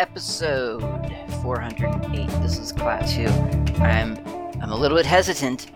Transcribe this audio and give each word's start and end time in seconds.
episode 0.00 0.80
408. 1.42 2.28
This 2.42 2.58
is 2.58 2.72
Klaatu. 2.72 3.28
I'm 3.80 4.18
I'm 4.62 4.70
a 4.70 4.76
little 4.76 4.96
bit 4.96 5.06
hesitant 5.06 5.70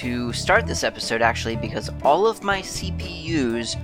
to 0.00 0.32
start 0.32 0.66
this 0.66 0.84
episode 0.84 1.22
actually 1.22 1.56
because 1.56 1.90
all 2.02 2.26
of 2.26 2.42
my 2.42 2.62
CPUs 2.62 3.76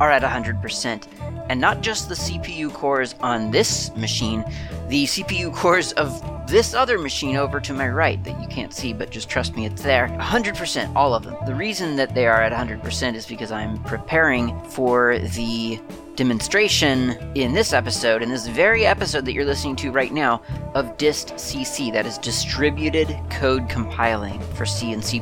are 0.00 0.10
at 0.10 0.22
100%. 0.22 1.06
And 1.48 1.60
not 1.60 1.80
just 1.80 2.08
the 2.08 2.14
CPU 2.14 2.72
cores 2.72 3.14
on 3.20 3.50
this 3.50 3.94
machine, 3.96 4.44
the 4.88 5.04
CPU 5.04 5.54
cores 5.54 5.92
of 5.94 6.22
this 6.48 6.74
other 6.74 6.98
machine 6.98 7.36
over 7.36 7.60
to 7.60 7.72
my 7.72 7.88
right 7.88 8.22
that 8.24 8.40
you 8.40 8.48
can't 8.48 8.72
see, 8.72 8.92
but 8.92 9.10
just 9.10 9.28
trust 9.28 9.56
me, 9.56 9.66
it's 9.66 9.82
there. 9.82 10.08
100%, 10.20 10.94
all 10.94 11.14
of 11.14 11.24
them. 11.24 11.36
The 11.46 11.54
reason 11.54 11.96
that 11.96 12.14
they 12.14 12.26
are 12.26 12.42
at 12.42 12.52
100% 12.52 13.14
is 13.14 13.26
because 13.26 13.50
I'm 13.50 13.82
preparing 13.84 14.58
for 14.64 15.18
the 15.18 15.80
demonstration 16.18 17.10
in 17.36 17.52
this 17.52 17.72
episode, 17.72 18.24
in 18.24 18.28
this 18.28 18.48
very 18.48 18.84
episode 18.84 19.24
that 19.24 19.32
you're 19.32 19.44
listening 19.44 19.76
to 19.76 19.92
right 19.92 20.12
now, 20.12 20.42
of 20.74 20.96
dist 20.96 21.28
CC, 21.36 21.92
that 21.92 22.06
is 22.06 22.18
distributed 22.18 23.16
code 23.30 23.68
compiling 23.68 24.40
for 24.54 24.66
C 24.66 24.92
and 24.92 25.02
C. 25.02 25.20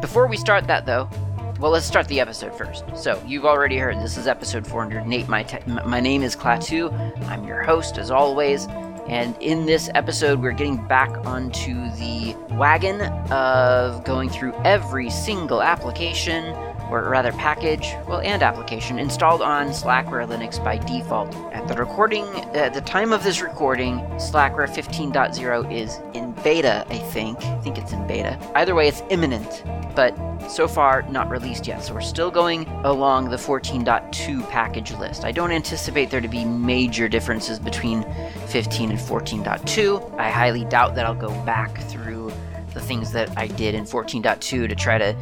Before 0.00 0.28
we 0.28 0.36
start 0.36 0.68
that 0.68 0.86
though, 0.86 1.10
well, 1.58 1.72
let's 1.72 1.86
start 1.86 2.06
the 2.06 2.20
episode 2.20 2.56
first. 2.56 2.84
So, 2.96 3.20
you've 3.26 3.44
already 3.44 3.76
heard 3.78 3.96
this 3.96 4.16
is 4.16 4.28
episode 4.28 4.64
408. 4.64 5.28
My, 5.28 5.42
te- 5.42 5.58
my 5.66 5.98
name 5.98 6.22
is 6.22 6.36
Klaatu. 6.36 6.92
I'm 7.28 7.44
your 7.44 7.62
host, 7.62 7.98
as 7.98 8.12
always. 8.12 8.68
And 9.08 9.36
in 9.40 9.66
this 9.66 9.90
episode, 9.96 10.40
we're 10.40 10.52
getting 10.52 10.86
back 10.86 11.10
onto 11.26 11.74
the 11.96 12.36
wagon 12.52 13.00
of 13.32 14.04
going 14.04 14.28
through 14.28 14.54
every 14.64 15.10
single 15.10 15.62
application, 15.62 16.44
or 16.92 17.08
rather 17.08 17.32
package, 17.32 17.94
well, 18.06 18.20
and 18.20 18.42
application 18.42 18.98
installed 18.98 19.40
on 19.40 19.68
Slackware 19.68 20.28
Linux 20.28 20.62
by 20.62 20.76
default. 20.76 21.34
At 21.52 21.66
the 21.66 21.74
recording, 21.74 22.26
at 22.54 22.74
the 22.74 22.82
time 22.82 23.12
of 23.12 23.24
this 23.24 23.40
recording, 23.40 23.98
Slackware 24.16 24.68
15.0 24.68 25.72
is 25.72 25.98
in 26.12 26.32
beta, 26.44 26.84
I 26.90 26.98
think. 26.98 27.38
I 27.38 27.58
think 27.60 27.78
it's 27.78 27.92
in 27.92 28.06
beta. 28.06 28.38
Either 28.54 28.74
way, 28.74 28.88
it's 28.88 29.02
imminent, 29.08 29.64
but 29.96 30.14
so 30.50 30.68
far 30.68 31.02
not 31.02 31.30
released 31.30 31.66
yet. 31.66 31.82
So 31.82 31.94
we're 31.94 32.00
still 32.02 32.30
going 32.30 32.66
along 32.84 33.30
the 33.30 33.36
14.2 33.36 34.48
package 34.50 34.92
list. 34.92 35.24
I 35.24 35.32
don't 35.32 35.52
anticipate 35.52 36.10
there 36.10 36.20
to 36.20 36.28
be 36.28 36.44
major 36.44 37.08
differences 37.08 37.58
between 37.58 38.02
15 38.48 38.90
and 38.90 38.98
14.2. 38.98 40.18
I 40.18 40.30
highly 40.30 40.64
doubt 40.66 40.94
that 40.96 41.06
I'll 41.06 41.14
go 41.14 41.30
back 41.44 41.78
through 41.84 42.32
the 42.74 42.80
things 42.80 43.12
that 43.12 43.30
I 43.36 43.46
did 43.46 43.74
in 43.74 43.84
14.2 43.84 44.40
to 44.40 44.74
try 44.74 44.98
to 44.98 45.14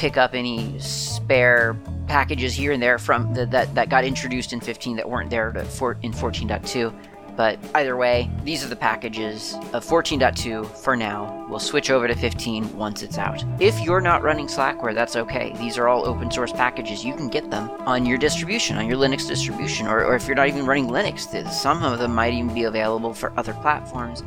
pick 0.00 0.16
up 0.16 0.34
any 0.34 0.78
spare 0.78 1.76
packages 2.08 2.54
here 2.54 2.72
and 2.72 2.82
there 2.82 2.98
from 2.98 3.34
the, 3.34 3.44
that 3.44 3.72
that 3.74 3.90
got 3.90 4.02
introduced 4.02 4.54
in 4.54 4.58
15 4.58 4.96
that 4.96 5.06
weren't 5.06 5.28
there 5.28 5.52
to, 5.52 5.62
for, 5.62 5.98
in 6.00 6.10
14.2. 6.10 6.90
But 7.36 7.58
either 7.74 7.98
way, 7.98 8.30
these 8.42 8.64
are 8.64 8.68
the 8.68 8.76
packages 8.76 9.54
of 9.74 9.84
14.2 9.84 10.66
for 10.78 10.96
now. 10.96 11.46
We'll 11.50 11.58
switch 11.58 11.90
over 11.90 12.08
to 12.08 12.14
15 12.14 12.78
once 12.78 13.02
it's 13.02 13.18
out. 13.18 13.44
If 13.60 13.78
you're 13.80 14.00
not 14.00 14.22
running 14.22 14.46
Slackware, 14.46 14.94
that's 14.94 15.16
okay. 15.16 15.54
These 15.58 15.76
are 15.76 15.86
all 15.86 16.06
open 16.06 16.30
source 16.30 16.52
packages. 16.52 17.04
You 17.04 17.14
can 17.14 17.28
get 17.28 17.50
them 17.50 17.70
on 17.86 18.06
your 18.06 18.16
distribution, 18.16 18.78
on 18.78 18.88
your 18.88 18.96
Linux 18.96 19.28
distribution, 19.28 19.86
or, 19.86 20.02
or 20.02 20.16
if 20.16 20.26
you're 20.26 20.34
not 20.34 20.48
even 20.48 20.64
running 20.64 20.88
Linux, 20.88 21.28
some 21.50 21.84
of 21.84 21.98
them 21.98 22.14
might 22.14 22.32
even 22.32 22.54
be 22.54 22.64
available 22.64 23.12
for 23.12 23.38
other 23.38 23.52
platforms. 23.52 24.22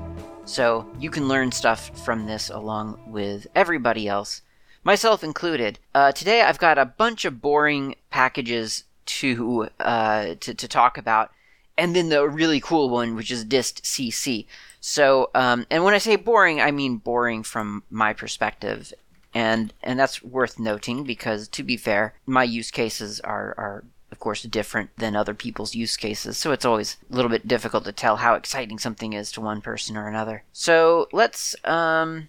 So 0.46 0.88
you 1.00 1.10
can 1.10 1.28
learn 1.28 1.52
stuff 1.52 1.90
from 2.06 2.28
this 2.28 2.52
along 2.52 3.00
with 3.08 3.48
everybody 3.56 4.08
else, 4.08 4.44
myself 4.84 5.24
included. 5.24 5.80
Uh, 5.94 6.12
today 6.12 6.42
I've 6.42 6.60
got 6.60 6.78
a 6.78 6.86
bunch 6.86 7.26
of 7.26 7.42
boring 7.42 7.96
packages 8.10 8.84
to 9.06 9.70
uh, 9.80 10.36
to, 10.40 10.54
to 10.54 10.68
talk 10.68 10.98
about 10.98 11.32
and 11.78 11.96
then 11.96 12.10
the 12.10 12.28
really 12.28 12.60
cool 12.60 12.90
one, 12.90 13.16
which 13.16 13.32
is 13.32 13.44
dist 13.44 13.84
CC. 13.84 14.46
So, 14.80 15.30
um, 15.34 15.66
and 15.70 15.84
when 15.84 15.94
I 15.94 15.98
say 15.98 16.16
boring, 16.16 16.62
I 16.62 16.72
mean 16.72 16.98
boring 16.98 17.44
from 17.44 17.84
my 17.90 18.14
perspective, 18.14 18.94
and 19.34 19.74
and 19.82 20.00
that's 20.00 20.22
worth 20.22 20.60
noting 20.60 21.04
because, 21.04 21.48
to 21.50 21.64
be 21.64 21.78
fair, 21.78 22.14
my 22.26 22.44
use 22.44 22.70
cases 22.70 23.20
are 23.22 23.56
are 23.58 23.84
of 24.12 24.20
course 24.20 24.44
different 24.44 24.96
than 24.98 25.16
other 25.16 25.34
people's 25.34 25.74
use 25.74 25.98
cases, 25.98 26.38
so 26.38 26.52
it's 26.52 26.66
always 26.66 26.98
a 27.12 27.16
little 27.16 27.32
bit 27.32 27.48
difficult 27.48 27.86
to 27.86 27.92
tell 27.92 28.18
how 28.18 28.36
exciting 28.36 28.78
something 28.78 29.14
is 29.14 29.32
to 29.32 29.42
one 29.42 29.62
person 29.62 29.98
or 29.98 30.08
another. 30.08 30.44
So 30.52 31.08
let's 31.12 31.56
um, 31.66 32.28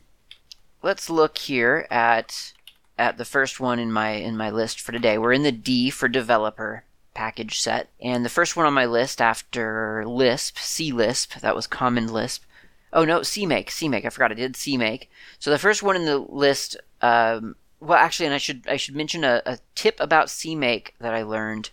let's 0.84 1.08
look 1.08 1.38
here 1.38 1.86
at 1.90 2.52
at 2.96 3.16
the 3.16 3.24
first 3.24 3.58
one 3.58 3.80
in 3.80 3.90
my 3.90 4.10
in 4.10 4.36
my 4.36 4.50
list 4.50 4.80
for 4.80 4.92
today. 4.92 5.18
We're 5.18 5.32
in 5.32 5.42
the 5.42 5.50
D 5.50 5.90
for 5.90 6.06
developer 6.06 6.84
package 7.14 7.58
set. 7.58 7.88
And 8.00 8.24
the 8.24 8.28
first 8.28 8.56
one 8.56 8.66
on 8.66 8.74
my 8.74 8.84
list 8.84 9.20
after 9.20 10.04
Lisp, 10.06 10.58
C 10.58 10.92
Lisp, 10.92 11.40
that 11.40 11.56
was 11.56 11.66
Common 11.66 12.12
Lisp. 12.12 12.44
Oh 12.92 13.04
no, 13.04 13.20
CMake, 13.20 13.68
CMake. 13.68 14.04
I 14.04 14.10
forgot 14.10 14.30
I 14.30 14.34
did 14.34 14.54
CMake. 14.54 15.06
So 15.38 15.50
the 15.50 15.58
first 15.58 15.82
one 15.82 15.96
in 15.96 16.04
the 16.04 16.18
list, 16.18 16.76
um, 17.00 17.56
well, 17.80 17.98
actually, 17.98 18.26
and 18.26 18.34
I 18.34 18.38
should 18.38 18.68
I 18.68 18.76
should 18.76 18.94
mention 18.94 19.24
a, 19.24 19.42
a 19.46 19.58
tip 19.74 19.98
about 19.98 20.26
CMake 20.26 20.90
that 21.00 21.14
I 21.14 21.22
learned 21.22 21.70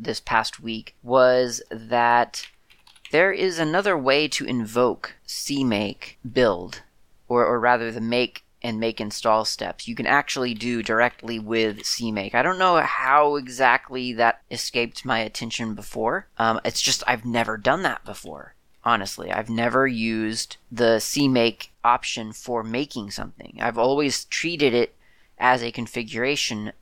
this 0.00 0.20
past 0.20 0.60
week 0.60 0.96
was 1.02 1.60
that 1.70 2.46
there 3.10 3.32
is 3.32 3.58
another 3.58 3.98
way 3.98 4.28
to 4.28 4.44
invoke 4.44 5.14
CMake 5.26 6.16
build, 6.30 6.82
or 7.28 7.44
or 7.44 7.60
rather 7.60 7.92
the 7.92 8.00
make 8.00 8.44
and 8.62 8.80
make 8.80 9.00
install 9.00 9.44
steps 9.44 9.86
you 9.86 9.94
can 9.94 10.06
actually 10.06 10.52
do 10.52 10.82
directly 10.82 11.38
with 11.38 11.78
CMake. 11.82 12.34
I 12.34 12.42
don't 12.42 12.58
know 12.58 12.78
how 12.78 13.36
exactly 13.36 14.12
that 14.14 14.42
escaped 14.50 15.04
my 15.04 15.20
attention 15.20 15.74
before. 15.74 16.26
Um, 16.38 16.60
it's 16.64 16.82
just 16.82 17.04
I've 17.06 17.24
never 17.24 17.56
done 17.56 17.82
that 17.82 18.04
before. 18.04 18.54
Honestly, 18.84 19.30
I've 19.30 19.50
never 19.50 19.86
used 19.86 20.56
the 20.72 20.96
CMake 20.98 21.68
option 21.84 22.32
for 22.32 22.62
making 22.62 23.10
something. 23.10 23.58
I've 23.60 23.78
always 23.78 24.24
treated 24.24 24.72
it 24.74 24.94
as 25.38 25.62
a 25.62 25.72
configuration 25.72 26.72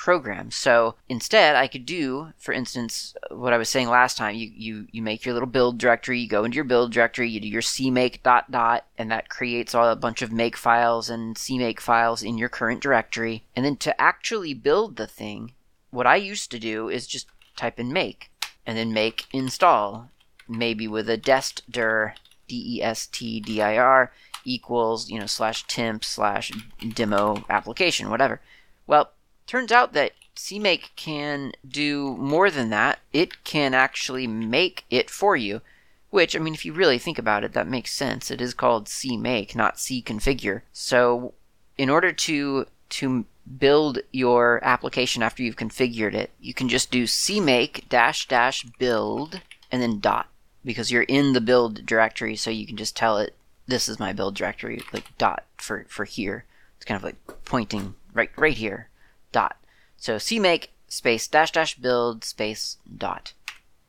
program. 0.00 0.50
So 0.50 0.94
instead, 1.10 1.56
I 1.56 1.68
could 1.68 1.84
do, 1.84 2.32
for 2.38 2.54
instance, 2.54 3.14
what 3.30 3.52
I 3.52 3.58
was 3.58 3.68
saying 3.68 3.90
last 3.90 4.16
time. 4.16 4.34
You 4.34 4.50
you 4.56 4.86
you 4.90 5.02
make 5.02 5.26
your 5.26 5.34
little 5.34 5.46
build 5.46 5.76
directory. 5.76 6.18
You 6.20 6.28
go 6.28 6.44
into 6.44 6.54
your 6.54 6.64
build 6.64 6.90
directory. 6.90 7.28
You 7.28 7.38
do 7.38 7.48
your 7.48 7.60
cmake 7.60 8.22
dot 8.22 8.50
dot, 8.50 8.86
and 8.96 9.10
that 9.10 9.28
creates 9.28 9.74
all 9.74 9.86
a 9.86 9.94
bunch 9.94 10.22
of 10.22 10.32
make 10.32 10.56
files 10.56 11.10
and 11.10 11.36
cmake 11.36 11.80
files 11.80 12.22
in 12.22 12.38
your 12.38 12.48
current 12.48 12.80
directory. 12.80 13.44
And 13.54 13.62
then 13.62 13.76
to 13.76 14.00
actually 14.00 14.54
build 14.54 14.96
the 14.96 15.06
thing, 15.06 15.52
what 15.90 16.06
I 16.06 16.16
used 16.16 16.50
to 16.52 16.58
do 16.58 16.88
is 16.88 17.06
just 17.06 17.26
type 17.54 17.78
in 17.78 17.92
make, 17.92 18.30
and 18.64 18.78
then 18.78 18.94
make 18.94 19.26
install, 19.34 20.08
maybe 20.48 20.88
with 20.88 21.10
a 21.10 21.18
destdir 21.18 22.14
d 22.48 22.78
e 22.78 22.82
s 22.82 23.06
t 23.06 23.38
d 23.38 23.60
i 23.60 23.76
r 23.76 24.12
equals 24.46 25.10
you 25.10 25.18
know 25.20 25.26
slash 25.26 25.66
temp 25.66 26.02
slash 26.02 26.50
demo 26.94 27.44
application 27.50 28.08
whatever. 28.08 28.40
Well, 28.86 29.12
Turns 29.50 29.72
out 29.72 29.94
that 29.94 30.12
CMake 30.36 30.90
can 30.94 31.50
do 31.68 32.16
more 32.18 32.52
than 32.52 32.70
that. 32.70 33.00
It 33.12 33.42
can 33.42 33.74
actually 33.74 34.28
make 34.28 34.84
it 34.90 35.10
for 35.10 35.34
you. 35.34 35.60
Which, 36.10 36.36
I 36.36 36.38
mean, 36.38 36.54
if 36.54 36.64
you 36.64 36.72
really 36.72 37.00
think 37.00 37.18
about 37.18 37.42
it, 37.42 37.52
that 37.54 37.66
makes 37.66 37.92
sense. 37.92 38.30
It 38.30 38.40
is 38.40 38.54
called 38.54 38.86
CMake, 38.86 39.56
not 39.56 39.74
CConfigure. 39.74 40.62
So, 40.72 41.34
in 41.76 41.90
order 41.90 42.12
to 42.12 42.66
to 42.90 43.24
build 43.58 43.98
your 44.12 44.60
application 44.62 45.20
after 45.20 45.42
you've 45.42 45.56
configured 45.56 46.14
it, 46.14 46.30
you 46.38 46.54
can 46.54 46.68
just 46.68 46.92
do 46.92 47.02
CMake 47.02 47.88
dash 47.88 48.28
dash 48.28 48.62
build 48.78 49.40
and 49.72 49.82
then 49.82 49.98
dot 49.98 50.28
because 50.64 50.92
you're 50.92 51.02
in 51.02 51.32
the 51.32 51.40
build 51.40 51.84
directory, 51.84 52.36
so 52.36 52.50
you 52.50 52.68
can 52.68 52.76
just 52.76 52.94
tell 52.94 53.18
it 53.18 53.34
this 53.66 53.88
is 53.88 53.98
my 53.98 54.12
build 54.12 54.36
directory, 54.36 54.80
like 54.92 55.10
dot 55.18 55.42
for 55.56 55.86
for 55.88 56.04
here. 56.04 56.44
It's 56.76 56.84
kind 56.84 56.96
of 56.96 57.02
like 57.02 57.16
pointing 57.44 57.96
right 58.14 58.30
right 58.36 58.56
here 58.56 58.89
dot. 59.32 59.56
So 59.96 60.16
cmake 60.16 60.68
space 60.88 61.26
dash 61.28 61.52
dash 61.52 61.76
build 61.76 62.24
space 62.24 62.78
dot. 62.96 63.32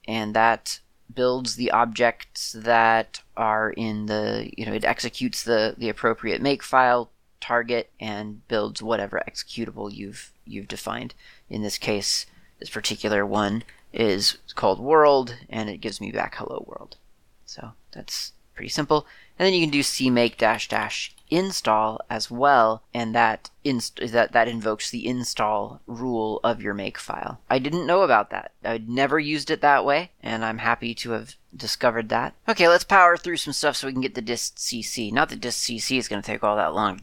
And 0.07 0.35
that 0.35 0.79
builds 1.13 1.55
the 1.55 1.71
objects 1.71 2.53
that 2.57 3.21
are 3.35 3.71
in 3.71 4.05
the, 4.05 4.49
you 4.57 4.65
know, 4.65 4.73
it 4.73 4.85
executes 4.85 5.43
the, 5.43 5.75
the 5.77 5.89
appropriate 5.89 6.41
make 6.41 6.63
file 6.63 7.11
target 7.39 7.89
and 7.99 8.47
builds 8.47 8.81
whatever 8.81 9.21
executable 9.27 9.91
you've 9.91 10.31
you've 10.45 10.67
defined. 10.67 11.13
In 11.49 11.63
this 11.63 11.77
case, 11.77 12.25
this 12.59 12.69
particular 12.69 13.25
one 13.25 13.63
is 13.93 14.37
called 14.55 14.79
world 14.79 15.35
and 15.49 15.69
it 15.69 15.81
gives 15.81 15.99
me 15.99 16.11
back 16.11 16.35
hello 16.35 16.63
world. 16.67 16.97
So 17.45 17.71
that's 17.91 18.33
pretty 18.53 18.69
simple. 18.69 19.05
And 19.37 19.45
then 19.45 19.53
you 19.53 19.61
can 19.61 19.71
do 19.71 19.81
cmake 19.81 20.37
dash 20.37 20.67
dash 20.69 21.15
install 21.31 22.01
as 22.09 22.29
well, 22.29 22.83
and 22.93 23.15
that 23.15 23.49
inst- 23.63 23.99
that 24.11 24.33
that 24.33 24.47
invokes 24.47 24.89
the 24.89 25.07
install 25.07 25.81
rule 25.87 26.39
of 26.43 26.61
your 26.61 26.75
makefile. 26.75 27.37
I 27.49 27.57
didn't 27.57 27.87
know 27.87 28.01
about 28.03 28.29
that. 28.29 28.51
I'd 28.63 28.89
never 28.89 29.19
used 29.19 29.49
it 29.49 29.61
that 29.61 29.85
way, 29.85 30.11
and 30.21 30.45
I'm 30.45 30.59
happy 30.59 30.93
to 30.95 31.11
have 31.11 31.35
discovered 31.55 32.09
that. 32.09 32.35
Okay, 32.47 32.67
let's 32.67 32.83
power 32.83 33.17
through 33.17 33.37
some 33.37 33.53
stuff 33.53 33.75
so 33.75 33.87
we 33.87 33.93
can 33.93 34.01
get 34.01 34.15
the 34.15 34.21
dist 34.21 34.57
CC. 34.57 35.11
Not 35.11 35.29
that 35.29 35.41
dist 35.41 35.67
CC 35.67 35.97
is 35.97 36.07
going 36.07 36.21
to 36.21 36.25
take 36.25 36.43
all 36.43 36.55
that 36.57 36.73
long 36.73 37.01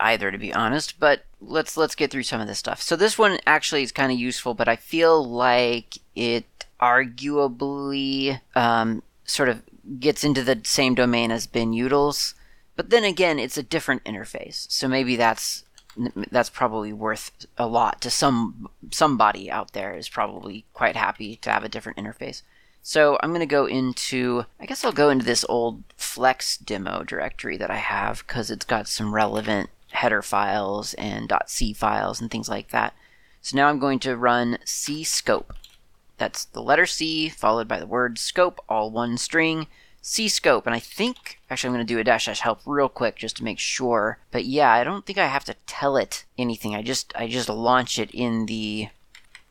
either 0.00 0.30
to 0.30 0.38
be 0.38 0.54
honest 0.54 0.98
but 0.98 1.26
let's 1.38 1.76
let's 1.76 1.94
get 1.94 2.10
through 2.10 2.22
some 2.22 2.40
of 2.40 2.46
this 2.46 2.58
stuff 2.58 2.80
so 2.80 2.96
this 2.96 3.18
one 3.18 3.38
actually 3.46 3.82
is 3.82 3.92
kind 3.92 4.10
of 4.10 4.18
useful 4.18 4.54
but 4.54 4.68
i 4.68 4.74
feel 4.74 5.22
like 5.22 5.98
it 6.14 6.64
arguably 6.80 8.40
um, 8.54 9.02
sort 9.24 9.48
of 9.48 9.62
gets 9.98 10.24
into 10.24 10.42
the 10.42 10.60
same 10.64 10.94
domain 10.94 11.30
as 11.30 11.46
binutils, 11.46 12.34
but 12.76 12.90
then 12.90 13.04
again, 13.04 13.38
it's 13.38 13.56
a 13.56 13.62
different 13.62 14.04
interface. 14.04 14.70
So 14.70 14.86
maybe 14.86 15.16
that's 15.16 15.64
that's 16.30 16.50
probably 16.50 16.92
worth 16.92 17.46
a 17.56 17.66
lot 17.66 18.02
to 18.02 18.10
some 18.10 18.68
somebody 18.90 19.50
out 19.50 19.72
there 19.72 19.96
is 19.96 20.10
probably 20.10 20.66
quite 20.74 20.94
happy 20.94 21.36
to 21.36 21.50
have 21.50 21.64
a 21.64 21.70
different 21.70 21.98
interface. 21.98 22.42
So 22.82 23.18
I'm 23.20 23.30
going 23.30 23.40
to 23.40 23.46
go 23.46 23.66
into, 23.66 24.44
I 24.60 24.66
guess 24.66 24.84
I'll 24.84 24.92
go 24.92 25.10
into 25.10 25.24
this 25.24 25.44
old 25.48 25.82
Flex 25.96 26.56
demo 26.56 27.02
directory 27.02 27.56
that 27.56 27.70
I 27.70 27.78
have 27.78 28.24
because 28.24 28.48
it's 28.48 28.64
got 28.64 28.86
some 28.86 29.12
relevant 29.12 29.70
header 29.90 30.22
files 30.22 30.94
and 30.94 31.32
.c 31.46 31.72
files 31.72 32.20
and 32.20 32.30
things 32.30 32.48
like 32.48 32.68
that. 32.70 32.94
So 33.40 33.56
now 33.56 33.68
I'm 33.68 33.80
going 33.80 33.98
to 34.00 34.16
run 34.16 34.58
c 34.64 35.02
scope. 35.02 35.52
That's 36.18 36.44
the 36.44 36.62
letter 36.62 36.86
C 36.86 37.28
followed 37.28 37.66
by 37.66 37.80
the 37.80 37.86
word 37.86 38.18
scope, 38.18 38.60
all 38.68 38.90
one 38.90 39.18
string, 39.18 39.66
cscope. 40.06 40.66
And 40.66 40.74
I 40.74 40.78
think, 40.78 41.40
actually, 41.50 41.68
I'm 41.68 41.74
going 41.74 41.86
to 41.86 41.94
do 41.94 41.98
a 41.98 42.04
dash 42.04 42.26
dash 42.26 42.40
help 42.40 42.60
real 42.64 42.88
quick 42.88 43.16
just 43.16 43.36
to 43.38 43.44
make 43.44 43.58
sure. 43.58 44.18
But 44.30 44.44
yeah, 44.44 44.72
I 44.72 44.84
don't 44.84 45.04
think 45.04 45.18
I 45.18 45.26
have 45.26 45.44
to 45.44 45.56
tell 45.66 45.96
it 45.96 46.24
anything. 46.38 46.74
I 46.74 46.82
just, 46.82 47.12
I 47.16 47.26
just 47.28 47.48
launch 47.48 47.98
it 47.98 48.10
in 48.12 48.46
the, 48.46 48.88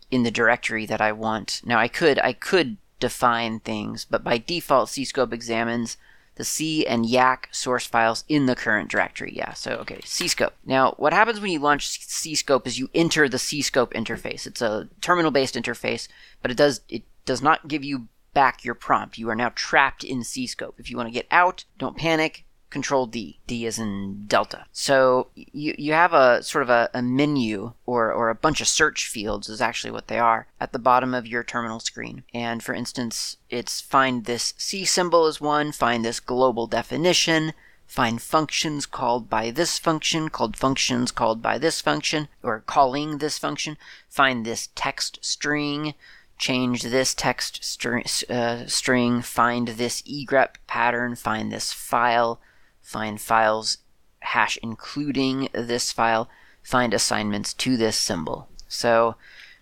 in 0.09 0.23
the 0.23 0.31
directory 0.31 0.85
that 0.85 1.01
I 1.01 1.11
want. 1.11 1.61
Now 1.65 1.77
I 1.77 1.87
could, 1.87 2.19
I 2.19 2.33
could 2.33 2.77
define 2.99 3.59
things, 3.59 4.05
but 4.05 4.23
by 4.23 4.37
default, 4.37 4.89
cscope 4.89 5.33
examines 5.33 5.97
the 6.35 6.43
C 6.43 6.85
and 6.85 7.05
yacc 7.05 7.45
source 7.51 7.85
files 7.85 8.23
in 8.27 8.45
the 8.45 8.55
current 8.55 8.89
directory. 8.89 9.33
Yeah, 9.35 9.53
so 9.53 9.71
okay, 9.77 9.97
cscope. 9.97 10.51
Now, 10.65 10.93
what 10.97 11.13
happens 11.13 11.39
when 11.39 11.51
you 11.51 11.59
launch 11.59 11.99
cscope 11.99 12.67
is 12.67 12.79
you 12.79 12.89
enter 12.93 13.27
the 13.29 13.37
cscope 13.37 13.93
interface. 13.93 14.45
It's 14.45 14.61
a 14.61 14.89
terminal-based 15.01 15.55
interface, 15.55 16.07
but 16.41 16.51
it 16.51 16.57
does 16.57 16.81
it 16.89 17.03
does 17.25 17.41
not 17.41 17.67
give 17.67 17.83
you 17.83 18.07
back 18.35 18.63
your 18.63 18.75
prompt. 18.75 19.17
You 19.17 19.29
are 19.29 19.35
now 19.35 19.51
trapped 19.55 20.03
in 20.03 20.23
C 20.23 20.45
scope. 20.45 20.75
If 20.77 20.91
you 20.91 20.97
want 20.97 21.07
to 21.07 21.13
get 21.13 21.25
out, 21.31 21.65
don't 21.79 21.97
panic. 21.97 22.43
Control 22.69 23.05
D. 23.05 23.39
D 23.47 23.65
is 23.65 23.79
in 23.79 24.25
Delta. 24.27 24.65
So 24.73 25.29
you, 25.33 25.73
you 25.77 25.93
have 25.93 26.13
a 26.13 26.43
sort 26.43 26.61
of 26.63 26.69
a, 26.69 26.89
a, 26.93 27.01
menu 27.01 27.73
or, 27.85 28.11
or 28.11 28.29
a 28.29 28.35
bunch 28.35 28.59
of 28.59 28.67
search 28.67 29.07
fields 29.07 29.47
is 29.47 29.61
actually 29.61 29.91
what 29.91 30.07
they 30.07 30.19
are 30.19 30.47
at 30.59 30.73
the 30.73 30.79
bottom 30.79 31.13
of 31.13 31.25
your 31.25 31.43
terminal 31.43 31.79
screen. 31.79 32.23
And 32.33 32.61
for 32.61 32.75
instance, 32.75 33.37
it's 33.49 33.79
find 33.79 34.25
this 34.25 34.53
C 34.57 34.83
symbol 34.83 35.25
is 35.25 35.39
one, 35.39 35.71
find 35.71 36.03
this 36.03 36.19
global 36.19 36.67
definition, 36.67 37.53
find 37.87 38.21
functions 38.21 38.85
called 38.85 39.29
by 39.29 39.51
this 39.51 39.77
function, 39.77 40.27
called 40.27 40.57
functions 40.57 41.11
called 41.11 41.41
by 41.41 41.57
this 41.57 41.79
function, 41.79 42.27
or 42.43 42.61
calling 42.65 43.19
this 43.19 43.37
function, 43.37 43.77
find 44.09 44.45
this 44.45 44.69
text 44.75 45.19
string, 45.21 45.93
change 46.37 46.83
this 46.83 47.13
text 47.13 47.85
uh, 48.29 48.67
string, 48.67 49.21
find 49.21 49.67
this 49.69 50.01
egrep 50.03 50.55
pattern, 50.67 51.15
find 51.15 51.51
this 51.51 51.71
file, 51.71 52.39
find 52.81 53.19
files 53.19 53.79
hash 54.19 54.57
including 54.61 55.49
this 55.53 55.91
file, 55.91 56.27
find 56.63 56.93
assignments 56.93 57.53
to 57.53 57.77
this 57.77 57.97
symbol. 57.97 58.49
So 58.67 59.15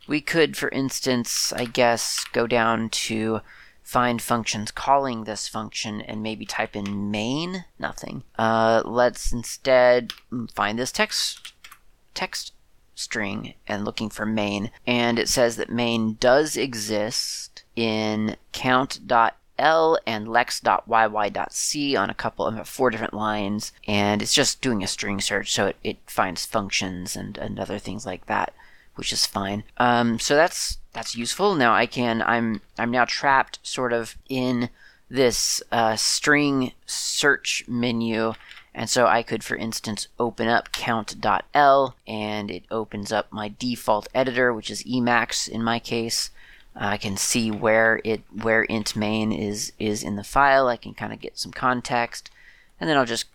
we 0.08 0.22
could, 0.22 0.58
for 0.58 0.70
instance, 0.70 1.54
I 1.54 1.66
guess, 1.66 2.26
go 2.34 2.48
down 2.48 2.90
to 2.90 3.42
find 3.84 4.22
functions 4.22 4.72
calling 4.72 5.24
this 5.24 5.48
function 5.48 6.02
and 6.02 6.24
maybe 6.24 6.46
type 6.46 6.76
in 6.76 7.12
main. 7.12 7.66
Nothing. 7.78 8.24
Uh, 8.38 8.82
let's 8.86 9.32
instead 9.32 10.14
find 10.56 10.80
this 10.80 10.92
text 10.92 11.54
text 12.14 12.53
string 12.96 13.54
and 13.68 13.86
looking 13.86 14.10
for 14.10 14.26
main. 14.26 14.72
And 14.86 15.20
it 15.20 15.30
says 15.30 15.56
that 15.58 15.70
main 15.70 16.16
does 16.20 16.58
exist 16.58 17.64
in 17.76 18.36
count.h 18.52 19.34
L 19.60 20.00
and 20.08 20.28
lex.yy.c 20.28 21.96
on 21.96 22.10
a 22.10 22.14
couple 22.16 22.46
of 22.46 22.68
four 22.68 22.90
different 22.90 23.14
lines, 23.14 23.72
and 23.88 24.22
it's 24.22 24.34
just 24.34 24.62
doing 24.62 24.84
a 24.84 24.88
string 24.88 25.22
search, 25.22 25.52
so 25.52 25.68
it, 25.68 25.76
it 25.84 25.98
finds 26.08 26.46
functions 26.46 27.16
and, 27.16 27.38
and 27.38 27.60
other 27.60 27.78
things 27.78 28.06
like 28.06 28.26
that, 28.26 28.54
which 28.96 29.14
is 29.14 29.26
fine. 29.26 29.64
Um, 29.78 30.20
so 30.20 30.36
that's 30.36 30.80
that's 30.92 31.16
useful. 31.16 31.56
Now 31.56 31.74
I 31.74 31.86
can 31.86 32.22
I'm 32.24 32.62
I'm 32.78 32.92
now 32.92 33.06
trapped 33.06 33.60
sort 33.64 33.94
of 33.94 34.18
in 34.28 34.70
this 35.10 35.62
uh, 35.72 35.96
string 35.96 36.74
search 36.86 37.64
menu. 37.68 38.34
And 38.76 38.90
so 38.90 39.06
I 39.06 39.22
could, 39.22 39.44
for 39.44 39.56
instance, 39.56 40.08
open 40.20 40.48
up 40.48 40.72
count.l 40.72 41.96
and 42.08 42.50
it 42.50 42.64
opens 42.72 43.12
up 43.12 43.32
my 43.32 43.54
default 43.60 44.08
editor, 44.16 44.54
which 44.54 44.72
is 44.72 44.84
Emacs 44.84 45.48
in 45.48 45.64
my 45.64 45.80
case. 45.80 46.32
I 46.76 46.98
can 46.98 47.18
see 47.18 47.52
where 47.52 48.02
it 48.04 48.24
where 48.32 48.64
int 48.64 48.96
main 48.96 49.32
is 49.32 49.74
is 49.78 50.04
in 50.04 50.16
the 50.16 50.24
file. 50.24 50.68
I 50.68 50.78
can 50.78 50.94
kind 50.94 51.14
of 51.14 51.22
get 51.22 51.38
some 51.38 51.52
context, 51.52 52.32
and 52.80 52.90
then 52.90 52.98
I'll 52.98 53.06
just 53.06 53.26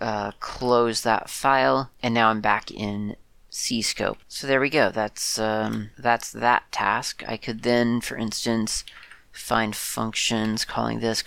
uh, 0.00 0.32
close 0.38 1.02
that 1.02 1.28
file, 1.28 1.90
and 2.02 2.14
now 2.14 2.30
I'm 2.30 2.40
back 2.40 2.70
in 2.70 3.16
C 3.50 3.82
scope. 3.82 4.18
So 4.28 4.46
there 4.46 4.60
we 4.60 4.70
go. 4.70 4.90
That's 4.90 5.38
um, 5.38 5.90
that's 5.98 6.30
that 6.30 6.70
task. 6.70 7.24
I 7.26 7.36
could 7.36 7.62
then, 7.62 8.00
for 8.00 8.16
instance, 8.16 8.84
find 9.32 9.74
functions 9.74 10.64
calling 10.64 11.00
this. 11.00 11.22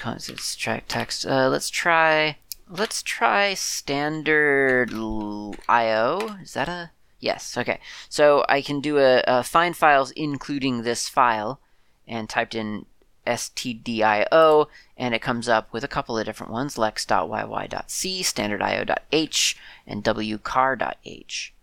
Text. 0.88 1.26
Uh, 1.26 1.50
let's 1.50 1.70
try. 1.70 2.38
Let's 2.74 3.04
try 3.04 3.54
standard 3.54 4.94
IO. 4.94 6.38
Is 6.42 6.54
that 6.54 6.70
a 6.70 6.92
Yes, 7.20 7.58
okay. 7.58 7.82
So 8.08 8.46
I 8.48 8.62
can 8.62 8.80
do 8.80 8.98
a, 8.98 9.22
a 9.28 9.44
find 9.44 9.76
files 9.76 10.12
including 10.12 10.82
this 10.82 11.10
file 11.10 11.60
and 12.08 12.30
typed 12.30 12.56
in 12.56 12.86
stdio 13.28 14.68
and 14.98 15.14
it 15.14 15.22
comes 15.22 15.50
up 15.50 15.72
with 15.74 15.84
a 15.84 15.90
couple 15.90 16.18
of 16.18 16.26
different 16.26 16.52
ones 16.54 16.78
lex.yy.c, 16.78 18.22
standardio.h, 18.24 19.58
and 19.86 20.04
wchar.h. 20.04 21.54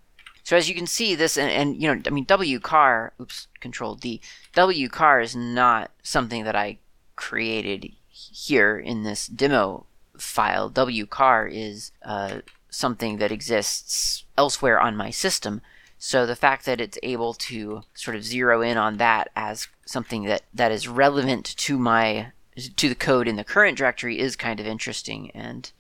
So 0.44 0.56
as 0.56 0.68
you 0.68 0.74
can 0.74 0.86
see, 0.86 1.14
this 1.14 1.36
and, 1.38 1.50
and, 1.50 1.82
you 1.82 1.94
know, 1.94 2.02
I 2.06 2.10
mean, 2.10 2.26
wchar, 2.26 3.10
oops, 3.20 3.48
control 3.60 3.94
D, 3.96 4.20
wchar 4.54 5.22
is 5.24 5.34
not 5.34 5.90
something 6.02 6.44
that 6.44 6.54
I 6.54 6.78
created 7.16 7.92
here 8.10 8.78
in 8.78 9.02
this 9.02 9.26
demo 9.26 9.86
file. 10.18 10.70
wchar 10.70 11.50
is 11.50 11.92
uh, 12.04 12.40
something 12.70 13.18
that 13.18 13.32
exists 13.32 14.24
elsewhere 14.36 14.80
on 14.80 14.96
my 14.96 15.10
system. 15.10 15.60
So 15.98 16.26
the 16.26 16.36
fact 16.36 16.64
that 16.66 16.80
it's 16.80 16.98
able 17.02 17.34
to 17.34 17.82
sort 17.94 18.16
of 18.16 18.24
zero 18.24 18.62
in 18.62 18.76
on 18.76 18.98
that 18.98 19.30
as 19.34 19.66
something 19.84 20.24
that, 20.24 20.42
that 20.54 20.70
is 20.70 20.86
relevant 20.86 21.56
to 21.56 21.78
my 21.78 22.32
to 22.76 22.88
the 22.88 22.94
code 22.94 23.28
in 23.28 23.36
the 23.36 23.44
current 23.44 23.78
directory 23.78 24.18
is 24.18 24.34
kind 24.34 24.58
of 24.58 24.66
interesting 24.66 25.30
and 25.30 25.70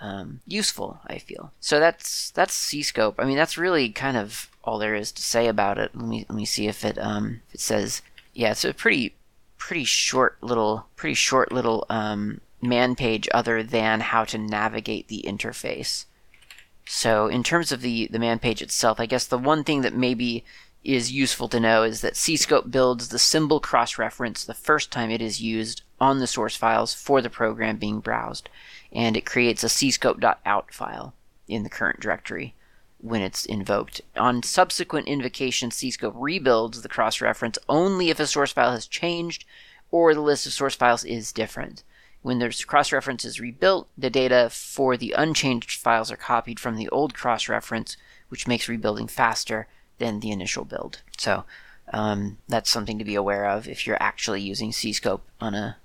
um, 0.00 0.40
useful. 0.46 1.00
I 1.06 1.18
feel 1.18 1.52
so. 1.60 1.78
That's 1.78 2.30
that's 2.30 2.70
cscope. 2.70 3.14
I 3.18 3.24
mean, 3.24 3.36
that's 3.36 3.58
really 3.58 3.90
kind 3.90 4.16
of 4.16 4.50
all 4.64 4.78
there 4.78 4.94
is 4.94 5.12
to 5.12 5.22
say 5.22 5.46
about 5.46 5.78
it. 5.78 5.94
Let 5.94 6.06
me 6.06 6.26
let 6.28 6.36
me 6.36 6.44
see 6.44 6.68
if 6.68 6.84
it 6.84 6.98
um 6.98 7.42
if 7.48 7.56
it 7.56 7.60
says 7.60 8.02
yeah. 8.32 8.52
It's 8.52 8.64
a 8.64 8.72
pretty 8.72 9.14
pretty 9.58 9.84
short 9.84 10.38
little 10.40 10.86
pretty 10.96 11.14
short 11.14 11.52
little 11.52 11.86
um, 11.90 12.40
man 12.60 12.94
page 12.94 13.28
other 13.32 13.62
than 13.62 14.00
how 14.00 14.24
to 14.24 14.38
navigate 14.38 15.08
the 15.08 15.24
interface. 15.26 16.04
So 16.86 17.28
in 17.28 17.42
terms 17.42 17.72
of 17.72 17.82
the, 17.82 18.08
the 18.10 18.18
man 18.18 18.38
page 18.38 18.60
itself, 18.62 18.98
I 18.98 19.06
guess 19.06 19.26
the 19.26 19.38
one 19.38 19.64
thing 19.64 19.82
that 19.82 19.94
maybe 19.94 20.44
is 20.82 21.12
useful 21.12 21.48
to 21.48 21.60
know 21.60 21.82
is 21.82 22.00
that 22.00 22.14
cscope 22.14 22.70
builds 22.70 23.08
the 23.08 23.18
symbol 23.18 23.60
cross-reference 23.60 24.44
the 24.44 24.54
first 24.54 24.90
time 24.90 25.10
it 25.10 25.20
is 25.20 25.40
used 25.40 25.82
on 26.00 26.18
the 26.18 26.26
source 26.26 26.56
files 26.56 26.94
for 26.94 27.20
the 27.20 27.28
program 27.28 27.76
being 27.76 28.00
browsed, 28.00 28.48
and 28.90 29.16
it 29.16 29.26
creates 29.26 29.62
a 29.62 29.68
cscope.out 29.68 30.72
file 30.72 31.14
in 31.46 31.62
the 31.62 31.68
current 31.68 32.00
directory 32.00 32.54
when 32.98 33.20
it's 33.20 33.44
invoked. 33.44 34.00
On 34.16 34.42
subsequent 34.42 35.06
invocation, 35.06 35.70
cscope 35.70 36.14
rebuilds 36.14 36.80
the 36.82 36.88
cross-reference 36.88 37.58
only 37.68 38.10
if 38.10 38.18
a 38.18 38.26
source 38.26 38.52
file 38.52 38.72
has 38.72 38.86
changed 38.86 39.44
or 39.90 40.14
the 40.14 40.20
list 40.20 40.46
of 40.46 40.52
source 40.52 40.74
files 40.74 41.04
is 41.04 41.32
different. 41.32 41.82
When 42.22 42.38
there's 42.38 42.64
cross 42.64 42.92
reference 42.92 43.24
is 43.24 43.40
rebuilt, 43.40 43.88
the 43.96 44.10
data 44.10 44.48
for 44.50 44.96
the 44.96 45.14
unchanged 45.16 45.72
files 45.80 46.10
are 46.12 46.16
copied 46.16 46.60
from 46.60 46.76
the 46.76 46.88
old 46.90 47.14
cross 47.14 47.48
reference, 47.48 47.96
which 48.28 48.46
makes 48.46 48.68
rebuilding 48.68 49.08
faster 49.08 49.68
than 49.98 50.20
the 50.20 50.30
initial 50.30 50.64
build. 50.64 51.02
So 51.16 51.44
um, 51.92 52.38
that's 52.48 52.70
something 52.70 52.98
to 52.98 53.04
be 53.04 53.14
aware 53.14 53.46
of 53.48 53.66
if 53.66 53.86
you're 53.86 54.02
actually 54.02 54.42
using 54.42 54.70
cscope 54.70 55.20
on 55.40 55.54
a 55.54 55.76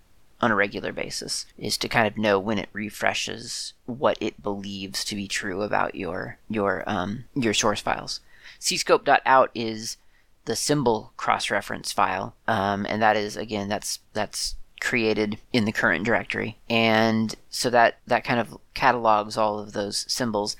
on 0.42 0.52
a 0.52 0.56
regular 0.56 0.92
basis 0.92 1.46
is 1.58 1.78
to 1.78 1.88
kind 1.88 2.06
of 2.06 2.18
know 2.18 2.38
when 2.38 2.60
it 2.60 2.68
refreshes 2.74 3.74
what 3.86 4.18
it 4.20 4.44
believes 4.44 5.06
to 5.06 5.16
be 5.16 5.28
true 5.28 5.62
about 5.62 5.96
your 5.96 6.38
your 6.50 6.84
um, 6.86 7.26
your 7.34 7.54
source 7.54 7.82
files. 7.82 8.20
cscope.out 8.60 9.50
is 9.56 9.98
the 10.44 10.56
symbol 10.56 11.14
cross 11.18 11.50
reference 11.50 11.92
file, 11.92 12.36
um, 12.48 12.86
and 12.88 13.02
that 13.02 13.16
is 13.16 13.38
again 13.38 13.70
that's 13.70 14.00
that's 14.14 14.56
created 14.82 15.38
in 15.54 15.66
the 15.66 15.72
current 15.72 16.06
directory. 16.06 16.58
And 16.70 17.34
so 17.50 17.70
that, 17.70 18.00
that 18.08 18.24
kind 18.24 18.40
of 18.40 18.58
catalogs 18.74 19.38
all 19.38 19.60
of 19.60 19.74
those 19.74 20.06
symbols. 20.12 20.56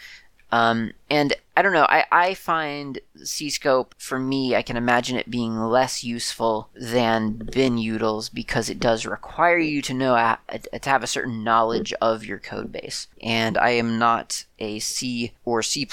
Um, 0.56 0.94
and 1.10 1.34
I 1.58 1.62
don't 1.62 1.74
know, 1.74 1.86
I, 1.90 2.06
I 2.12 2.34
find 2.34 3.00
CScope, 3.18 3.92
for 3.98 4.18
me, 4.18 4.56
I 4.56 4.62
can 4.62 4.78
imagine 4.78 5.18
it 5.18 5.30
being 5.30 5.60
less 5.60 6.02
useful 6.02 6.70
than 6.74 7.34
bin 7.34 7.76
binutils 7.76 8.34
because 8.34 8.70
it 8.70 8.80
does 8.80 9.06
require 9.06 9.58
you 9.58 9.82
to 9.82 9.94
know, 9.94 10.16
uh, 10.16 10.38
to 10.82 10.90
have 10.90 11.04
a 11.04 11.08
certain 11.08 11.44
knowledge 11.44 11.94
of 12.00 12.24
your 12.24 12.40
code 12.40 12.72
base. 12.72 13.08
And 13.22 13.58
I 13.58 13.72
am 13.72 14.00
not 14.00 14.46
a 14.58 14.80
C 14.80 15.34
or 15.44 15.62
C++ 15.62 15.86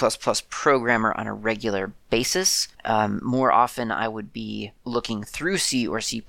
programmer 0.49 1.13
on 1.17 1.27
a 1.27 1.35
regular 1.35 1.93
basis. 2.09 2.69
Um, 2.85 3.19
more 3.21 3.51
often, 3.51 3.91
I 3.91 4.07
would 4.07 4.33
be 4.33 4.71
looking 4.85 5.25
through 5.25 5.59
C 5.59 5.89
or 5.89 6.01
C++ 6.01 6.23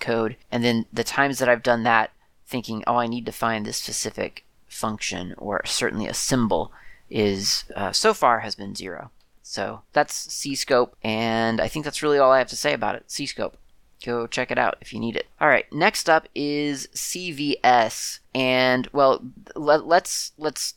code, 0.00 0.36
and 0.50 0.64
then 0.64 0.86
the 0.92 1.04
times 1.04 1.38
that 1.38 1.48
I've 1.48 1.62
done 1.62 1.84
that, 1.84 2.10
thinking, 2.48 2.82
oh, 2.88 2.96
I 2.96 3.06
need 3.06 3.26
to 3.26 3.32
find 3.32 3.64
this 3.64 3.76
specific 3.76 4.44
function 4.66 5.34
or 5.38 5.62
certainly 5.64 6.08
a 6.08 6.14
symbol 6.14 6.72
is 7.10 7.64
uh, 7.74 7.92
so 7.92 8.14
far 8.14 8.40
has 8.40 8.54
been 8.54 8.74
zero. 8.74 9.10
So 9.42 9.82
that's 9.92 10.14
C 10.32 10.54
Scope, 10.54 10.96
and 11.02 11.60
I 11.60 11.68
think 11.68 11.84
that's 11.84 12.02
really 12.02 12.18
all 12.18 12.32
I 12.32 12.38
have 12.38 12.48
to 12.48 12.56
say 12.56 12.72
about 12.72 12.96
it. 12.96 13.10
C 13.10 13.26
Scope. 13.26 13.56
Go 14.04 14.26
check 14.26 14.50
it 14.50 14.58
out 14.58 14.76
if 14.80 14.92
you 14.92 15.00
need 15.00 15.16
it. 15.16 15.26
All 15.40 15.48
right, 15.48 15.70
next 15.72 16.10
up 16.10 16.28
is 16.34 16.88
CVS, 16.94 18.18
and 18.34 18.88
well, 18.92 19.22
let, 19.54 19.86
let's 19.86 20.32
let's 20.36 20.74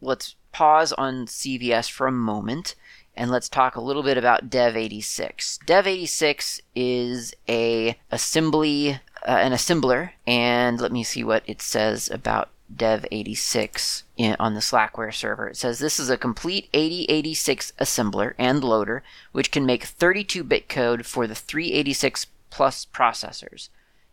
let's 0.00 0.34
pause 0.52 0.92
on 0.94 1.26
CVS 1.26 1.90
for 1.90 2.06
a 2.06 2.12
moment 2.12 2.74
and 3.18 3.30
let's 3.30 3.48
talk 3.48 3.74
a 3.74 3.80
little 3.80 4.04
bit 4.04 4.16
about 4.16 4.48
Dev86. 4.48 5.58
Dev86 5.64 6.60
is 6.74 7.34
a 7.48 7.98
assembly 8.12 9.00
uh, 9.26 9.32
an 9.32 9.52
assembler, 9.52 10.10
and 10.26 10.80
let 10.80 10.92
me 10.92 11.02
see 11.02 11.24
what 11.24 11.42
it 11.46 11.60
says 11.60 12.08
about 12.08 12.48
dev86 12.74 14.02
in, 14.16 14.36
on 14.38 14.54
the 14.54 14.60
Slackware 14.60 15.14
server. 15.14 15.48
It 15.48 15.56
says 15.56 15.78
this 15.78 15.98
is 15.98 16.10
a 16.10 16.16
complete 16.16 16.68
8086 16.72 17.72
assembler 17.80 18.34
and 18.38 18.62
loader, 18.62 19.02
which 19.32 19.50
can 19.50 19.66
make 19.66 19.84
32 19.84 20.44
bit 20.44 20.68
code 20.68 21.06
for 21.06 21.26
the 21.26 21.34
386 21.34 22.26
plus 22.50 22.86
processors. 22.86 23.68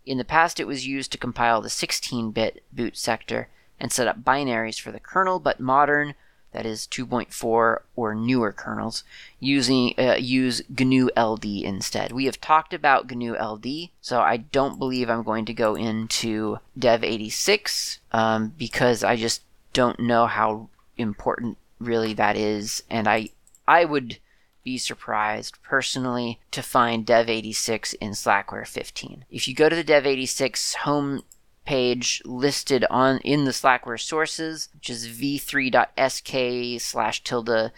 In 0.06 0.18
the 0.18 0.26
past, 0.26 0.60
it 0.60 0.68
was 0.68 0.88
used 0.88 1.12
to 1.12 1.18
compile 1.18 1.62
the 1.62 1.70
16 1.70 2.32
bit 2.32 2.64
boot 2.72 2.96
sector 2.96 3.50
and 3.80 3.92
set 3.92 4.08
up 4.08 4.24
binaries 4.24 4.80
for 4.80 4.92
the 4.92 5.00
kernel, 5.00 5.40
but 5.40 5.60
modern 5.60 6.16
that 6.56 6.66
is 6.66 6.88
2.4 6.90 7.80
or 7.98 8.16
newer 8.16 8.54
kernels, 8.54 9.04
using 9.42 9.94
uh, 9.98 10.16
use 10.18 10.62
GNU 10.70 11.10
LD 11.18 11.46
instead. 11.46 12.14
We 12.14 12.26
have 12.26 12.40
talked 12.40 12.74
about 12.74 13.12
GNU 13.12 13.36
LD, 13.36 13.90
so 14.00 14.22
I 14.22 14.38
don't 14.38 14.80
believe 14.80 15.10
I'm 15.10 15.24
going 15.24 15.44
to 15.46 15.54
go 15.54 15.76
into 15.76 16.60
Dev86 16.80 18.00
um, 18.14 18.54
because 18.58 19.04
I 19.04 19.18
just 19.18 19.42
don't 19.74 20.00
know 20.00 20.28
how 20.28 20.70
important 20.96 21.58
really 21.78 22.14
that 22.14 22.38
is, 22.38 22.84
and 22.90 23.06
I 23.06 23.30
I 23.68 23.84
would 23.84 24.20
be 24.64 24.78
surprised 24.78 25.62
personally 25.62 26.40
to 26.52 26.64
find 26.64 27.06
Dev86 27.06 27.96
in 28.00 28.12
Slackware 28.12 28.66
15. 28.66 29.26
If 29.30 29.48
you 29.48 29.54
go 29.54 29.68
to 29.68 29.76
the 29.76 29.84
Dev86 29.84 30.76
home 30.76 31.22
page 31.66 32.22
listed 32.26 32.86
on 32.90 33.18
in 33.20 33.46
the 33.46 33.52
Slackware 33.52 34.00
sources, 34.00 34.70
which 34.74 34.90
is 34.90 35.08
v3.sk 35.08 36.80
slash 36.80 37.24
tilde 37.24 37.72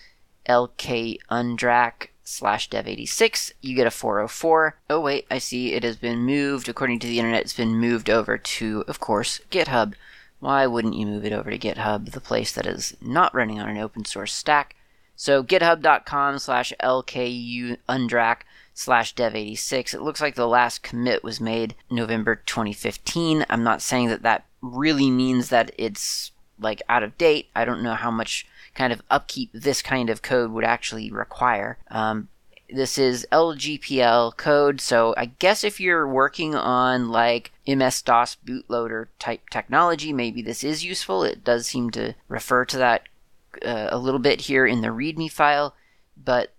lk 0.47 1.17
undrak 1.29 2.09
slash 2.23 2.69
dev86. 2.69 3.53
You 3.61 3.75
get 3.75 3.87
a 3.87 3.91
404. 3.91 4.77
Oh 4.89 4.99
wait, 4.99 5.25
I 5.31 5.37
see 5.37 5.73
it 5.73 5.83
has 5.83 5.95
been 5.95 6.19
moved. 6.19 6.69
According 6.69 6.99
to 6.99 7.07
the 7.07 7.19
internet, 7.19 7.41
it's 7.41 7.53
been 7.53 7.77
moved 7.77 8.09
over 8.09 8.37
to, 8.37 8.83
of 8.87 8.99
course, 8.99 9.39
GitHub. 9.49 9.93
Why 10.39 10.67
wouldn't 10.67 10.95
you 10.95 11.05
move 11.05 11.25
it 11.25 11.33
over 11.33 11.49
to 11.49 11.57
GitHub, 11.57 12.11
the 12.11 12.21
place 12.21 12.51
that 12.51 12.67
is 12.67 12.95
not 13.01 13.33
running 13.33 13.59
on 13.59 13.69
an 13.69 13.77
open 13.77 14.05
source 14.05 14.33
stack? 14.33 14.75
So 15.15 15.43
github.com 15.43 16.37
slash 16.39 16.73
lku 16.81 17.77
undrak 17.89 18.41
slash 18.77 19.15
dev86. 19.15 19.95
It 19.95 20.01
looks 20.01 20.21
like 20.21 20.35
the 20.35 20.47
last 20.47 20.83
commit 20.83 21.23
was 21.23 21.41
made 21.41 21.75
November 21.89 22.35
2015. 22.35 23.43
I'm 23.49 23.63
not 23.63 23.81
saying 23.81 24.09
that 24.09 24.21
that 24.21 24.45
really 24.61 25.09
means 25.09 25.49
that 25.49 25.71
it's 25.79 26.31
like 26.59 26.83
out 26.87 27.01
of 27.01 27.17
date. 27.17 27.47
I 27.55 27.65
don't 27.65 27.81
know 27.81 27.95
how 27.95 28.11
much 28.11 28.45
kind 28.75 28.93
of 28.93 29.01
upkeep 29.09 29.49
this 29.51 29.81
kind 29.81 30.11
of 30.11 30.21
code 30.21 30.51
would 30.51 30.63
actually 30.63 31.09
require. 31.09 31.79
Um, 31.89 32.29
this 32.69 32.99
is 32.99 33.25
LGPL 33.31 34.37
code, 34.37 34.79
so 34.79 35.15
I 35.17 35.25
guess 35.25 35.63
if 35.63 35.79
you're 35.79 36.07
working 36.07 36.53
on 36.53 37.09
like 37.09 37.53
MS 37.65 38.03
DOS 38.03 38.37
bootloader 38.45 39.07
type 39.17 39.49
technology, 39.49 40.13
maybe 40.13 40.43
this 40.43 40.63
is 40.63 40.85
useful. 40.85 41.23
It 41.23 41.43
does 41.43 41.65
seem 41.65 41.89
to 41.91 42.13
refer 42.27 42.63
to 42.65 42.77
that 42.77 43.09
uh, 43.65 43.87
a 43.89 43.97
little 43.97 44.19
bit 44.19 44.41
here 44.41 44.67
in 44.67 44.81
the 44.81 44.89
README 44.89 45.31
file, 45.31 45.73
but 46.15 46.53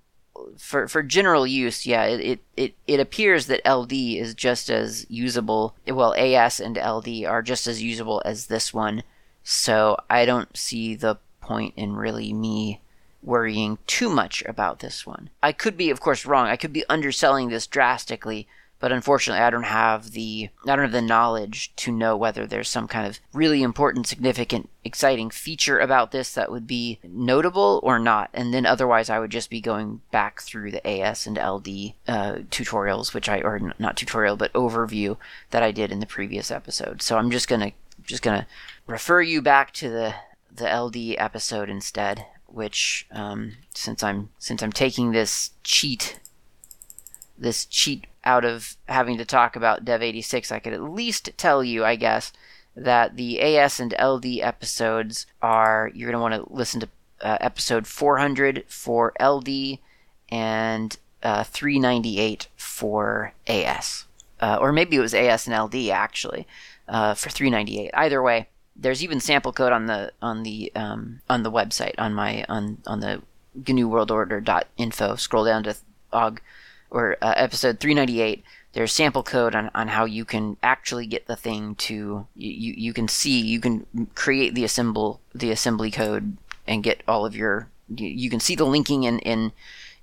for 0.56 0.88
for 0.88 1.02
general 1.02 1.46
use, 1.46 1.86
yeah, 1.86 2.04
it, 2.04 2.40
it, 2.56 2.74
it 2.86 3.00
appears 3.00 3.46
that 3.46 3.66
LD 3.66 3.92
is 3.92 4.34
just 4.34 4.70
as 4.70 5.06
usable. 5.08 5.74
Well, 5.86 6.14
AS 6.14 6.60
and 6.60 6.76
LD 6.76 7.24
are 7.24 7.42
just 7.42 7.66
as 7.66 7.82
usable 7.82 8.22
as 8.24 8.46
this 8.46 8.72
one. 8.74 9.02
So 9.42 9.96
I 10.10 10.26
don't 10.26 10.56
see 10.56 10.94
the 10.94 11.18
point 11.40 11.74
in 11.76 11.96
really 11.96 12.32
me 12.32 12.80
worrying 13.22 13.78
too 13.86 14.10
much 14.10 14.42
about 14.44 14.80
this 14.80 15.06
one. 15.06 15.30
I 15.42 15.52
could 15.52 15.76
be, 15.76 15.90
of 15.90 16.00
course, 16.00 16.26
wrong. 16.26 16.46
I 16.46 16.56
could 16.56 16.72
be 16.72 16.84
underselling 16.88 17.48
this 17.48 17.66
drastically, 17.66 18.46
but 18.80 18.92
unfortunately 18.92 19.42
I 19.42 19.50
don't 19.50 19.64
have 19.64 20.12
the 20.12 20.50
I 20.66 20.76
don't 20.76 20.84
have 20.84 20.92
the 20.92 21.02
knowledge 21.02 21.74
to 21.76 21.92
know 21.92 22.16
whether 22.16 22.46
there's 22.46 22.68
some 22.68 22.88
kind 22.88 23.06
of 23.06 23.18
really 23.32 23.62
important, 23.62 24.06
significant, 24.06 24.68
exciting 24.84 25.30
feature 25.30 25.78
about 25.78 26.12
this 26.12 26.32
that 26.34 26.50
would 26.50 26.66
be 26.66 26.98
notable 27.02 27.80
or 27.82 27.98
not. 27.98 28.30
And 28.32 28.54
then 28.54 28.66
otherwise 28.66 29.10
I 29.10 29.18
would 29.18 29.30
just 29.30 29.50
be 29.50 29.60
going 29.60 30.00
back 30.10 30.40
through 30.40 30.70
the 30.70 30.86
AS 30.86 31.26
and 31.26 31.36
LD 31.36 31.94
uh, 32.06 32.42
tutorials, 32.50 33.14
which 33.14 33.28
I 33.28 33.40
or 33.40 33.74
not 33.78 33.96
tutorial 33.96 34.36
but 34.36 34.52
overview 34.52 35.16
that 35.50 35.62
I 35.62 35.72
did 35.72 35.90
in 35.90 36.00
the 36.00 36.06
previous 36.06 36.50
episode. 36.50 37.02
So 37.02 37.18
I'm 37.18 37.30
just 37.30 37.48
gonna 37.48 37.72
just 38.04 38.22
gonna 38.22 38.46
refer 38.86 39.20
you 39.20 39.42
back 39.42 39.72
to 39.74 39.90
the 39.90 40.14
the 40.54 40.72
LD 40.72 41.16
episode 41.18 41.68
instead. 41.68 42.26
Which, 42.50 43.06
um, 43.12 43.58
since 43.74 44.02
I'm 44.02 44.30
since 44.38 44.62
I'm 44.62 44.72
taking 44.72 45.12
this 45.12 45.50
cheat 45.62 46.18
this 47.38 47.64
cheat 47.64 48.06
out 48.24 48.44
of 48.44 48.76
having 48.88 49.18
to 49.18 49.24
talk 49.24 49.56
about 49.56 49.84
Dev86, 49.84 50.52
I 50.52 50.58
could 50.58 50.72
at 50.72 50.82
least 50.82 51.30
tell 51.36 51.62
you, 51.62 51.84
I 51.84 51.96
guess, 51.96 52.32
that 52.76 53.16
the 53.16 53.40
AS 53.40 53.80
and 53.80 53.94
LD 54.00 54.40
episodes 54.40 55.26
are, 55.42 55.90
you're 55.94 56.10
going 56.10 56.30
to 56.30 56.36
want 56.36 56.48
to 56.48 56.54
listen 56.54 56.80
to 56.80 56.88
uh, 57.20 57.38
episode 57.40 57.86
400 57.86 58.64
for 58.68 59.12
LD 59.20 59.78
and 60.30 60.96
uh, 61.22 61.44
398 61.44 62.48
for 62.56 63.32
AS. 63.46 64.04
Uh, 64.40 64.56
or 64.60 64.72
maybe 64.72 64.96
it 64.96 65.00
was 65.00 65.14
AS 65.14 65.48
and 65.48 65.60
LD 65.60 65.90
actually 65.90 66.46
uh, 66.86 67.14
for 67.14 67.30
398. 67.30 67.90
Either 67.94 68.22
way, 68.22 68.48
there's 68.76 69.02
even 69.02 69.18
sample 69.18 69.52
code 69.52 69.72
on 69.72 69.86
the 69.86 70.12
on 70.22 70.44
the 70.44 70.70
um, 70.76 71.20
on 71.28 71.42
the 71.42 71.50
website 71.50 71.94
on 71.98 72.14
my 72.14 72.44
on 72.48 72.78
on 72.86 73.00
the 73.00 73.20
GNU 73.66 73.88
World 73.88 74.12
Order.info. 74.12 75.16
Scroll 75.16 75.44
down 75.44 75.64
to 75.64 75.76
OG 76.12 76.40
or 76.90 77.16
uh, 77.22 77.34
episode 77.36 77.80
398 77.80 78.44
there's 78.72 78.92
sample 78.92 79.22
code 79.22 79.54
on, 79.54 79.70
on 79.74 79.88
how 79.88 80.04
you 80.04 80.24
can 80.24 80.56
actually 80.62 81.06
get 81.06 81.26
the 81.26 81.36
thing 81.36 81.74
to 81.74 82.26
you, 82.34 82.74
you 82.76 82.92
can 82.92 83.08
see 83.08 83.40
you 83.40 83.60
can 83.60 83.86
create 84.14 84.54
the 84.54 84.64
assemble 84.64 85.20
the 85.34 85.50
assembly 85.50 85.90
code 85.90 86.36
and 86.66 86.82
get 86.82 87.02
all 87.08 87.24
of 87.24 87.34
your 87.34 87.68
you, 87.88 88.28
can 88.28 88.40
see 88.40 88.54
the 88.54 88.64
linking 88.64 89.04
in 89.04 89.18
in 89.20 89.52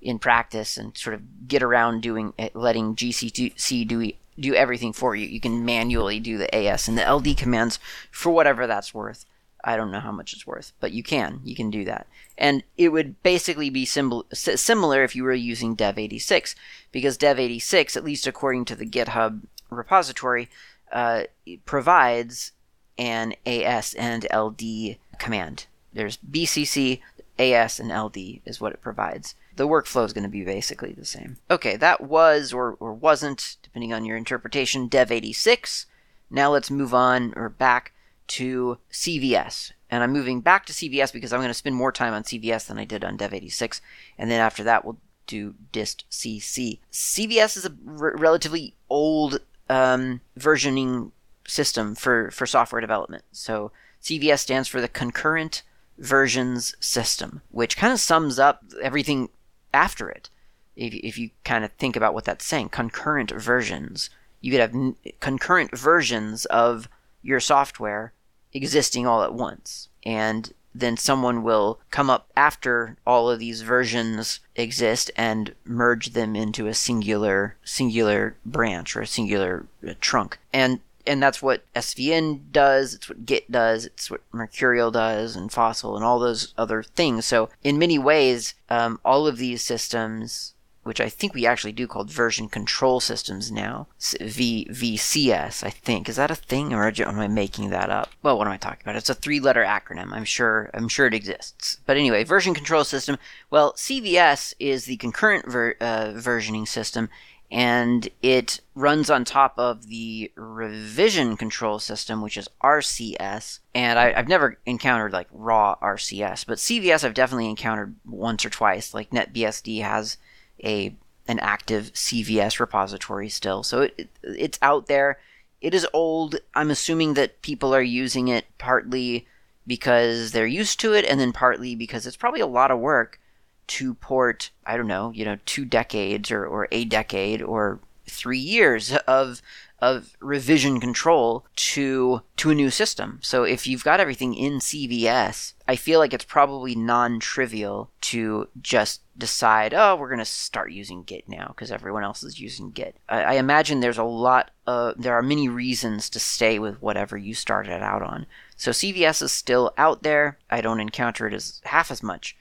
in 0.02 0.18
practice 0.18 0.78
and 0.78 0.98
sort 0.98 1.14
of 1.14 1.48
get 1.48 1.62
around 1.62 2.02
doing 2.02 2.34
letting 2.54 2.96
gcc 2.96 3.88
do 3.88 4.12
do 4.38 4.54
everything 4.54 4.92
for 4.92 5.16
you. 5.16 5.28
You 5.28 5.40
can 5.40 5.64
manually 5.64 6.20
do 6.20 6.38
the 6.38 6.54
as 6.54 6.88
and 6.88 6.98
the 6.98 7.10
ld 7.10 7.38
commands 7.38 7.80
for 8.12 8.32
whatever 8.32 8.68
that's 8.68 8.94
worth 8.94 9.26
I 9.66 9.76
don't 9.76 9.92
know 9.92 10.00
how 10.00 10.12
much 10.12 10.32
it's 10.32 10.46
worth, 10.46 10.74
but 10.80 10.92
you 10.92 11.02
can. 11.02 11.42
You 11.44 11.56
can 11.56 11.72
do 11.72 11.84
that. 11.86 12.06
And 12.38 12.64
it 12.78 12.90
would 12.90 13.22
basically 13.24 13.72
be 13.72 13.84
similar 13.84 15.04
if 15.04 15.16
you 15.16 15.24
were 15.24 15.34
using 15.34 15.76
Dev86, 15.76 16.54
because 16.92 17.18
Dev86, 17.18 17.98
at 17.98 18.04
least 18.04 18.28
according 18.28 18.66
to 18.66 18.76
the 18.76 18.86
GitHub 18.86 19.42
repository, 19.72 20.50
uh, 20.92 21.24
provides 21.66 22.52
an 23.00 23.34
AS 23.46 23.96
and 23.96 24.28
LD 24.32 24.98
command. 25.18 25.66
There's 25.92 26.18
BCC, 26.18 27.02
AS, 27.40 27.80
and 27.80 27.90
LD 27.92 28.42
is 28.46 28.62
what 28.62 28.74
it 28.74 28.82
provides. 28.82 29.34
The 29.56 29.68
workflow 29.68 30.06
is 30.06 30.14
going 30.14 30.26
to 30.26 30.30
be 30.30 30.44
basically 30.44 30.94
the 30.94 31.06
same. 31.06 31.38
Okay, 31.50 31.76
that 31.78 32.02
was 32.02 32.54
or, 32.54 32.78
or 32.80 32.94
wasn't, 32.94 33.58
depending 33.64 33.94
on 33.94 34.06
your 34.06 34.18
interpretation, 34.18 34.90
Dev86. 34.90 35.86
Now 36.30 36.52
let's 36.52 36.70
move 36.70 36.94
on 36.94 37.34
or 37.36 37.50
back 37.50 37.94
to 38.28 38.78
CVS. 38.92 39.72
And 39.90 40.04
I'm 40.04 40.12
moving 40.12 40.42
back 40.42 40.66
to 40.66 40.74
CVS 40.74 41.14
because 41.14 41.32
I'm 41.32 41.40
going 41.40 41.50
to 41.50 41.54
spend 41.54 41.76
more 41.76 41.92
time 41.92 42.14
on 42.14 42.24
CVS 42.24 42.68
than 42.68 42.78
I 42.78 42.86
did 42.86 43.04
on 43.04 43.18
Dev86. 43.18 43.82
And 44.18 44.32
then 44.32 44.42
after 44.42 44.64
that, 44.64 44.84
we'll 44.84 44.98
do 45.28 45.56
dist 45.72 46.06
cc. 46.12 46.80
CVS 46.92 47.58
is 47.58 47.66
a 47.66 47.74
r- 47.88 48.16
relatively 48.16 48.76
old 48.90 49.40
um, 49.70 50.22
versioning 50.38 51.12
system 51.48 51.96
for, 51.96 52.32
for 52.32 52.46
software 52.46 52.82
development. 52.82 53.24
So 53.32 53.72
CVS 54.02 54.40
stands 54.40 54.68
for 54.68 54.82
the 54.82 54.88
Concurrent 54.88 55.64
versions 55.98 56.76
system, 56.80 57.42
which 57.52 57.78
kind 57.78 57.94
of 57.94 58.00
sums 58.00 58.38
up 58.40 58.64
everything 58.82 59.30
after 59.74 60.10
it. 60.10 60.30
If, 60.76 60.94
if 60.94 61.18
you 61.18 61.30
kind 61.44 61.64
of 61.64 61.72
think 61.74 61.96
about 61.96 62.14
what 62.14 62.26
that's 62.26 62.46
saying, 62.46 62.70
concurrent 62.70 63.32
versions. 63.32 64.10
You 64.42 64.52
could 64.52 64.60
have 64.60 64.76
n- 64.76 64.96
concurrent 65.20 65.76
versions 65.76 66.46
of 66.46 66.90
your 67.26 67.40
software 67.40 68.14
existing 68.54 69.06
all 69.06 69.24
at 69.24 69.34
once. 69.34 69.90
And 70.06 70.54
then 70.74 70.98
someone 70.98 71.42
will 71.42 71.80
come 71.90 72.10
up 72.10 72.30
after 72.36 72.98
all 73.08 73.30
of 73.30 73.40
these 73.40 73.62
versions 73.62 74.42
exist 74.56 75.10
and 75.16 75.56
merge 75.64 76.08
them 76.12 76.36
into 76.36 76.68
a 76.68 76.74
singular 76.74 77.56
singular 77.64 78.36
branch 78.46 78.96
or 78.96 79.02
a 79.02 79.08
singular 79.08 79.66
trunk. 80.02 80.38
And 80.54 80.82
and 81.08 81.22
that's 81.22 81.42
what 81.42 81.64
SVN 81.74 82.52
does, 82.52 82.96
it's 82.96 83.08
what 83.08 83.26
Git 83.26 83.52
does, 83.52 83.86
it's 83.86 84.10
what 84.10 84.22
Mercurial 84.32 84.90
does, 84.90 85.36
and 85.36 85.52
Fossil, 85.52 85.96
and 85.96 86.04
all 86.04 86.18
those 86.18 86.54
other 86.58 86.82
things. 86.82 87.26
So, 87.26 87.50
in 87.64 87.78
many 87.78 88.00
ways, 88.00 88.56
um, 88.70 89.00
all 89.06 89.28
of 89.28 89.38
these 89.38 89.62
systems 89.62 90.55
which 90.86 91.02
I 91.02 91.10
think 91.10 91.34
we 91.34 91.48
actually 91.48 91.72
do 91.72 91.88
called 91.88 92.12
version 92.12 92.48
control 92.48 93.00
systems 93.00 93.52
now. 93.52 93.88
V 94.22 94.68
VCS, 94.70 95.64
I 95.64 95.72
think. 95.72 96.08
Is 96.08 96.18
that 96.18 96.30
a 96.30 96.36
thing 96.36 96.74
or 96.74 96.86
am 96.88 97.20
I 97.20 97.28
making 97.28 97.72
that 97.72 97.90
up? 97.90 98.12
Well, 98.22 98.38
what 98.38 98.46
am 98.46 98.54
I 98.54 98.58
talking 98.58 98.82
about? 98.84 98.96
It's 98.96 99.10
a 99.10 99.16
three-letter 99.16 99.64
acronym. 99.64 100.14
I'm 100.14 100.26
sure 100.26 100.70
I'm 100.76 100.88
sure 100.88 101.08
it 101.08 101.16
exists. 101.16 101.80
But 101.88 101.98
anyway, 101.98 102.24
version 102.24 102.54
control 102.54 102.84
system. 102.84 103.18
Well, 103.50 103.74
CVS 103.74 104.54
is 104.60 104.86
the 104.86 104.98
concurrent 104.98 105.52
ver- 105.52 105.76
uh, 105.82 106.14
versioning 106.14 106.68
system 106.68 107.10
and 107.52 108.10
it 108.22 108.60
runs 108.74 109.10
on 109.10 109.24
top 109.24 109.54
of 109.58 109.88
the 109.88 110.32
revision 110.36 111.38
control 111.38 111.80
system, 111.80 112.22
which 112.22 112.38
is 112.38 112.50
RCS. 112.64 113.60
And 113.74 114.00
I, 114.00 114.14
have 114.14 114.28
never 114.28 114.58
encountered 114.66 115.14
like 115.14 115.28
raw 115.32 115.76
RCS, 115.82 116.46
but 116.46 116.58
CVS 116.58 117.04
I've 117.04 117.14
definitely 117.14 117.50
encountered 117.50 117.96
once 118.06 118.46
or 118.46 118.50
twice. 118.50 118.94
Like 118.94 119.12
NetBSD 119.12 119.82
has 119.84 120.18
a 120.64 120.96
an 121.28 121.40
active 121.40 121.92
CVS 121.94 122.60
repository 122.60 123.30
still. 123.30 123.64
So 123.64 123.82
it, 123.82 123.94
it, 123.98 124.10
it's 124.22 124.60
out 124.62 124.88
there. 124.88 125.20
It 125.60 125.74
is 125.74 125.88
old. 125.94 126.36
I'm 126.54 126.70
assuming 126.70 127.16
that 127.16 127.42
people 127.42 127.74
are 127.74 127.82
using 127.82 128.28
it 128.28 128.46
partly 128.58 129.28
because 129.66 130.32
they're 130.32 130.46
used 130.46 130.80
to 130.82 130.94
it 130.94 131.06
and 131.06 131.20
then 131.20 131.34
partly 131.34 131.76
because 131.76 132.06
it's 132.06 132.18
probably 132.18 132.42
a 132.42 132.48
lot 132.48 132.70
of 132.70 132.80
work 132.80 133.20
to 133.68 133.96
port, 133.96 134.52
I 134.66 134.78
don't 134.78 134.88
know, 134.88 135.12
you 135.12 135.26
know, 135.26 135.38
two 135.46 135.66
decades 135.66 136.30
or, 136.30 136.46
or 136.46 136.68
a 136.72 136.86
decade 136.86 137.42
or 137.42 137.80
three 138.08 138.40
years 138.40 138.96
of 139.08 139.42
of 139.80 140.16
revision 140.20 140.80
control 140.80 141.46
to 141.56 142.22
to 142.38 142.50
a 142.50 142.56
new 142.56 142.70
system. 142.70 143.20
So 143.22 143.44
if 143.44 143.68
you've 143.68 143.84
got 143.84 144.00
everything 144.00 144.34
in 144.34 144.60
CVS, 144.60 145.54
I 145.68 145.76
feel 145.76 146.00
like 146.00 146.14
it's 146.14 146.24
probably 146.24 146.76
non-trivial 146.76 147.92
to 148.02 148.48
just 148.62 149.02
decide, 149.18 149.74
oh, 149.74 149.96
we're 149.96 150.10
going 150.10 150.20
to 150.20 150.26
start 150.26 150.72
using 150.72 151.04
Git 151.04 151.28
now 151.28 151.48
because 151.48 151.72
everyone 151.72 152.04
else 152.04 152.24
is 152.24 152.40
using 152.40 152.72
Git. 152.72 152.96
I, 153.10 153.24
I 153.24 153.34
imagine 153.34 153.80
there's 153.80 153.98
a 153.98 154.04
lot 154.04 154.52
of 154.66 155.02
there 155.02 155.14
are 155.14 155.22
many 155.22 155.50
reasons 155.50 156.10
to 156.12 156.20
stay 156.20 156.58
with 156.58 156.82
whatever 156.82 157.18
you 157.18 157.34
started 157.34 157.84
out 157.84 158.02
on. 158.02 158.26
So 158.56 158.72
CVS 158.72 159.22
is 159.22 159.32
still 159.32 159.74
out 159.78 160.04
there. 160.04 160.38
I 160.50 160.62
don't 160.62 160.80
encounter 160.80 161.28
it 161.28 161.34
as 161.34 161.62
half 161.66 161.92
as 161.92 162.02
much. 162.02 162.38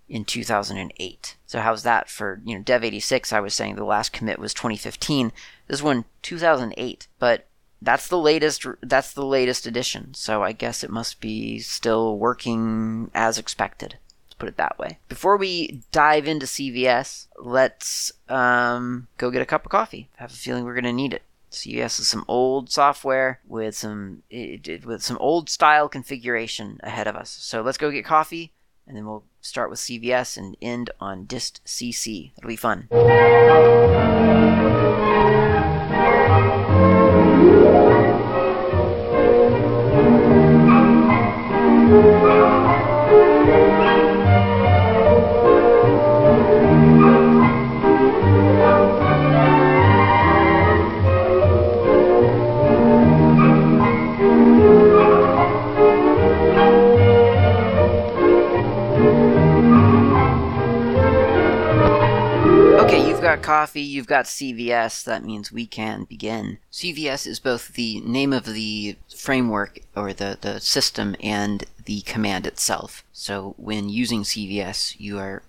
in 0.09 0.25
2008. 0.25 1.37
So 1.47 1.59
how's 1.59 1.83
that 1.83 2.09
for, 2.09 2.41
you 2.45 2.57
know, 2.57 2.63
Dev86, 2.63 3.33
I 3.33 3.41
was 3.41 3.55
saying 3.55 3.75
the 3.75 3.85
last 3.85 4.13
commit 4.13 4.39
was 4.39 4.55
2015. 4.55 5.33
This 5.67 5.83
one, 5.83 6.05
2008. 6.23 7.09
But 7.19 7.49
that's 7.83 8.09
the 8.09 8.19
latest 8.19 8.67
that's 8.83 9.13
the 9.13 9.25
latest 9.25 9.67
edition. 9.67 10.15
So 10.15 10.43
i 10.43 10.53
guess 10.53 10.83
it 10.83 10.91
must 10.91 11.21
be 11.21 11.59
still 11.59 12.19
working 12.19 13.11
as 13.15 13.39
expected 13.39 13.99
let's 14.27 14.35
put 14.35 14.49
it 14.49 14.57
that 14.57 14.79
way. 14.79 14.99
Before 15.09 15.37
we 15.37 15.83
dive 15.93 16.27
into 16.27 16.47
cvs 16.47 17.27
let's 17.39 18.13
um, 18.29 19.09
go 19.19 19.31
get 19.31 19.43
a 19.43 19.47
cup 19.47 19.65
of 19.65 19.71
coffee. 19.71 20.09
I 20.19 20.23
have 20.23 20.33
a 20.33 20.37
feeling 20.37 20.65
we're 20.65 20.75
going 20.75 20.85
to 20.85 20.93
need 20.93 21.15
it. 21.15 21.23
Cvs 21.51 22.01
is 22.01 22.09
some 22.09 22.25
old 22.29 22.71
software 22.71 23.41
with 23.47 23.77
some 23.77 24.23
it, 24.31 24.85
with 24.85 25.03
some 25.03 25.17
old 25.19 25.49
style 25.49 25.89
configuration 25.89 26.81
ahead 26.83 27.07
of 27.07 27.17
us. 27.17 27.31
So 27.31 27.63
let's 27.63 27.79
go 27.79 27.91
get 27.91 28.05
coffee 28.05 28.53
and 28.87 28.97
then 28.97 29.07
we'll 29.07 29.25
start 29.41 29.71
with 29.71 29.79
cvs 29.79 30.37
and 30.37 30.57
end 30.63 30.91
on 31.01 31.25
dist 31.25 31.61
cc 31.65 32.33
it'll 32.37 32.49
be 32.49 32.57
fun 32.57 32.89
got 63.37 63.43
coffee, 63.43 63.83
you've 63.83 64.07
got 64.07 64.25
CVS, 64.25 65.05
that 65.05 65.25
means 65.25 65.53
we 65.53 65.67
can 65.67 66.05
begin. 66.05 66.59
CVS 66.73 67.27
is 67.27 67.39
both 67.39 67.75
the 67.75 68.01
name 68.01 68.33
of 68.33 68.45
the 68.47 68.97
framework 69.15 69.81
or 69.95 70.13
the, 70.13 70.39
the 70.41 70.61
system 70.61 71.17
and 71.21 71.65
the 71.85 72.01
command 72.03 72.47
itself. 72.47 73.05
So 73.13 73.55
when 73.59 73.89
using 73.89 74.23
CVS, 74.23 74.97
you 74.99 75.19
are 75.19 75.43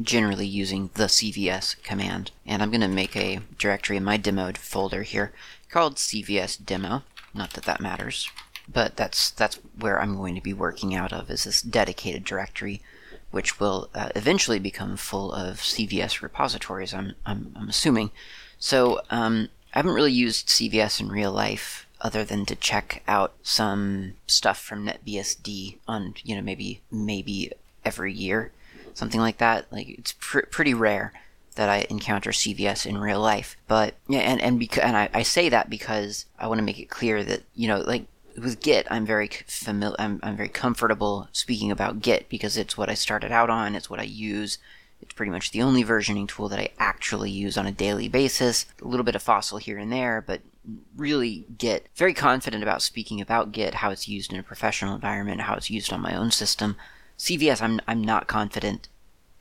generally 0.00 0.46
using 0.46 0.90
the 0.94 1.04
CVS 1.04 1.80
command. 1.82 2.30
And 2.46 2.62
I'm 2.62 2.70
going 2.70 2.80
to 2.80 2.88
make 2.88 3.16
a 3.16 3.40
directory 3.58 3.96
in 3.96 4.04
my 4.04 4.16
demo 4.16 4.52
folder 4.52 5.02
here 5.02 5.32
called 5.70 5.96
CVS 5.96 6.64
demo. 6.64 7.02
Not 7.34 7.50
that 7.50 7.64
that 7.64 7.80
matters, 7.80 8.28
but 8.72 8.96
that's 8.96 9.30
that's 9.30 9.56
where 9.78 10.00
I'm 10.00 10.16
going 10.16 10.34
to 10.34 10.40
be 10.40 10.52
working 10.52 10.94
out 10.94 11.12
of 11.12 11.30
is 11.30 11.44
this 11.44 11.62
dedicated 11.62 12.24
directory 12.24 12.80
which 13.34 13.58
will 13.58 13.90
uh, 13.96 14.10
eventually 14.14 14.60
become 14.60 14.96
full 14.96 15.32
of 15.32 15.56
CVS 15.56 16.22
repositories, 16.22 16.94
I'm, 16.94 17.16
I'm, 17.26 17.52
I'm 17.56 17.68
assuming. 17.68 18.12
So 18.60 19.00
um, 19.10 19.48
I 19.74 19.80
haven't 19.80 19.94
really 19.94 20.12
used 20.12 20.46
CVS 20.46 21.00
in 21.00 21.08
real 21.08 21.32
life 21.32 21.88
other 22.00 22.22
than 22.22 22.46
to 22.46 22.54
check 22.54 23.02
out 23.08 23.34
some 23.42 24.14
stuff 24.28 24.60
from 24.60 24.86
NetBSD 24.86 25.78
on, 25.88 26.14
you 26.22 26.36
know, 26.36 26.42
maybe 26.42 26.80
maybe 26.92 27.50
every 27.84 28.12
year, 28.12 28.52
something 28.94 29.20
like 29.20 29.38
that. 29.38 29.66
Like 29.72 29.88
it's 29.88 30.14
pr- 30.20 30.46
pretty 30.50 30.72
rare 30.72 31.12
that 31.56 31.68
I 31.68 31.86
encounter 31.90 32.30
CVS 32.30 32.86
in 32.86 32.98
real 32.98 33.20
life. 33.20 33.56
But 33.66 33.94
yeah, 34.06 34.20
and 34.20 34.40
and 34.40 34.60
because 34.60 34.84
and 34.84 34.96
I, 34.96 35.08
I 35.12 35.22
say 35.24 35.48
that 35.48 35.68
because 35.68 36.26
I 36.38 36.46
want 36.46 36.58
to 36.58 36.64
make 36.64 36.78
it 36.78 36.88
clear 36.88 37.24
that 37.24 37.42
you 37.56 37.66
know, 37.66 37.80
like 37.80 38.04
with 38.36 38.60
Git, 38.60 38.86
I'm 38.90 39.06
very 39.06 39.28
familiar. 39.46 39.96
I'm, 39.98 40.20
I'm 40.22 40.36
very 40.36 40.48
comfortable 40.48 41.28
speaking 41.32 41.70
about 41.70 42.00
Git 42.00 42.28
because 42.28 42.56
it's 42.56 42.76
what 42.76 42.88
I 42.88 42.94
started 42.94 43.32
out 43.32 43.50
on. 43.50 43.74
It's 43.74 43.90
what 43.90 44.00
I 44.00 44.04
use. 44.04 44.58
It's 45.00 45.12
pretty 45.12 45.30
much 45.30 45.50
the 45.50 45.62
only 45.62 45.84
versioning 45.84 46.28
tool 46.28 46.48
that 46.48 46.58
I 46.58 46.70
actually 46.78 47.30
use 47.30 47.58
on 47.58 47.66
a 47.66 47.72
daily 47.72 48.08
basis. 48.08 48.66
A 48.82 48.88
little 48.88 49.04
bit 49.04 49.14
of 49.14 49.22
Fossil 49.22 49.58
here 49.58 49.78
and 49.78 49.92
there, 49.92 50.22
but 50.26 50.40
really 50.96 51.44
Git, 51.58 51.88
very 51.94 52.14
confident 52.14 52.62
about 52.62 52.82
speaking 52.82 53.20
about 53.20 53.52
Git, 53.52 53.74
how 53.76 53.90
it's 53.90 54.08
used 54.08 54.32
in 54.32 54.38
a 54.38 54.42
professional 54.42 54.94
environment, 54.94 55.42
how 55.42 55.54
it's 55.54 55.70
used 55.70 55.92
on 55.92 56.00
my 56.00 56.16
own 56.16 56.30
system. 56.30 56.76
CVS, 57.18 57.62
I'm, 57.62 57.80
I'm 57.86 58.02
not 58.02 58.26
confident 58.26 58.88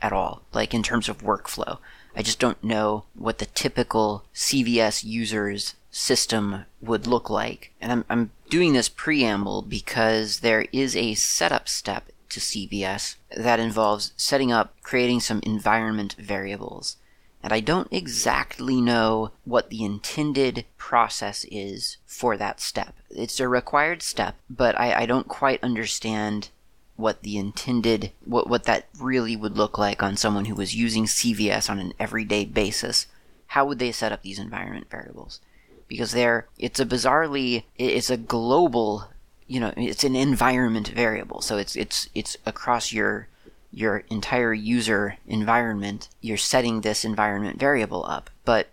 at 0.01 0.13
all, 0.13 0.43
like 0.53 0.73
in 0.73 0.83
terms 0.83 1.07
of 1.07 1.23
workflow. 1.23 1.77
I 2.15 2.21
just 2.21 2.39
don't 2.39 2.63
know 2.63 3.05
what 3.15 3.39
the 3.39 3.45
typical 3.45 4.25
CVS 4.35 5.03
user's 5.03 5.75
system 5.89 6.65
would 6.81 7.07
look 7.07 7.29
like. 7.29 7.71
And 7.79 7.91
I'm, 7.91 8.05
I'm 8.09 8.31
doing 8.53 8.73
this 8.73 8.87
preamble 8.87 9.63
because 9.63 10.41
there 10.41 10.67
is 10.71 10.95
a 10.95 11.15
setup 11.15 11.67
step 11.67 12.11
to 12.29 12.39
CVS 12.39 13.15
that 13.35 13.59
involves 13.59 14.13
setting 14.15 14.51
up, 14.51 14.75
creating 14.83 15.19
some 15.19 15.39
environment 15.41 16.15
variables. 16.19 16.97
And 17.41 17.51
I 17.51 17.61
don't 17.61 17.91
exactly 17.91 18.79
know 18.79 19.31
what 19.43 19.71
the 19.71 19.83
intended 19.83 20.65
process 20.77 21.47
is 21.49 21.97
for 22.05 22.37
that 22.37 22.61
step. 22.61 22.93
It's 23.09 23.39
a 23.39 23.47
required 23.47 24.03
step, 24.03 24.35
but 24.47 24.79
I, 24.79 25.01
I 25.01 25.05
don't 25.07 25.27
quite 25.27 25.63
understand 25.63 26.49
what 26.95 27.23
the 27.23 27.39
intended 27.39 28.11
what 28.23 28.47
what 28.47 28.65
that 28.65 28.85
really 28.99 29.35
would 29.35 29.57
look 29.57 29.79
like 29.79 30.03
on 30.03 30.15
someone 30.15 30.45
who 30.45 30.53
was 30.53 30.75
using 30.75 31.05
CVS 31.05 31.71
on 31.71 31.79
an 31.79 31.93
everyday 31.99 32.45
basis. 32.45 33.07
How 33.47 33.65
would 33.65 33.79
they 33.79 33.91
set 33.91 34.11
up 34.11 34.21
these 34.21 34.37
environment 34.37 34.91
variables? 34.91 35.39
Because 35.93 36.11
they're 36.11 36.47
it's 36.57 36.79
a 36.79 36.87
bizarrely 36.87 37.65
it's 37.77 38.09
a 38.09 38.17
global 38.17 39.09
you 39.45 39.59
know 39.59 39.71
it's 39.77 40.03
an 40.03 40.15
environment 40.15 40.87
variable. 40.87 41.39
So 41.41 41.57
it's 41.57 41.75
it's 41.75 42.09
it's 42.15 42.35
across 42.47 42.91
your 42.91 43.27
your 43.69 43.97
entire 44.09 44.55
user 44.55 45.17
environment 45.27 46.09
you're 46.19 46.35
setting 46.35 46.81
this 46.81 47.05
environment 47.05 47.59
variable 47.59 48.03
up. 48.07 48.31
But 48.43 48.69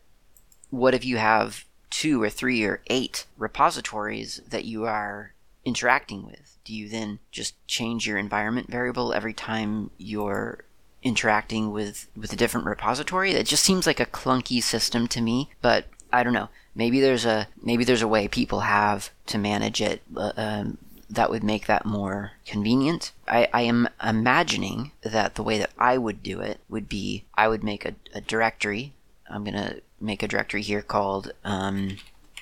what 0.71 0.95
if 0.95 1.05
you 1.05 1.19
have 1.19 1.67
two 1.91 2.23
or 2.23 2.31
three 2.31 2.65
or 2.65 2.81
eight 2.87 3.27
repositories 3.37 4.41
that 4.49 4.65
you 4.65 4.87
are 4.87 5.35
interacting 5.63 6.25
with? 6.25 6.57
Do 6.65 6.75
you 6.75 6.89
then 6.89 7.19
just 7.31 7.55
change 7.67 8.07
your 8.07 8.17
environment 8.17 8.71
variable 8.71 9.13
every 9.13 9.35
time 9.35 9.91
you're 9.99 10.65
interacting 11.03 11.71
with 11.71 12.09
with 12.17 12.33
a 12.33 12.37
different 12.37 12.67
repository? 12.67 13.33
It 13.33 13.47
just 13.47 13.63
seems 13.63 13.87
like 13.87 14.01
a 14.01 14.07
clunky 14.07 14.63
system 14.63 15.07
to 15.09 15.21
me 15.21 15.51
but 15.61 15.85
i 16.13 16.23
don't 16.23 16.33
know 16.33 16.49
maybe 16.75 17.01
there's 17.01 17.25
a 17.25 17.49
maybe 17.63 17.85
there's 17.85 18.03
a 18.03 18.09
way 18.09 18.29
people 18.29 18.61
have 18.61 19.11
to 19.27 19.39
manage 19.39 19.81
it 19.81 20.03
uh, 20.17 20.33
um, 20.37 20.79
that 21.09 21.31
would 21.31 21.43
make 21.43 21.67
that 21.67 21.85
more 21.85 22.33
convenient. 22.47 23.13
I, 23.27 23.49
I, 23.53 23.63
am 23.63 23.89
imagining 24.03 24.93
that 25.03 25.35
the 25.35 25.43
way 25.43 25.59
that 25.59 25.71
I 25.77 25.99
would 25.99 26.23
do 26.23 26.41
it 26.41 26.61
would 26.69 26.89
be 26.89 27.25
I 27.35 27.49
would 27.49 27.65
make 27.65 27.85
a, 27.85 27.95
a 28.15 28.21
directory. 28.21 28.93
I'm 29.29 29.45
gonna 29.45 29.77
make 30.01 30.23
a 30.23 30.29
directory 30.29 30.63
here 30.63 30.83
called 30.83 31.33
um, 31.45 31.97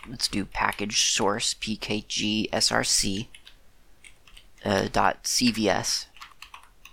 let's 0.08 0.28
do 0.28 0.44
package 0.44 1.02
source 1.10 1.54
pkg 1.54 2.48
src 2.50 3.26
uh, 4.64 4.88
dot 4.92 5.22
cvs, 5.24 6.06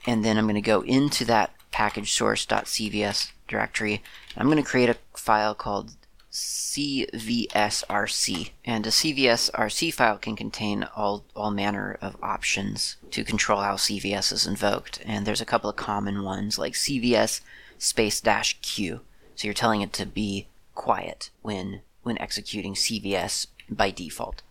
and 0.05 0.23
then 0.23 0.37
I'm 0.37 0.47
gonna 0.47 0.61
go 0.61 0.81
into 0.81 1.25
that 1.25 1.51
package 1.71 2.13
source 2.13 2.45
cvs 2.45 3.31
directory. 3.47 4.01
I'm 4.37 4.47
gonna 4.47 4.63
create 4.63 4.89
a 4.89 4.97
file 5.13 5.55
called 5.55 5.91
CVSRC. 6.35 7.21
And 8.65 8.85
a 8.85 8.89
CVSRC 8.89 9.93
file 9.93 10.17
can 10.17 10.35
contain 10.35 10.87
all, 10.95 11.23
all 11.35 11.51
manner 11.51 11.97
of 12.01 12.17
options 12.21 12.97
to 13.11 13.23
control 13.23 13.61
how 13.61 13.75
CVS 13.75 14.33
is 14.33 14.45
invoked. 14.45 15.01
And 15.05 15.25
there's 15.25 15.41
a 15.41 15.45
couple 15.45 15.69
of 15.69 15.77
common 15.77 16.23
ones 16.23 16.59
like 16.59 16.73
CVS 16.73 17.41
space 17.77 18.19
dash 18.19 18.59
Q. 18.61 19.01
So 19.35 19.47
you're 19.47 19.53
telling 19.53 19.81
it 19.81 19.93
to 19.93 20.05
be 20.05 20.47
quiet 20.73 21.29
when 21.41 21.81
when 22.03 22.19
executing 22.19 22.75
CVS 22.75 23.47
by 23.69 23.89
default. 23.89 24.43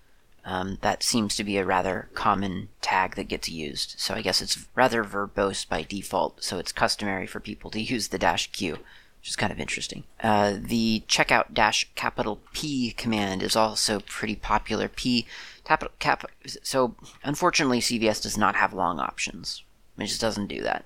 Um, 0.44 0.78
that 0.82 1.02
seems 1.02 1.36
to 1.36 1.44
be 1.44 1.56
a 1.56 1.64
rather 1.64 2.08
common 2.14 2.68
tag 2.82 3.14
that 3.14 3.28
gets 3.28 3.48
used. 3.48 3.94
So 3.98 4.12
I 4.14 4.22
guess 4.22 4.42
it's 4.42 4.66
rather 4.74 5.04
verbose 5.04 5.66
by 5.66 5.82
default. 5.82 6.42
So 6.42 6.58
it's 6.58 6.72
customary 6.72 7.26
for 7.26 7.40
people 7.40 7.70
to 7.70 7.80
use 7.80 8.08
the 8.08 8.18
dash 8.18 8.50
Q 8.50 8.78
which 9.24 9.30
is 9.30 9.36
kind 9.36 9.50
of 9.50 9.58
interesting. 9.58 10.04
Uh, 10.22 10.52
the 10.60 11.02
checkout 11.08 11.54
dash 11.54 11.88
capital 11.94 12.40
P 12.52 12.90
command 12.90 13.42
is 13.42 13.56
also 13.56 14.00
pretty 14.00 14.36
popular. 14.36 14.86
P 14.86 15.24
capital 15.64 15.94
cap. 15.98 16.26
So 16.62 16.94
unfortunately, 17.22 17.80
CVS 17.80 18.22
does 18.22 18.36
not 18.36 18.54
have 18.54 18.74
long 18.74 19.00
options. 19.00 19.62
It 19.96 20.08
just 20.08 20.20
doesn't 20.20 20.48
do 20.48 20.60
that. 20.60 20.84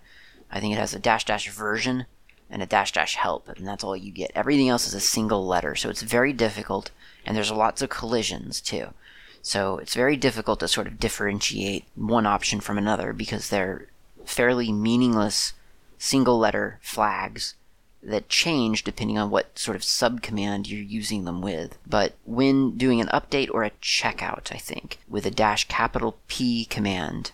I 0.53 0.61
think 0.61 0.73
it 0.73 0.79
has 0.79 0.95
a 0.95 1.01
dash 1.01 1.25
dash 1.25 1.51
version 1.51 2.07
and 2.49 2.63
a 2.63 2.67
dash 2.67 2.93
dash 2.93 3.17
help, 3.17 3.49
and 3.49 3.67
that's 3.67 3.83
all 3.83 3.97
you 3.97 4.13
get. 4.13 4.31
Everything 4.37 4.69
else 4.69 4.87
is 4.87 4.95
a 4.95 5.01
single 5.01 5.45
letter, 5.45 5.75
so 5.75 5.91
it's 5.91 6.03
very 6.03 6.33
difficult, 6.33 6.93
and 7.27 7.37
there's 7.37 7.51
lots 7.51 7.83
of 7.83 7.91
collisions 7.91 8.61
too. 8.61 8.95
So 9.43 9.79
it's 9.79 9.97
very 9.97 10.17
difficult 10.17 10.61
to 10.61 10.69
sort 10.69 10.87
of 10.87 11.01
differentiate 11.01 11.87
one 11.97 12.25
option 12.25 12.61
from 12.61 12.79
another 12.79 13.13
because 13.13 13.49
they're 13.49 13.89
fairly 14.25 14.71
meaningless 14.71 15.55
single 15.99 16.39
letter 16.39 16.79
flags 16.81 17.55
that 18.03 18.29
change 18.29 18.85
depending 18.85 19.19
on 19.19 19.31
what 19.31 19.59
sort 19.59 19.77
of 19.77 19.83
subcommand 19.83 20.69
you're 20.69 20.81
using 20.81 21.25
them 21.25 21.41
with. 21.41 21.79
But 21.87 22.15
when 22.25 22.77
doing 22.77 23.01
an 23.01 23.09
update 23.09 23.51
or 23.53 23.65
a 23.65 23.71
checkout, 23.83 24.53
I 24.53 24.59
think, 24.59 24.99
with 25.09 25.27
a 25.27 25.31
dash 25.31 25.67
capital 25.69 26.19
P 26.29 26.65
command 26.65 27.33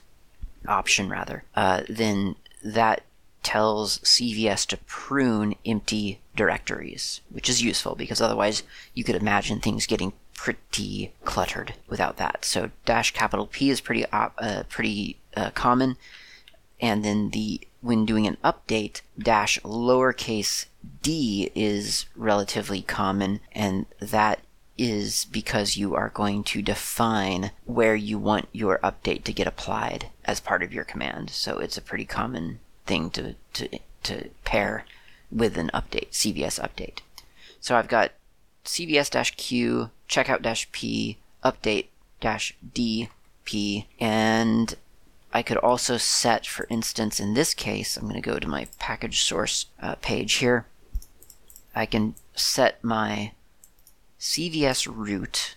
option 0.67 1.09
rather, 1.09 1.45
uh, 1.55 1.83
then 1.89 2.37
that 2.63 3.03
tells 3.43 3.99
CVS 3.99 4.67
to 4.67 4.79
prune 4.79 5.55
empty 5.67 6.19
directories, 6.35 7.21
which 7.31 7.49
is 7.49 7.63
useful 7.63 7.95
because 7.95 8.21
otherwise 8.21 8.63
you 8.95 9.05
could 9.05 9.15
imagine 9.15 9.61
things 9.61 9.87
getting 9.87 10.15
pretty 10.35 11.13
cluttered 11.25 11.75
without 11.89 12.17
that. 12.17 12.45
So 12.45 12.71
dash 12.85 13.13
capital 13.13 13.47
P 13.47 13.71
is 13.71 13.81
pretty 13.81 14.05
uh, 14.07 14.63
pretty 14.69 15.19
uh, 15.37 15.51
common, 15.51 15.97
and 16.81 17.05
then 17.05 17.31
the 17.31 17.61
when 17.85 18.07
doing 18.07 18.27
an 18.27 18.39
update, 18.43 19.03
dash 19.19 19.61
lowercase 19.61 20.65
d 21.03 21.51
is 21.55 22.07
relatively 22.17 22.81
common, 22.81 23.41
and 23.53 23.85
that 24.01 24.41
is 24.79 25.27
because 25.27 25.77
you 25.77 25.95
are 25.95 26.09
going 26.09 26.43
to 26.43 26.63
define 26.63 27.51
where 27.67 27.95
you 27.95 28.19
want 28.19 28.49
your 28.53 28.79
update 28.79 29.23
to 29.25 29.35
get 29.35 29.47
applied 29.47 30.07
as 30.25 30.41
part 30.41 30.63
of 30.63 30.73
your 30.73 30.85
command. 30.85 31.29
So 31.29 31.59
it's 31.59 31.77
a 31.77 31.83
pretty 31.83 32.07
common 32.07 32.61
thing 32.87 33.11
to, 33.11 33.35
to, 33.53 33.69
to 34.05 34.31
pair 34.45 34.87
with 35.31 35.59
an 35.59 35.71
update, 35.75 36.11
CVS 36.11 36.59
update. 36.59 37.01
So 37.61 37.77
I've 37.77 37.89
got 37.89 38.13
CVS-Q, 38.65 39.91
checkout-P, 40.09 41.19
update-DP, 41.45 43.85
and 44.01 44.75
I 45.35 45.43
could 45.43 45.57
also 45.57 45.97
set, 45.97 46.47
for 46.47 46.65
instance, 46.71 47.19
in 47.19 47.35
this 47.35 47.55
case, 47.55 47.97
I'm 47.97 48.05
going 48.05 48.15
to 48.15 48.21
go 48.21 48.39
to 48.39 48.49
my 48.49 48.69
package 48.79 49.25
source 49.25 49.67
uh, 49.83 49.97
page 49.97 50.35
here. 50.35 50.67
I 51.75 51.87
can 51.87 52.15
set 52.37 52.83
my 52.85 53.33
CVS 54.21 54.87
root, 54.89 55.57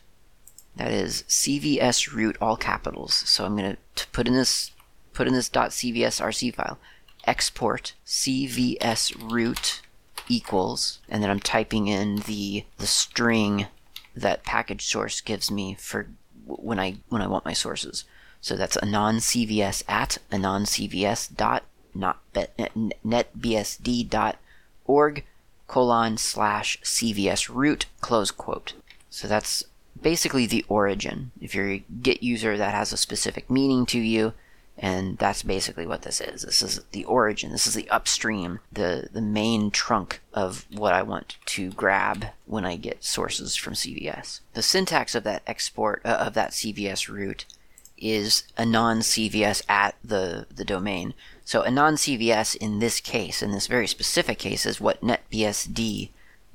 that 0.76 0.92
is 0.92 1.24
CVS 1.28 2.12
root 2.12 2.38
all 2.42 2.58
capitals. 2.58 3.14
So 3.14 3.46
I'm 3.46 3.56
going 3.56 3.78
to 3.96 4.08
put 4.08 4.28
in 4.28 4.34
this 4.34 4.72
put 5.14 5.28
in 5.28 5.34
this 5.34 5.50
.cvsrc 5.50 6.54
file, 6.54 6.78
export 7.26 7.94
CVS 8.06 9.32
root 9.32 9.82
equals, 10.28 11.00
and 11.08 11.24
then 11.24 11.30
I'm 11.30 11.40
typing 11.40 11.88
in 11.88 12.18
the 12.18 12.66
the 12.78 12.88
string 12.88 13.68
that 14.16 14.44
package 14.44 14.86
source 14.86 15.22
gives 15.22 15.52
me 15.52 15.76
for 15.80 16.08
when 16.46 16.80
I 16.80 16.98
when 17.10 17.22
I 17.22 17.28
want 17.28 17.46
my 17.46 17.54
sources. 17.54 18.06
So 18.42 18.56
that's 18.56 18.78
anon 18.78 19.18
CVS 19.18 19.84
at 19.88 20.18
anon 20.32 20.64
CVS 20.66 21.36
dot 21.36 21.64
not 21.94 22.20
netbsd 22.34 24.10
dot 24.10 24.38
org 24.86 25.26
colon 25.68 26.18
slash 26.18 26.80
CVS 26.82 27.54
root 27.54 27.86
close 28.02 28.32
quote. 28.32 28.74
So 29.10 29.28
that's 29.28 29.64
basically 30.02 30.46
the 30.46 30.66
origin. 30.70 31.32
If 31.42 31.56
you're 31.56 31.72
a 31.72 31.84
Git 32.02 32.24
user, 32.24 32.58
that 32.58 32.74
has 32.74 32.94
a 32.94 32.98
specific 32.98 33.50
meaning 33.50 33.86
to 33.88 34.00
you, 34.00 34.34
and 34.78 35.18
that's 35.18 35.44
basically 35.44 35.88
what 35.88 36.04
this 36.04 36.22
is. 36.22 36.44
This 36.44 36.62
is 36.62 36.82
the 36.92 37.06
origin. 37.06 37.52
This 37.52 37.68
is 37.68 37.74
the 37.74 37.90
upstream, 37.90 38.60
the 38.72 39.10
the 39.12 39.22
main 39.22 39.72
trunk 39.72 40.22
of 40.34 40.66
what 40.72 40.94
I 40.94 41.02
want 41.02 41.38
to 41.48 41.72
grab 41.72 42.28
when 42.46 42.66
I 42.66 42.76
get 42.76 43.04
sources 43.04 43.56
from 43.56 43.74
CVS. 43.74 44.42
The 44.54 44.62
syntax 44.62 45.16
of 45.16 45.24
that 45.24 45.44
export 45.48 46.02
uh, 46.06 46.10
of 46.10 46.34
that 46.36 46.52
CVS 46.52 47.10
root 47.10 47.46
is 47.98 48.44
anon 48.58 49.00
CVS 49.00 49.64
at 49.70 49.96
the, 50.04 50.46
the 50.54 50.66
domain. 50.66 51.14
So 51.44 51.64
anon 51.64 51.96
CVS 51.96 52.56
in 52.56 52.80
this 52.80 53.00
case, 53.00 53.42
in 53.42 53.52
this 53.52 53.68
very 53.68 53.88
specific 53.88 54.40
case, 54.40 54.66
is 54.66 54.82
what 54.82 55.02
NetBSD, 55.02 56.10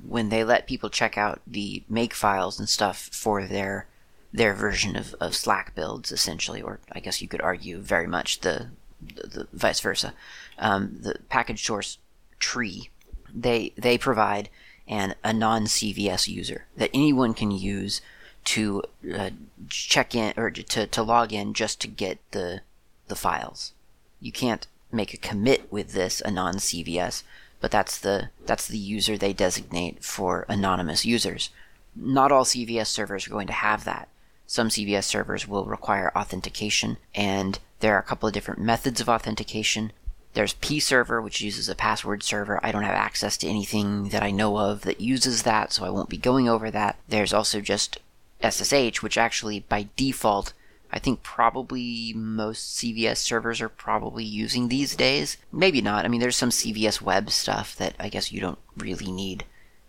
when 0.06 0.28
they 0.28 0.44
let 0.44 0.66
people 0.66 0.90
check 0.90 1.16
out 1.16 1.40
the 1.46 1.82
make 1.88 2.14
files 2.14 2.58
and 2.58 2.68
stuff 2.68 3.08
for 3.12 3.44
their 3.44 3.86
their 4.32 4.54
version 4.54 4.96
of, 4.96 5.14
of 5.20 5.34
Slack 5.34 5.74
builds, 5.74 6.10
essentially, 6.10 6.62
or 6.62 6.80
I 6.90 7.00
guess 7.00 7.20
you 7.20 7.28
could 7.28 7.42
argue 7.42 7.78
very 7.78 8.06
much 8.06 8.40
the, 8.40 8.68
the, 9.00 9.26
the 9.26 9.48
vice 9.52 9.80
versa. 9.80 10.14
Um, 10.58 10.96
the 11.00 11.18
package 11.28 11.62
source 11.62 11.98
tree, 12.38 12.90
they 13.32 13.72
they 13.76 13.98
provide 13.98 14.48
an 14.88 15.14
non 15.24 15.64
CVS 15.64 16.28
user 16.28 16.66
that 16.76 16.90
anyone 16.92 17.34
can 17.34 17.50
use 17.50 18.00
to 18.44 18.82
uh, 19.14 19.30
check 19.68 20.14
in 20.14 20.34
or 20.36 20.50
to, 20.50 20.86
to 20.86 21.02
log 21.02 21.32
in 21.32 21.54
just 21.54 21.80
to 21.80 21.88
get 21.88 22.18
the 22.32 22.62
the 23.08 23.16
files. 23.16 23.72
You 24.20 24.32
can't 24.32 24.66
make 24.90 25.12
a 25.12 25.18
commit 25.18 25.70
with 25.72 25.92
this 25.92 26.20
anon 26.22 26.56
CVS, 26.56 27.22
but 27.60 27.70
that's 27.70 27.98
the 27.98 28.30
that's 28.46 28.66
the 28.66 28.78
user 28.78 29.16
they 29.16 29.32
designate 29.32 30.04
for 30.04 30.46
anonymous 30.48 31.04
users. 31.04 31.50
Not 31.94 32.32
all 32.32 32.44
CVS 32.44 32.86
servers 32.86 33.26
are 33.26 33.30
going 33.30 33.46
to 33.48 33.52
have 33.52 33.84
that. 33.84 34.08
Some 34.46 34.68
CVS 34.68 35.04
servers 35.04 35.48
will 35.48 35.64
require 35.64 36.12
authentication, 36.16 36.98
and 37.14 37.58
there 37.80 37.94
are 37.94 38.00
a 38.00 38.04
couple 38.04 38.26
of 38.26 38.34
different 38.34 38.60
methods 38.60 39.00
of 39.00 39.08
authentication. 39.08 39.92
There's 40.34 40.54
pserver, 40.54 41.20
which 41.20 41.40
uses 41.40 41.68
a 41.68 41.74
password 41.74 42.22
server. 42.22 42.58
I 42.62 42.72
don't 42.72 42.84
have 42.84 42.94
access 42.94 43.36
to 43.38 43.48
anything 43.48 44.08
that 44.08 44.22
I 44.22 44.30
know 44.30 44.58
of 44.58 44.82
that 44.82 45.00
uses 45.00 45.42
that, 45.42 45.72
so 45.72 45.84
I 45.84 45.90
won't 45.90 46.08
be 46.08 46.16
going 46.16 46.48
over 46.48 46.70
that. 46.70 46.96
There's 47.08 47.34
also 47.34 47.60
just 47.60 47.98
SSH, 48.42 49.02
which 49.02 49.18
actually 49.18 49.60
by 49.60 49.88
default, 49.96 50.52
I 50.90 50.98
think 50.98 51.22
probably 51.22 52.12
most 52.14 52.76
CVS 52.76 53.16
servers 53.16 53.60
are 53.60 53.68
probably 53.68 54.24
using 54.24 54.68
these 54.68 54.94
days. 54.94 55.38
Maybe 55.50 55.80
not. 55.80 56.04
I 56.04 56.08
mean, 56.08 56.20
there's 56.20 56.36
some 56.36 56.50
CVS 56.50 57.00
web 57.00 57.30
stuff 57.30 57.74
that 57.76 57.94
I 57.98 58.08
guess 58.08 58.30
you 58.30 58.40
don't 58.40 58.58
really 58.76 59.10
need 59.10 59.44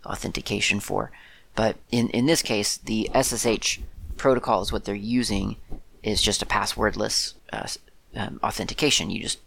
authentication 0.06 0.80
for. 0.80 1.10
But 1.54 1.76
in, 1.90 2.08
in 2.10 2.26
this 2.26 2.42
case, 2.42 2.78
the 2.78 3.10
SSH 3.14 3.80
protocol 4.16 4.62
is 4.62 4.72
what 4.72 4.84
they're 4.84 4.94
using 4.94 5.56
is 6.02 6.22
just 6.22 6.42
a 6.42 6.46
passwordless 6.46 7.34
uh, 7.52 7.66
um, 8.16 8.40
authentication. 8.42 9.10
You 9.10 9.22
just 9.22 9.40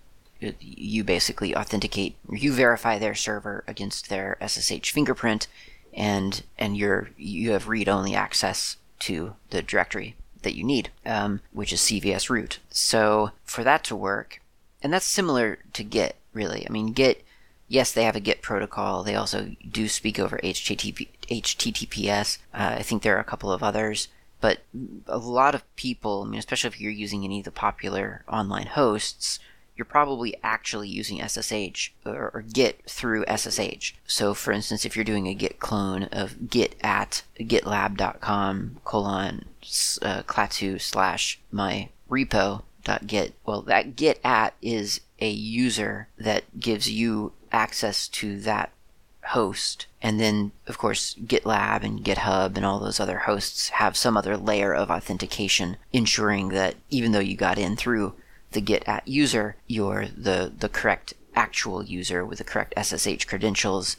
you 0.60 1.04
basically 1.04 1.56
authenticate, 1.56 2.16
you 2.30 2.54
verify 2.54 3.00
their 3.00 3.16
server 3.16 3.64
against 3.68 4.10
their 4.10 4.38
SSH 4.46 4.92
fingerprint, 4.92 5.48
and 5.94 6.44
and 6.60 6.78
you're 6.78 7.10
you 7.18 7.52
have 7.52 7.68
read-only 7.68 8.14
access 8.14 8.78
to 9.00 9.36
the 9.50 9.62
directory 9.62 10.16
that 10.44 10.56
you 10.56 10.64
need, 10.64 10.90
um, 11.06 11.42
which 11.52 11.74
is 11.74 11.82
CVS 11.82 12.30
root. 12.30 12.60
So 12.70 13.32
for 13.44 13.64
that 13.64 13.84
to 13.86 13.96
work, 13.96 14.42
and 14.82 14.94
that's 14.94 15.06
similar 15.06 15.60
to 15.74 15.84
Git, 15.84 16.16
really. 16.34 16.66
I 16.68 16.72
mean, 16.72 16.94
Git, 16.94 17.24
yes, 17.68 17.92
they 17.92 18.04
have 18.04 18.16
a 18.16 18.22
Git 18.22 18.42
protocol. 18.42 19.04
They 19.04 19.16
also 19.16 19.56
do 19.70 19.88
speak 19.88 20.20
over 20.20 20.38
HTTP, 20.44 21.08
HTTPS. 21.30 22.38
Uh, 22.54 22.76
I 22.80 22.84
think 22.84 23.02
there 23.02 23.16
are 23.18 23.22
a 23.22 23.26
couple 23.26 23.52
of 23.52 23.64
others. 23.64 24.08
But 24.40 24.60
a 25.08 25.18
lot 25.18 25.56
of 25.56 25.76
people, 25.76 26.24
I 26.24 26.30
mean, 26.30 26.40
especially 26.40 26.68
if 26.68 26.80
you're 26.80 26.92
using 26.92 27.24
any 27.24 27.40
of 27.40 27.46
the 27.46 27.52
popular 27.52 28.24
online 28.28 28.68
hosts, 28.68 29.40
you're 29.78 29.86
probably 29.86 30.36
actually 30.44 30.90
using 30.90 31.22
SSH 31.26 31.92
or, 32.06 32.32
or, 32.34 32.44
Git 32.54 32.82
through 32.90 33.26
SSH. 33.26 33.94
So, 34.08 34.34
for 34.34 34.52
instance, 34.52 34.86
if 34.86 34.96
you're 34.96 35.06
doing 35.06 35.28
a 35.28 35.34
Git 35.34 35.60
clone 35.60 36.04
of 36.06 36.50
Git 36.50 36.76
at 36.82 37.24
gitlab.com 37.40 38.78
colon 38.84 39.46
uh, 40.02 40.24
klaatu 40.24 40.82
slash 40.82 41.40
my 41.52 41.90
repo 42.10 42.64
dot 42.84 43.06
git, 43.06 43.34
well, 43.46 43.62
that 43.64 43.96
Git 43.96 44.20
at 44.24 44.54
is 44.62 45.02
a 45.20 45.30
user 45.30 46.08
that 46.18 46.60
gives 46.60 46.90
you 46.90 47.34
access 47.52 48.08
to 48.08 48.40
that 48.42 48.72
host. 49.28 49.88
And 50.02 50.20
then, 50.20 50.52
of 50.68 50.78
course, 50.78 51.16
GitLab 51.26 51.84
and 51.84 52.04
GitHub 52.04 52.56
and 52.56 52.66
all 52.66 52.80
those 52.80 53.00
other 53.00 53.20
hosts 53.20 53.70
have 53.70 53.98
some 53.98 54.16
other 54.16 54.38
layer 54.38 54.74
of 54.74 54.90
authentication, 54.90 55.78
ensuring 55.92 56.50
that 56.50 56.76
even 56.90 57.12
though 57.12 57.20
you 57.20 57.36
got 57.36 57.58
in 57.58 57.76
through 57.76 58.14
the 58.52 58.62
git 58.62 58.84
at 58.88 59.08
user, 59.08 59.56
you're 59.68 60.08
the, 60.08 60.52
the 60.58 60.70
correct 60.70 61.14
actual 61.36 61.84
user 61.84 62.26
with 62.26 62.40
the 62.40 62.44
correct 62.44 62.74
SSH 62.82 63.26
credentials 63.26 63.98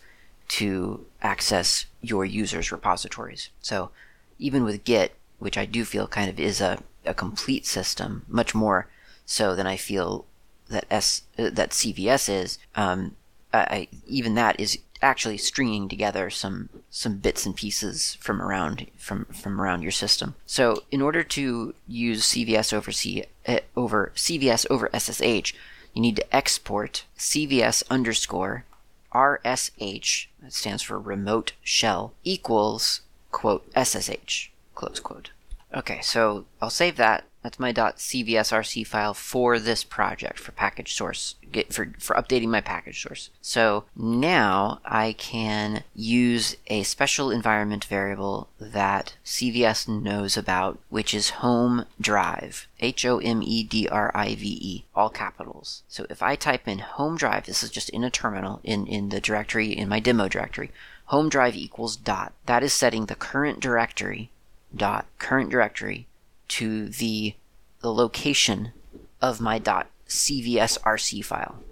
to 0.48 1.06
access 1.22 1.86
your 2.00 2.24
user's 2.24 2.72
repositories. 2.72 3.50
So 3.60 3.90
even 4.38 4.64
with 4.64 4.84
Git, 4.84 5.14
which 5.38 5.58
I 5.58 5.66
do 5.66 5.84
feel 5.84 6.08
kind 6.08 6.30
of 6.30 6.40
is 6.40 6.60
a, 6.60 6.82
a 7.04 7.14
complete 7.14 7.66
system, 7.66 8.24
much 8.28 8.54
more 8.54 8.88
so 9.24 9.54
than 9.54 9.66
I 9.66 9.76
feel 9.76 10.24
that 10.68 10.86
S 10.90 11.22
uh, 11.38 11.50
that 11.52 11.70
CVS 11.70 12.28
is. 12.28 12.58
Um, 12.74 13.16
I, 13.52 13.88
even 14.06 14.34
that 14.34 14.60
is 14.60 14.78
actually 15.00 15.38
stringing 15.38 15.88
together 15.88 16.28
some 16.28 16.68
some 16.90 17.16
bits 17.16 17.46
and 17.46 17.56
pieces 17.56 18.16
from 18.20 18.42
around 18.42 18.86
from 18.96 19.24
from 19.26 19.60
around 19.60 19.82
your 19.82 19.92
system. 19.92 20.34
So 20.44 20.82
in 20.90 21.00
order 21.00 21.22
to 21.22 21.74
use 21.86 22.24
CVS 22.24 22.72
over 22.72 22.92
C 22.92 23.24
Eh, 23.48 23.60
over 23.74 24.12
CVS 24.14 24.66
over 24.68 24.90
SSH, 24.92 25.54
you 25.94 26.02
need 26.02 26.16
to 26.16 26.36
export 26.36 27.06
CVS 27.16 27.82
underscore 27.90 28.66
RSH 29.10 30.26
that 30.42 30.52
stands 30.52 30.82
for 30.82 30.98
remote 30.98 31.54
shell 31.62 32.12
equals 32.24 33.00
quote 33.32 33.66
SSH 33.74 34.50
close 34.74 35.00
quote. 35.00 35.30
Okay, 35.74 36.00
so 36.02 36.44
I'll 36.60 36.68
save 36.68 36.96
that 36.96 37.24
that's 37.48 37.58
my 37.58 37.72
.cvsrc 37.72 38.86
file 38.86 39.14
for 39.14 39.58
this 39.58 39.82
project 39.82 40.38
for 40.38 40.52
package 40.52 40.92
source 40.92 41.34
get 41.50 41.72
for 41.72 41.94
for 41.98 42.14
updating 42.14 42.48
my 42.48 42.60
package 42.60 43.02
source. 43.02 43.30
So 43.40 43.84
now 43.96 44.82
I 44.84 45.14
can 45.14 45.82
use 45.94 46.56
a 46.66 46.82
special 46.82 47.30
environment 47.30 47.86
variable 47.86 48.50
that 48.60 49.14
CVS 49.24 49.88
knows 49.88 50.36
about, 50.36 50.78
which 50.90 51.14
is 51.14 51.40
home 51.40 51.86
drive. 51.98 52.68
H 52.80 53.06
O 53.06 53.16
M 53.16 53.42
E 53.42 53.64
D 53.64 53.88
R 53.88 54.12
I 54.14 54.34
V 54.34 54.58
E, 54.60 54.84
all 54.94 55.08
capitals. 55.08 55.84
So 55.88 56.04
if 56.10 56.22
I 56.22 56.36
type 56.36 56.68
in 56.68 56.80
home 56.80 57.16
drive, 57.16 57.46
this 57.46 57.62
is 57.62 57.70
just 57.70 57.88
in 57.88 58.04
a 58.04 58.10
terminal 58.10 58.60
in, 58.62 58.86
in 58.86 59.08
the 59.08 59.22
directory, 59.22 59.72
in 59.72 59.88
my 59.88 60.00
demo 60.00 60.28
directory, 60.28 60.70
home 61.06 61.30
drive 61.30 61.56
equals 61.56 61.96
dot. 61.96 62.34
That 62.44 62.62
is 62.62 62.74
setting 62.74 63.06
the 63.06 63.14
current 63.14 63.60
directory 63.60 64.28
dot 64.76 65.06
current 65.18 65.48
directory 65.48 66.06
to 66.48 66.88
the, 66.88 67.34
the 67.80 67.92
location 67.92 68.72
of 69.20 69.40
my 69.40 69.60
.cvsrc 69.60 71.24
file. 71.24 71.62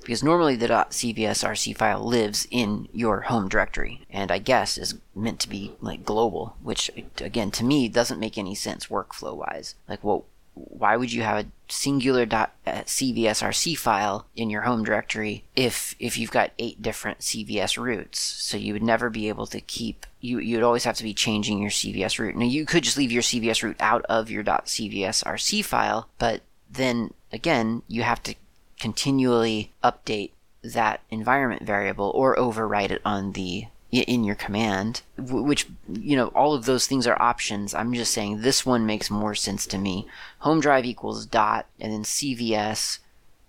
Because 0.00 0.22
normally 0.22 0.54
the 0.54 0.68
.cvsrc 0.68 1.76
file 1.76 2.04
lives 2.04 2.46
in 2.50 2.88
your 2.92 3.22
home 3.22 3.48
directory, 3.48 4.06
and 4.10 4.30
I 4.30 4.38
guess 4.38 4.76
is 4.76 4.96
meant 5.14 5.40
to 5.40 5.48
be 5.48 5.72
like 5.80 6.04
global, 6.04 6.56
which 6.62 6.90
again 7.20 7.50
to 7.52 7.64
me 7.64 7.88
doesn't 7.88 8.20
make 8.20 8.36
any 8.36 8.54
sense 8.54 8.88
workflow 8.88 9.34
wise. 9.34 9.76
Like, 9.88 10.04
well, 10.04 10.26
why 10.54 10.96
would 10.96 11.12
you 11.12 11.22
have 11.22 11.44
a 11.44 11.48
singular 11.68 12.26
.cvsrc 12.26 13.72
uh, 13.72 13.78
file 13.78 14.26
in 14.36 14.50
your 14.50 14.62
home 14.62 14.84
directory 14.84 15.44
if 15.56 15.94
if 15.98 16.16
you've 16.16 16.30
got 16.30 16.52
eight 16.58 16.80
different 16.80 17.20
CVS 17.20 17.76
roots? 17.76 18.20
So 18.20 18.56
you 18.56 18.72
would 18.72 18.82
never 18.82 19.10
be 19.10 19.28
able 19.28 19.46
to 19.48 19.60
keep 19.60 20.06
you 20.20 20.38
you'd 20.38 20.62
always 20.62 20.84
have 20.84 20.96
to 20.96 21.02
be 21.04 21.14
changing 21.14 21.60
your 21.60 21.70
CVS 21.70 22.18
root. 22.18 22.36
Now 22.36 22.46
you 22.46 22.66
could 22.66 22.84
just 22.84 22.96
leave 22.96 23.12
your 23.12 23.22
CVS 23.22 23.62
root 23.62 23.76
out 23.80 24.04
of 24.08 24.30
your 24.30 24.44
.cvsrc 24.44 25.64
file, 25.64 26.08
but 26.18 26.42
then 26.70 27.12
again 27.32 27.82
you 27.88 28.02
have 28.02 28.22
to 28.24 28.34
continually 28.78 29.72
update 29.82 30.30
that 30.62 31.00
environment 31.10 31.62
variable 31.62 32.10
or 32.14 32.36
overwrite 32.36 32.90
it 32.90 33.02
on 33.04 33.32
the 33.32 33.66
in 34.02 34.24
your 34.24 34.34
command, 34.34 35.02
which, 35.16 35.66
you 35.88 36.16
know, 36.16 36.28
all 36.28 36.54
of 36.54 36.64
those 36.64 36.86
things 36.86 37.06
are 37.06 37.20
options. 37.20 37.74
I'm 37.74 37.92
just 37.94 38.12
saying 38.12 38.40
this 38.40 38.66
one 38.66 38.86
makes 38.86 39.10
more 39.10 39.34
sense 39.34 39.66
to 39.66 39.78
me. 39.78 40.06
Home 40.40 40.60
drive 40.60 40.84
equals 40.84 41.26
dot 41.26 41.66
and 41.78 41.92
then 41.92 42.02
CVS 42.02 42.98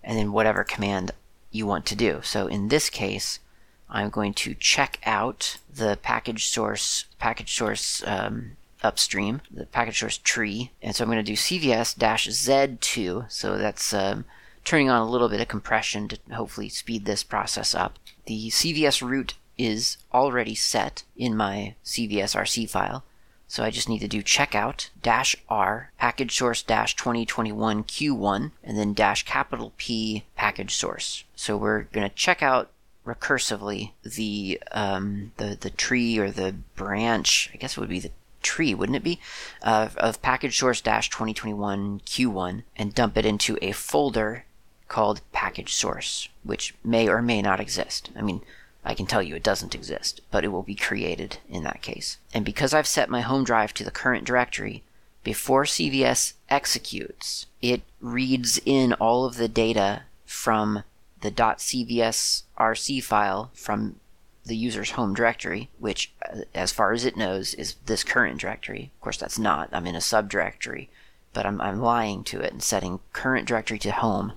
and 0.04 0.18
then 0.18 0.32
whatever 0.32 0.64
command 0.64 1.12
you 1.50 1.66
want 1.66 1.86
to 1.86 1.96
do. 1.96 2.20
So 2.22 2.46
in 2.46 2.68
this 2.68 2.90
case, 2.90 3.40
I'm 3.88 4.10
going 4.10 4.34
to 4.34 4.54
check 4.54 5.00
out 5.04 5.58
the 5.72 5.98
package 6.02 6.46
source, 6.46 7.06
package 7.18 7.54
source 7.54 8.02
um, 8.06 8.56
upstream, 8.82 9.40
the 9.50 9.66
package 9.66 10.00
source 10.00 10.18
tree. 10.18 10.72
And 10.82 10.94
so 10.94 11.04
I'm 11.04 11.10
going 11.10 11.24
to 11.24 11.32
do 11.32 11.36
CVS 11.36 11.96
dash 11.96 12.28
Z2. 12.28 13.30
So 13.30 13.58
that's 13.58 13.92
um, 13.94 14.24
turning 14.64 14.90
on 14.90 15.00
a 15.00 15.10
little 15.10 15.28
bit 15.28 15.40
of 15.40 15.48
compression 15.48 16.08
to 16.08 16.18
hopefully 16.32 16.68
speed 16.68 17.04
this 17.04 17.22
process 17.22 17.74
up. 17.74 17.98
The 18.26 18.48
CVS 18.50 19.06
root 19.06 19.34
is 19.58 19.96
already 20.12 20.54
set 20.54 21.04
in 21.16 21.36
my 21.36 21.74
CVSRC 21.84 22.68
file. 22.68 23.04
So 23.48 23.62
I 23.62 23.70
just 23.70 23.88
need 23.88 24.00
to 24.00 24.08
do 24.08 24.22
checkout 24.22 24.90
dash 25.02 25.36
R 25.48 25.92
package 25.98 26.36
source 26.36 26.62
dash 26.62 26.96
2021 26.96 27.84
Q1 27.84 28.50
and 28.64 28.78
then 28.78 28.92
dash 28.92 29.24
capital 29.24 29.72
P 29.76 30.24
package 30.34 30.74
source. 30.74 31.24
So 31.36 31.56
we're 31.56 31.82
going 31.84 32.08
to 32.08 32.14
check 32.14 32.42
out 32.42 32.70
recursively 33.06 33.92
the 34.02 34.60
um, 34.72 35.32
the 35.36 35.56
the 35.60 35.70
tree 35.70 36.18
or 36.18 36.30
the 36.30 36.56
branch. 36.74 37.50
I 37.54 37.56
guess 37.56 37.76
it 37.76 37.80
would 37.80 37.88
be 37.88 38.00
the 38.00 38.10
tree, 38.42 38.74
wouldn't 38.74 38.96
it 38.96 39.04
be? 39.04 39.20
Uh, 39.62 39.88
of 39.96 40.22
package 40.22 40.58
source 40.58 40.80
dash 40.80 41.08
2021 41.10 42.00
Q1 42.00 42.62
and 42.76 42.94
dump 42.94 43.16
it 43.16 43.24
into 43.24 43.58
a 43.62 43.72
folder 43.72 44.44
called 44.88 45.20
package 45.32 45.74
source, 45.74 46.28
which 46.42 46.74
may 46.84 47.08
or 47.08 47.22
may 47.22 47.42
not 47.42 47.60
exist. 47.60 48.10
I 48.16 48.22
mean, 48.22 48.42
I 48.86 48.94
can 48.94 49.06
tell 49.06 49.22
you 49.22 49.34
it 49.34 49.42
doesn't 49.42 49.74
exist, 49.74 50.20
but 50.30 50.44
it 50.44 50.48
will 50.48 50.62
be 50.62 50.76
created 50.76 51.38
in 51.48 51.64
that 51.64 51.82
case. 51.82 52.18
And 52.32 52.44
because 52.44 52.72
I've 52.72 52.86
set 52.86 53.10
my 53.10 53.20
home 53.20 53.42
drive 53.42 53.74
to 53.74 53.84
the 53.84 53.90
current 53.90 54.24
directory, 54.24 54.84
before 55.24 55.64
CVS 55.64 56.34
executes, 56.48 57.46
it 57.60 57.82
reads 58.00 58.60
in 58.64 58.92
all 58.94 59.24
of 59.24 59.38
the 59.38 59.48
data 59.48 60.02
from 60.24 60.84
the 61.20 61.32
.cvsrc 61.32 63.02
file 63.02 63.50
from 63.54 63.96
the 64.44 64.56
user's 64.56 64.92
home 64.92 65.14
directory, 65.14 65.68
which, 65.80 66.12
uh, 66.30 66.42
as 66.54 66.70
far 66.70 66.92
as 66.92 67.04
it 67.04 67.16
knows, 67.16 67.54
is 67.54 67.74
this 67.86 68.04
current 68.04 68.40
directory. 68.40 68.92
Of 68.94 69.00
course, 69.00 69.16
that's 69.16 69.38
not. 69.38 69.68
I'm 69.72 69.88
in 69.88 69.96
a 69.96 69.98
subdirectory, 69.98 70.86
but 71.32 71.44
I'm, 71.44 71.60
I'm 71.60 71.80
lying 71.80 72.22
to 72.24 72.40
it 72.40 72.52
and 72.52 72.62
setting 72.62 73.00
current 73.12 73.48
directory 73.48 73.80
to 73.80 73.90
home. 73.90 74.34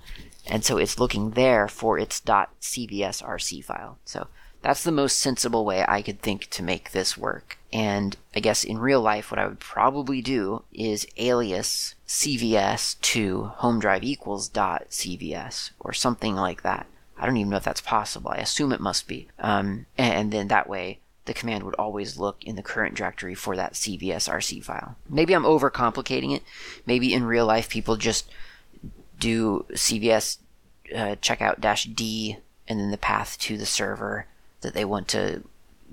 And 0.48 0.66
so 0.66 0.78
it's 0.78 0.98
looking 0.98 1.32
there 1.32 1.68
for 1.68 2.00
its 2.00 2.20
.cvsrc 2.20 3.64
file. 3.64 4.00
So 4.06 4.28
that's 4.62 4.84
the 4.84 4.92
most 4.92 5.20
sensible 5.20 5.66
way 5.66 5.86
I 5.88 6.02
could 6.02 6.22
think 6.22 6.50
to 6.52 6.64
make 6.64 6.92
this 6.92 7.18
work. 7.18 7.58
And 7.72 8.18
I 8.36 8.40
guess 8.40 8.64
in 8.64 8.78
real 8.80 9.02
life, 9.02 9.32
what 9.32 9.40
I 9.40 9.48
would 9.48 9.60
probably 9.60 10.22
do 10.22 10.64
is 10.74 11.08
alias 11.18 11.96
cvs 12.08 13.00
to 13.02 13.44
home 13.58 13.80
drive 13.80 14.04
equals 14.04 14.50
dot 14.50 14.90
cvs 14.90 15.72
or 15.80 15.94
something 15.94 16.36
like 16.36 16.64
that. 16.64 16.88
I 17.18 17.26
don't 17.26 17.38
even 17.38 17.50
know 17.50 17.58
if 17.58 17.64
that's 17.64 17.82
possible. 17.82 18.32
I 18.32 18.38
assume 18.38 18.72
it 18.72 18.80
must 18.80 19.08
be. 19.08 19.28
Um, 19.40 19.86
and 19.98 20.32
then 20.32 20.48
that 20.48 20.70
way, 20.70 21.00
the 21.26 21.34
command 21.34 21.64
would 21.64 21.76
always 21.76 22.18
look 22.18 22.44
in 22.44 22.56
the 22.56 22.64
current 22.64 22.96
directory 22.96 23.36
for 23.36 23.56
that 23.56 23.74
cvsrc 23.74 24.64
file. 24.64 24.96
Maybe 25.08 25.34
I'm 25.34 25.44
overcomplicating 25.44 26.36
it. 26.36 26.44
Maybe 26.86 27.14
in 27.14 27.24
real 27.24 27.46
life, 27.46 27.70
people 27.70 27.98
just 27.98 28.30
do 29.20 29.66
cvs 29.74 30.38
uh, 30.96 31.16
checkout 31.22 31.60
dash 31.60 31.84
d 31.84 32.38
and 32.68 32.80
then 32.80 32.90
the 32.90 32.98
path 32.98 33.38
to 33.40 33.58
the 33.58 33.66
server 33.66 34.26
that 34.62 34.74
they 34.74 34.86
want 34.86 35.08
to 35.10 35.44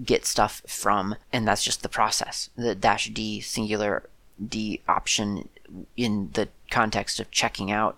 get 0.04 0.26
stuff 0.26 0.62
from, 0.66 1.16
and 1.32 1.46
that's 1.46 1.64
just 1.64 1.82
the 1.82 1.88
process. 1.88 2.50
The 2.56 2.74
dash 2.74 3.08
D 3.10 3.40
singular 3.40 4.08
D 4.44 4.80
option 4.88 5.48
in 5.96 6.30
the 6.34 6.48
context 6.70 7.20
of 7.20 7.30
checking 7.30 7.70
out 7.70 7.96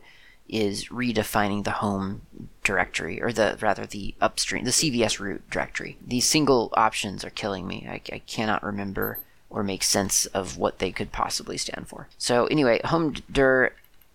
is 0.48 0.86
redefining 0.86 1.64
the 1.64 1.72
home 1.72 2.22
directory, 2.64 3.20
or 3.20 3.32
the 3.32 3.58
rather 3.60 3.84
the 3.84 4.14
upstream, 4.20 4.64
the 4.64 4.70
CVS 4.70 5.18
root 5.18 5.48
directory. 5.50 5.98
These 6.06 6.26
single 6.26 6.72
options 6.74 7.24
are 7.24 7.30
killing 7.30 7.66
me. 7.66 7.86
I, 7.88 8.00
I 8.12 8.20
cannot 8.20 8.62
remember 8.62 9.18
or 9.50 9.62
make 9.62 9.82
sense 9.82 10.26
of 10.26 10.58
what 10.58 10.78
they 10.78 10.92
could 10.92 11.12
possibly 11.12 11.56
stand 11.56 11.88
for. 11.88 12.08
So 12.18 12.46
anyway, 12.46 12.80
home 12.84 13.14
dir 13.30 13.72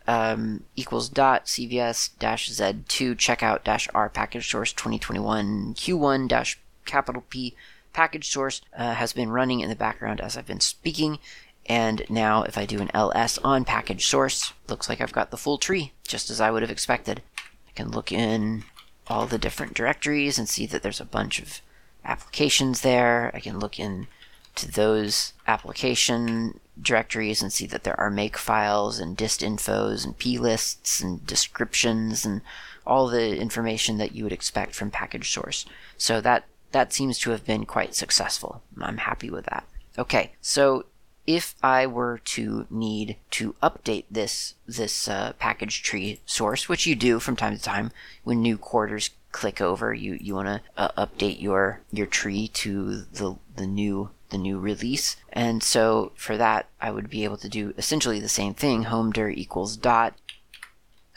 um, 0.08 0.64
equals 0.76 1.10
dot 1.10 1.46
cvs 1.46 2.10
dash 2.20 2.50
z2 2.50 3.16
checkout 3.16 3.64
dash 3.64 3.88
r 3.94 4.10
package 4.10 4.50
source 4.50 4.74
2021 4.74 5.74
q1 5.74 6.28
dash 6.28 6.60
capital 6.86 7.24
P 7.30 7.56
package 7.94 8.30
source 8.30 8.62
uh, 8.78 8.96
has 8.96 9.14
been 9.14 9.30
running 9.30 9.60
in 9.60 9.70
the 9.70 9.76
background 9.76 10.20
as 10.20 10.36
I've 10.36 10.48
been 10.48 10.60
speaking. 10.60 11.20
And 11.66 12.04
now 12.10 12.44
if 12.44 12.58
I 12.58 12.66
do 12.66 12.82
an 12.82 12.92
ls 12.94 13.38
on 13.44 13.64
package 13.64 14.08
source, 14.08 14.54
looks 14.68 14.90
like 14.90 15.00
I've 15.00 15.14
got 15.14 15.32
the 15.32 15.38
full 15.38 15.58
tree, 15.58 15.94
just 16.06 16.30
as 16.30 16.42
I 16.42 16.52
would 16.52 16.62
have 16.62 16.72
expected. 16.72 17.22
I 17.68 17.72
can 17.76 17.92
look 17.92 18.12
in 18.12 18.66
all 19.08 19.26
the 19.28 19.38
different 19.38 19.74
directories 19.74 20.38
and 20.38 20.50
see 20.50 20.66
that 20.66 20.84
there's 20.84 21.00
a 21.00 21.06
bunch 21.06 21.40
of 21.40 21.62
applications 22.04 22.82
there. 22.82 23.32
I 23.34 23.40
can 23.40 23.60
look 23.60 23.80
in 23.80 24.08
to 24.56 24.70
those 24.70 25.34
application 25.48 26.60
directories 26.82 27.42
and 27.42 27.54
see 27.54 27.66
that 27.68 27.84
there 27.84 28.00
are 28.00 28.10
make 28.10 28.38
files 28.38 29.00
and 29.00 29.16
dist 29.16 29.42
infos 29.42 30.06
and 30.06 30.18
plists 30.18 31.02
and 31.02 31.26
descriptions 31.26 32.26
and 32.26 32.42
all 32.86 33.08
the 33.08 33.38
information 33.38 33.98
that 33.98 34.14
you 34.14 34.24
would 34.24 34.34
expect 34.34 34.76
from 34.76 34.92
package 34.92 35.32
source. 35.32 35.66
So 35.98 36.20
that 36.22 36.46
that 36.72 36.92
seems 36.92 37.20
to 37.20 37.30
have 37.30 37.46
been 37.46 37.66
quite 37.66 37.96
successful. 37.96 38.64
I'm 38.82 38.98
happy 38.98 39.30
with 39.30 39.46
that. 39.46 39.66
Okay, 39.98 40.32
so 40.42 40.86
if 41.26 41.56
I 41.64 41.86
were 41.88 42.20
to 42.26 42.68
need 42.70 43.18
to 43.32 43.56
update 43.64 44.06
this 44.12 44.56
this 44.68 45.08
uh, 45.08 45.34
package 45.40 45.84
tree 45.84 46.20
source, 46.26 46.68
which 46.68 46.86
you 46.86 46.96
do 46.96 47.20
from 47.20 47.36
time 47.36 47.56
to 47.56 47.62
time 47.62 47.92
when 48.24 48.42
new 48.42 48.58
quarters 48.58 49.12
click 49.32 49.62
over, 49.62 49.94
you 49.94 50.18
you 50.20 50.36
want 50.36 50.48
to 50.48 50.62
uh, 50.76 51.06
update 51.06 51.42
your 51.42 51.82
your 51.92 52.08
tree 52.08 52.48
to 52.50 53.04
the 53.14 53.38
the 53.56 53.68
new 53.68 54.10
the 54.34 54.38
new 54.38 54.60
release. 54.60 55.16
And 55.32 55.64
so 55.64 56.12
for 56.16 56.36
that, 56.36 56.68
I 56.82 56.92
would 56.92 57.10
be 57.10 57.24
able 57.24 57.38
to 57.38 57.48
do 57.48 57.74
essentially 57.78 58.20
the 58.20 58.28
same 58.28 58.54
thing. 58.54 58.84
Home 58.84 59.12
dir 59.12 59.30
equals 59.30 59.78
dot 59.78 60.16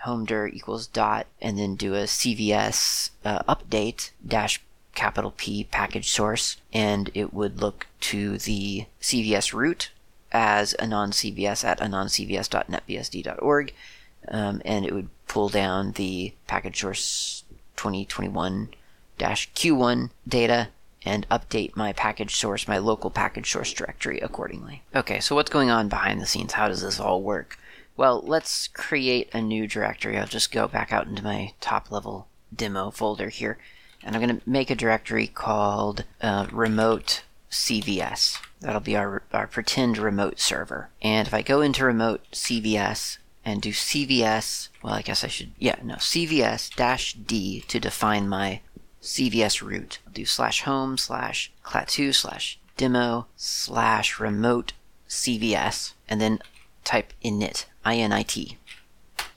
home 0.07 0.25
dir 0.25 0.47
equals 0.47 0.87
dot 0.87 1.27
and 1.43 1.59
then 1.59 1.75
do 1.75 1.95
a 1.95 2.05
CVS 2.05 3.11
uh, 3.25 3.43
update 3.53 4.13
dash 4.25 4.63
capital 4.95 5.35
P 5.37 5.65
package 5.65 6.09
source, 6.11 6.59
and 6.73 7.11
it 7.13 7.35
would 7.35 7.61
look 7.61 7.89
to 8.01 8.39
the 8.39 8.87
CVS 9.01 9.53
root 9.53 9.91
as 10.33 10.75
anon-cvs 10.79 11.65
at 11.65 11.81
anoncvs.netbsd.org, 11.81 13.75
um, 14.29 14.63
and 14.65 14.87
it 14.87 14.95
would 14.95 15.09
pull 15.29 15.49
down 15.49 15.93
the 15.93 16.33
package 16.47 16.81
source 16.81 17.45
2021-Q1 17.77 20.11
data 20.27 20.69
and 21.07 21.29
update 21.29 21.77
my 21.77 21.93
package 21.93 22.35
source, 22.37 22.69
my 22.69 22.79
local 22.79 23.11
package 23.11 23.51
source 23.51 23.73
directory 23.73 24.19
accordingly. 24.21 24.83
Okay, 24.95 25.21
so 25.21 25.35
what's 25.35 25.51
going 25.51 25.71
on 25.71 25.89
behind 25.89 26.21
the 26.21 26.27
scenes? 26.27 26.55
How 26.55 26.69
does 26.69 26.83
this 26.83 27.01
all 27.01 27.23
work? 27.23 27.59
Well, 27.97 28.23
let's 28.27 28.69
create 28.69 29.31
a 29.33 29.41
new 29.41 29.67
directory. 29.67 30.19
I'll 30.19 30.27
just 30.27 30.53
go 30.53 30.69
back 30.69 30.93
out 30.93 31.07
into 31.07 31.25
my 31.25 31.55
top 31.61 31.91
level 31.91 32.29
demo 32.55 32.91
folder 32.91 33.31
here 33.31 33.59
and 34.03 34.15
I'm 34.15 34.23
going 34.23 34.39
to 34.41 34.49
make 34.49 34.71
a 34.71 34.77
directory 34.77 35.27
called 35.27 36.05
uh, 36.21 36.47
remote 36.53 37.23
CVS. 37.51 38.39
That'll 38.61 38.81
be 38.81 38.97
our, 38.97 39.23
our 39.33 39.47
pretend 39.47 39.99
remote 39.99 40.39
server. 40.39 40.91
And 41.03 41.27
if 41.27 41.35
I 41.35 41.43
go 41.43 41.61
into 41.61 41.85
remote 41.85 42.23
CVS 42.33 43.19
and 43.45 43.61
do 43.61 43.71
CVS, 43.71 44.69
well, 44.83 44.95
I 44.95 45.03
guess 45.03 45.25
I 45.25 45.29
should, 45.29 45.53
yeah, 45.59 45.77
no, 45.83 45.95
CVS 45.97 46.75
dash 46.75 47.15
D 47.15 47.63
to 47.63 47.81
define 47.81 48.29
my 48.29 48.61
CVS 49.03 49.63
root. 49.63 49.99
Do 50.13 50.25
slash 50.25 50.63
home 50.63 50.99
slash 50.99 51.53
klaatu 51.65 52.15
slash 52.15 52.59
demo 52.77 53.27
slash 53.37 54.19
remote 54.21 54.73
CVS 55.09 55.93
and 56.09 56.21
then 56.21 56.41
type 56.85 57.13
init, 57.25 57.67
I-N-I-T. 57.85 58.59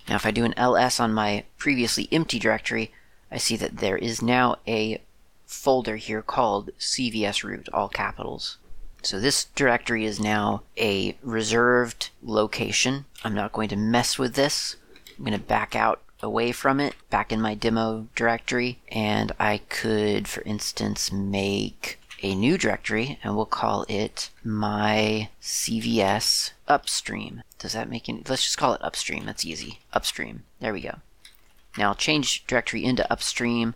Now 0.08 0.15
if 0.15 0.26
I 0.26 0.32
do 0.32 0.45
an 0.45 0.54
ls 0.58 1.00
on 1.00 1.13
my 1.13 1.45
previously 1.58 2.08
empty 2.12 2.39
directory, 2.39 2.91
I 3.32 3.38
see 3.38 3.56
that 3.58 3.78
there 3.78 3.98
is 3.98 4.22
now 4.22 4.58
a 4.67 5.02
folder 5.45 5.98
here 5.98 6.22
called 6.22 6.72
CVS 6.80 7.43
root, 7.43 7.69
all 7.74 7.89
capitals. 7.89 8.58
So 9.02 9.19
this 9.19 9.45
directory 9.56 10.06
is 10.06 10.19
now 10.19 10.63
a 10.78 11.17
reserved 11.24 12.10
location. 12.22 13.06
I'm 13.24 13.34
not 13.34 13.54
going 13.54 13.69
to 13.69 13.76
mess 13.76 14.19
with 14.19 14.36
this. 14.36 14.76
I'm 15.17 15.26
going 15.26 15.38
to 15.38 15.43
back 15.43 15.76
out 15.76 16.02
away 16.21 16.51
from 16.51 16.79
it, 16.79 16.95
back 17.10 17.32
in 17.32 17.41
my 17.41 17.55
demo 17.55 18.08
directory, 18.15 18.79
and 18.89 19.32
I 19.39 19.60
could, 19.69 20.27
for 20.27 20.41
instance, 20.41 21.12
make 21.12 21.99
a 22.21 22.36
new 22.36 22.58
directory 22.58 23.17
and 23.23 23.36
we'll 23.36 23.45
call 23.45 23.86
it 23.88 24.29
my 24.43 25.29
CVS 25.41 26.51
upstream. 26.67 27.43
Does 27.58 27.73
that 27.73 27.89
make 27.89 28.10
any, 28.10 28.23
let's 28.27 28.43
just 28.43 28.58
call 28.58 28.73
it 28.73 28.84
upstream. 28.84 29.25
That's 29.25 29.45
easy. 29.45 29.79
Upstream. 29.93 30.43
There 30.60 30.73
we 30.73 30.82
go. 30.82 30.99
Now 31.77 31.89
I'll 31.89 31.95
change 31.95 32.45
directory 32.45 32.84
into 32.84 33.10
upstream. 33.12 33.75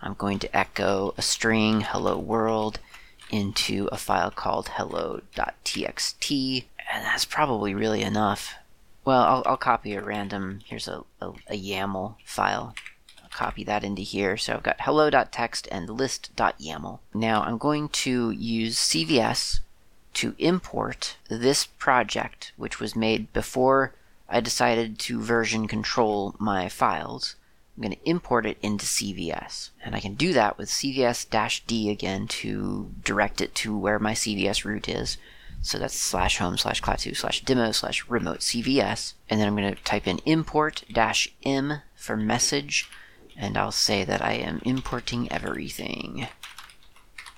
I'm 0.00 0.14
going 0.14 0.38
to 0.40 0.56
echo 0.56 1.14
a 1.16 1.22
string 1.22 1.82
hello 1.82 2.18
world 2.18 2.80
into 3.30 3.88
a 3.92 3.96
file 3.96 4.30
called 4.30 4.68
hello.txt, 4.68 6.64
and 6.92 7.04
that's 7.04 7.24
probably 7.24 7.74
really 7.74 8.02
enough. 8.02 8.54
Well, 9.04 9.22
I'll, 9.22 9.42
I'll 9.46 9.56
copy 9.56 9.94
a 9.94 10.02
random, 10.02 10.60
here's 10.64 10.88
a, 10.88 11.02
a, 11.20 11.30
a 11.48 11.60
YAML 11.60 12.16
file. 12.24 12.74
I'll 13.22 13.30
copy 13.30 13.64
that 13.64 13.82
into 13.82 14.02
here. 14.02 14.36
So 14.36 14.54
I've 14.54 14.62
got 14.62 14.80
hello.txt 14.80 15.66
and 15.70 15.90
list.yaml. 15.90 17.00
Now 17.12 17.42
I'm 17.42 17.58
going 17.58 17.88
to 17.88 18.30
use 18.30 18.78
CVS 18.78 19.60
to 20.14 20.34
import 20.38 21.16
this 21.28 21.66
project, 21.66 22.52
which 22.56 22.78
was 22.78 22.94
made 22.94 23.32
before 23.32 23.94
I 24.28 24.40
decided 24.40 24.98
to 25.00 25.20
version 25.20 25.66
control 25.66 26.34
my 26.38 26.68
files. 26.68 27.36
I'm 27.76 27.82
going 27.82 27.94
to 27.94 28.08
import 28.08 28.46
it 28.46 28.58
into 28.62 28.86
CVS. 28.86 29.70
And 29.82 29.94
I 29.94 30.00
can 30.00 30.14
do 30.14 30.32
that 30.34 30.58
with 30.58 30.68
CVS-D 30.68 31.90
again 31.90 32.28
to 32.28 32.90
direct 33.02 33.40
it 33.40 33.54
to 33.56 33.76
where 33.76 33.98
my 33.98 34.12
CVS 34.12 34.64
root 34.64 34.88
is. 34.88 35.16
So 35.62 35.78
that's 35.78 35.96
slash 35.96 36.38
home 36.38 36.58
slash 36.58 36.82
klaatu 36.82 37.16
slash 37.16 37.44
demo 37.44 37.70
slash 37.70 38.08
remote 38.08 38.40
CVS. 38.40 39.14
And 39.30 39.40
then 39.40 39.46
I'm 39.46 39.56
going 39.56 39.72
to 39.72 39.82
type 39.82 40.08
in 40.08 40.18
import 40.26 40.82
dash 40.92 41.32
m 41.44 41.82
for 41.94 42.16
message. 42.16 42.90
And 43.36 43.56
I'll 43.56 43.72
say 43.72 44.04
that 44.04 44.20
I 44.20 44.32
am 44.32 44.60
importing 44.64 45.30
everything. 45.30 46.26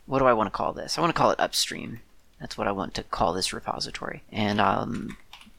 What 0.06 0.18
do 0.18 0.24
I 0.24 0.32
want 0.32 0.46
to 0.48 0.56
call 0.56 0.72
this? 0.72 0.98
I 0.98 1.02
want 1.02 1.14
to 1.14 1.18
call 1.18 1.30
it 1.30 1.40
upstream. 1.40 2.00
That's 2.40 2.58
what 2.58 2.66
I 2.66 2.72
want 2.72 2.94
to 2.94 3.02
call 3.02 3.32
this 3.32 3.52
repository. 3.52 4.22
And 4.32 4.60
I'll 4.60 4.90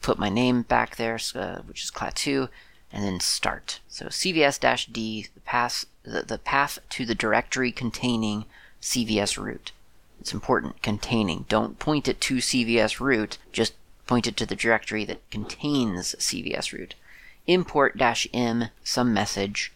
put 0.01 0.19
my 0.19 0.29
name 0.29 0.63
back 0.63 0.97
there, 0.97 1.19
uh, 1.35 1.61
which 1.61 1.83
is 1.83 1.91
klaatu, 1.91 2.49
and 2.91 3.03
then 3.03 3.19
start. 3.19 3.79
So 3.87 4.05
CVS-D, 4.05 5.27
the 5.33 5.41
path, 5.41 5.85
the, 6.03 6.21
the 6.21 6.37
path 6.37 6.79
to 6.89 7.05
the 7.05 7.15
directory 7.15 7.71
containing 7.71 8.45
CVS 8.81 9.37
root. 9.37 9.71
It's 10.25 10.33
important, 10.33 10.81
containing. 10.81 11.45
Don't 11.49 11.77
point 11.77 12.07
it 12.07 12.19
to 12.21 12.37
CVS 12.37 12.99
root, 12.99 13.37
just 13.51 13.75
point 14.07 14.25
it 14.25 14.35
to 14.37 14.47
the 14.47 14.55
directory 14.55 15.05
that 15.05 15.29
contains 15.29 16.15
CVS 16.15 16.73
root. 16.73 16.95
Import 17.45 17.95
dash 17.95 18.27
m 18.33 18.69
some 18.83 19.13
message, 19.13 19.71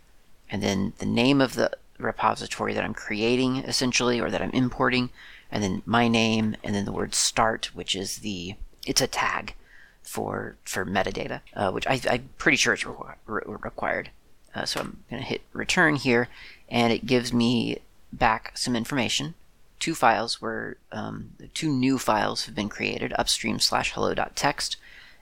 and 0.49 0.63
then 0.63 0.93
the 0.97 1.05
name 1.05 1.39
of 1.39 1.53
the 1.53 1.69
repository 1.99 2.73
that 2.73 2.83
I'm 2.83 2.95
creating 2.95 3.57
essentially 3.57 4.19
or 4.19 4.31
that 4.31 4.41
I'm 4.41 4.49
importing, 4.49 5.11
and 5.51 5.61
then 5.61 5.83
my 5.85 6.07
name, 6.07 6.55
and 6.63 6.73
then 6.73 6.85
the 6.85 6.91
word 6.91 7.13
start, 7.13 7.69
which 7.75 7.95
is 7.95 8.17
the 8.17 8.55
it's 8.87 9.01
a 9.01 9.07
tag 9.07 9.53
for 10.01 10.57
for 10.65 10.83
metadata, 10.83 11.41
uh, 11.53 11.69
which 11.69 11.85
I, 11.85 12.01
am 12.07 12.29
pretty 12.39 12.57
sure 12.57 12.73
it's 12.73 12.87
re- 12.87 12.95
re- 13.27 13.43
required. 13.45 14.09
Uh, 14.55 14.65
so 14.65 14.79
I'm 14.79 15.03
going 15.11 15.21
to 15.21 15.29
hit 15.29 15.43
return 15.53 15.95
here, 15.97 16.27
and 16.69 16.91
it 16.91 17.05
gives 17.05 17.31
me 17.31 17.77
back 18.11 18.57
some 18.57 18.75
information. 18.75 19.35
Two 19.79 19.95
files 19.95 20.41
were 20.41 20.77
um, 20.91 21.31
two 21.53 21.69
new 21.69 21.97
files 21.97 22.45
have 22.45 22.55
been 22.55 22.69
created: 22.69 23.13
upstream 23.17 23.59
slash 23.59 23.93
hello.txt 23.93 24.75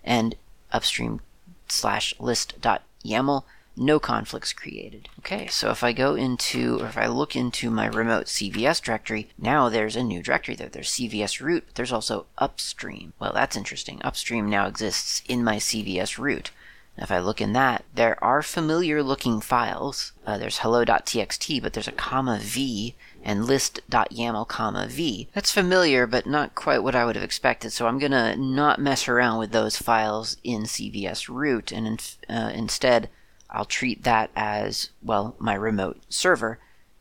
and 0.03 0.35
upstream 0.71 1.21
slash 1.67 2.13
list.yaml 2.19 3.43
no 3.77 3.99
conflicts 3.99 4.53
created. 4.53 5.07
Okay, 5.19 5.47
so 5.47 5.69
if 5.69 5.83
I 5.83 5.93
go 5.93 6.15
into, 6.15 6.79
or 6.81 6.87
if 6.87 6.97
I 6.97 7.05
look 7.07 7.35
into 7.35 7.69
my 7.69 7.85
remote 7.85 8.25
CVS 8.25 8.81
directory, 8.81 9.29
now 9.37 9.69
there's 9.69 9.95
a 9.95 10.03
new 10.03 10.23
directory 10.23 10.55
there. 10.55 10.67
There's 10.67 10.89
CVS 10.91 11.39
root, 11.39 11.65
but 11.67 11.75
there's 11.75 11.91
also 11.91 12.25
upstream. 12.39 13.13
Well, 13.19 13.33
that's 13.33 13.55
interesting. 13.55 14.01
Upstream 14.03 14.49
now 14.49 14.67
exists 14.67 15.21
in 15.27 15.43
my 15.43 15.57
CVS 15.57 16.17
root. 16.17 16.51
If 16.97 17.11
I 17.11 17.19
look 17.19 17.39
in 17.39 17.53
that, 17.53 17.85
there 17.93 18.21
are 18.23 18.41
familiar 18.41 19.03
looking 19.03 19.39
files. 19.39 20.13
Uh, 20.25 20.39
there's 20.39 20.59
hello.txt, 20.59 21.61
but 21.61 21.73
there's 21.73 21.87
a 21.87 21.91
comma 21.91 22.39
v 22.41 22.95
and 23.23 23.45
list.yaml 23.45 24.47
comma 24.47 24.87
v. 24.87 25.27
That's 25.33 25.51
familiar, 25.51 26.07
but 26.07 26.25
not 26.25 26.55
quite 26.55 26.83
what 26.83 26.95
I 26.95 27.05
would 27.05 27.15
have 27.15 27.23
expected, 27.23 27.71
so 27.71 27.87
I'm 27.87 27.99
gonna 27.99 28.35
not 28.35 28.79
mess 28.79 29.07
around 29.07 29.39
with 29.39 29.51
those 29.51 29.77
files 29.77 30.37
in 30.43 30.63
CVS 30.63 31.27
root, 31.29 31.71
and 31.71 32.15
uh, 32.29 32.51
instead 32.53 33.09
I'll 33.49 33.65
treat 33.65 34.03
that 34.03 34.29
as, 34.35 34.89
well, 35.01 35.35
my 35.39 35.53
remote 35.53 36.01
server, 36.09 36.59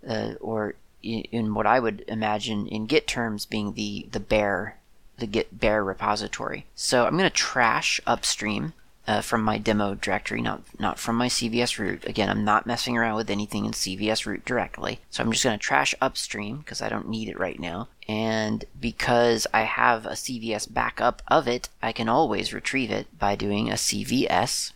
uh, 0.09 0.35
or 0.41 0.75
in, 1.03 1.23
in, 1.33 1.55
what 1.55 1.67
I 1.67 1.81
would 1.81 2.05
imagine 2.09 2.67
in 2.69 2.87
Git 2.87 3.07
terms 3.07 3.47
being 3.47 3.75
the, 3.75 4.09
the 4.11 4.21
bare, 4.21 4.79
the 5.19 5.27
Git 5.27 5.59
bare 5.59 5.83
repository. 5.83 6.67
So 6.75 7.07
I'm 7.07 7.17
going 7.17 7.29
to 7.29 7.35
trash 7.35 8.01
upstream 8.07 8.75
uh, 9.07 9.21
from 9.21 9.43
my 9.43 9.59
demo 9.59 9.95
directory, 9.95 10.43
not, 10.43 10.63
not 10.79 10.99
from 10.99 11.17
my 11.17 11.29
CVS 11.29 11.79
root. 11.79 12.05
Again, 12.07 12.29
I'm 12.29 12.45
not 12.45 12.67
messing 12.67 12.97
around 12.97 13.17
with 13.17 13.31
anything 13.31 13.65
in 13.65 13.73
CVS 13.73 14.27
root 14.27 14.45
directly. 14.45 15.01
So 15.11 15.23
I'm 15.23 15.31
just 15.31 15.45
going 15.45 15.59
to 15.59 15.63
trash 15.63 15.95
upstream 16.01 16.59
because 16.59 16.83
I 16.83 16.89
don't 16.89 17.09
need 17.09 17.29
it 17.29 17.39
right 17.39 17.61
now. 17.61 17.89
And 18.09 18.65
because 18.81 19.47
I 19.55 19.63
have 19.63 20.07
a 20.07 20.11
CVS 20.11 20.73
backup 20.73 21.23
of 21.29 21.47
it, 21.47 21.69
I 21.83 21.93
can 21.93 22.09
always 22.09 22.53
retrieve 22.53 22.91
it 22.91 23.19
by 23.19 23.37
doing 23.37 23.71
a 23.71 23.75
CVS 23.75 24.73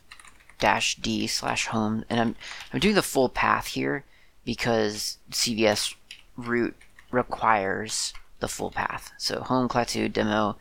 dash 0.60 0.94
d 0.96 1.26
slash 1.26 1.66
home, 1.66 2.04
and 2.08 2.20
I'm 2.20 2.36
I'm 2.72 2.78
doing 2.78 2.94
the 2.94 3.02
full 3.02 3.28
path 3.28 3.68
here 3.68 4.04
because 4.44 5.18
CVS 5.32 5.94
root 6.36 6.76
requires 7.10 8.14
the 8.38 8.48
full 8.48 8.70
path. 8.70 9.10
So 9.18 9.40
home 9.40 9.68
Klaatu 9.68 10.12
demo 10.12 10.56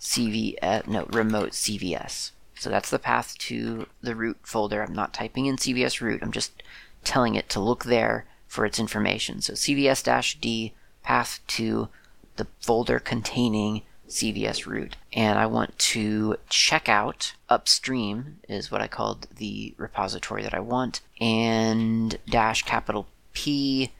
CV 0.00 0.56
uh, 0.60 0.82
no 0.86 1.04
remote 1.04 1.50
CVS. 1.50 2.32
So 2.62 2.70
that's 2.70 2.90
the 2.90 3.00
path 3.00 3.36
to 3.38 3.86
the 4.02 4.14
root 4.14 4.38
folder. 4.44 4.84
I'm 4.84 4.94
not 4.94 5.12
typing 5.12 5.46
in 5.46 5.56
CVS 5.56 6.00
root. 6.00 6.22
I'm 6.22 6.30
just 6.30 6.62
telling 7.02 7.34
it 7.34 7.48
to 7.48 7.60
look 7.60 7.84
there 7.84 8.24
for 8.46 8.64
its 8.64 8.78
information. 8.78 9.40
So 9.40 9.54
CVS 9.54 10.40
D 10.40 10.72
path 11.02 11.40
to 11.48 11.88
the 12.36 12.46
folder 12.60 13.00
containing 13.00 13.82
CVS 14.08 14.64
root. 14.64 14.96
And 15.12 15.40
I 15.40 15.46
want 15.46 15.76
to 15.78 16.36
check 16.48 16.88
out 16.88 17.32
upstream 17.48 18.38
is 18.48 18.70
what 18.70 18.80
I 18.80 18.86
called 18.86 19.26
the 19.34 19.74
repository 19.76 20.44
that 20.44 20.54
I 20.54 20.60
want, 20.60 21.00
and 21.20 22.16
dash 22.28 22.62
capital 22.62 23.08
P, 23.32 23.90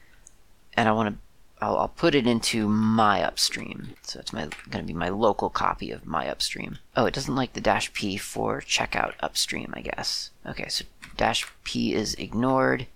and 0.74 0.88
I 0.88 0.92
want 0.92 1.16
to 1.16 1.20
I'll, 1.62 1.78
I'll, 1.78 1.88
put 1.88 2.16
it 2.16 2.26
into 2.26 2.66
my 2.66 3.22
upstream. 3.22 3.94
So 4.02 4.18
it's 4.18 4.32
my 4.32 4.48
going 4.68 4.84
to 4.84 4.92
be 4.92 4.92
my 4.92 5.10
local 5.10 5.48
copy 5.48 5.92
of 5.92 6.04
my 6.04 6.28
upstream. 6.28 6.78
Oh, 6.96 7.06
it 7.06 7.14
doesn't 7.14 7.36
like 7.36 7.52
the 7.52 7.60
dash 7.60 7.92
p 7.92 8.16
for 8.16 8.60
checkout 8.60 9.14
upstream, 9.20 9.72
I 9.72 9.82
guess. 9.82 10.30
Okay, 10.44 10.68
so 10.68 10.84
dash 11.16 11.46
p 11.62 11.94
is 11.94 12.14
ignored, 12.14 12.88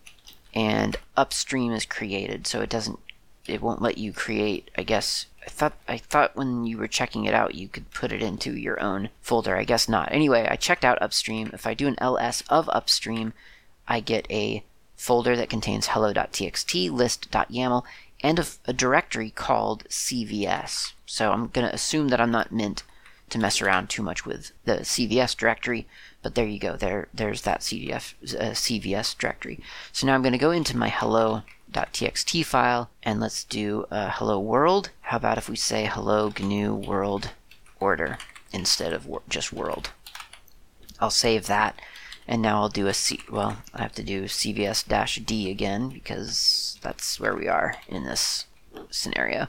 and 0.53 0.97
upstream 1.17 1.71
is 1.71 1.87
created. 1.87 2.49
So 2.49 2.61
it 2.61 2.69
doesn't, 2.69 2.99
it 3.47 3.63
won't 3.63 3.83
let 3.83 3.99
you 3.99 4.13
create. 4.13 4.73
I 4.77 4.83
guess 4.83 5.27
I 5.47 5.49
thought 5.49 5.75
I 5.87 5.99
thought 5.99 6.35
when 6.35 6.67
you 6.67 6.77
were 6.77 6.89
checking 6.89 7.25
it 7.25 7.35
out, 7.35 7.55
you 7.55 7.69
could 7.69 7.93
put 7.93 8.11
it 8.11 8.21
into 8.21 8.57
your 8.57 8.83
own 8.83 9.11
folder. 9.21 9.57
I 9.57 9.63
guess 9.63 9.89
not. 9.89 10.11
Anyway, 10.11 10.45
I 10.51 10.57
checked 10.57 10.85
out 10.85 11.01
upstream. 11.01 11.51
If 11.53 11.69
I 11.69 11.75
do 11.75 11.87
an 11.87 11.97
ls 12.01 12.43
of 12.49 12.69
upstream, 12.71 13.33
I 13.87 14.01
get 14.01 14.27
a 14.29 14.65
folder 14.97 15.37
that 15.37 15.51
contains 15.51 15.89
hello.txt, 15.89 16.91
list.yaml, 16.91 17.85
and 18.23 18.39
a, 18.39 18.47
a 18.67 18.73
directory 18.73 19.31
called 19.31 19.85
CVS. 19.89 20.93
So 21.07 21.33
I'm 21.33 21.49
going 21.49 21.67
to 21.67 21.75
assume 21.75 22.09
that 22.09 22.21
I'm 22.21 22.31
not 22.31 22.53
meant 22.53 22.83
to 23.31 23.39
mess 23.39 23.61
around 23.61 23.89
too 23.89 24.03
much 24.03 24.25
with 24.25 24.53
the 24.65 24.79
CVS 24.79 25.37
directory, 25.37 25.87
but 26.23 26.35
there 26.35 26.47
you 26.47 26.59
go. 26.59 26.77
There, 26.77 27.09
there's 27.13 27.43
that 27.43 27.61
CVS, 27.61 28.15
uh, 28.35 28.51
CVS 28.51 29.17
directory. 29.19 29.61
So 29.93 30.07
now 30.07 30.15
I'm 30.15 30.23
going 30.23 30.33
to 30.33 30.39
go 30.39 30.53
into 30.53 30.77
my 30.77 30.89
hello.txt 30.89 32.45
file 32.45 32.91
and 33.03 33.21
let's 33.21 33.45
do 33.45 33.87
uh, 33.91 34.11
hello 34.13 34.39
world. 34.39 34.91
How 35.03 35.17
about 35.17 35.39
if 35.39 35.49
we 35.49 35.57
say 35.57 35.87
hello 35.87 36.33
GNU 36.39 36.75
world 36.75 37.31
order 37.81 38.19
instead 38.53 38.93
of 38.93 39.07
wor- 39.07 39.23
just 39.29 39.53
world? 39.53 39.91
I'll 41.01 41.11
save 41.11 41.47
that 41.47 41.81
and 42.29 42.43
now 42.43 42.61
I'll 42.61 42.69
do 42.69 42.87
a 42.87 42.95
C, 42.95 43.21
well, 43.31 43.59
I 43.75 43.83
have 43.83 43.93
to 43.95 44.03
do 44.03 44.25
CVS-D 44.25 45.51
again 45.51 45.89
because 45.89 46.79
that's 46.83 47.21
where 47.21 47.35
we 47.35 47.49
are 47.49 47.77
in 47.89 48.05
this 48.05 48.47
scenario. 48.91 49.49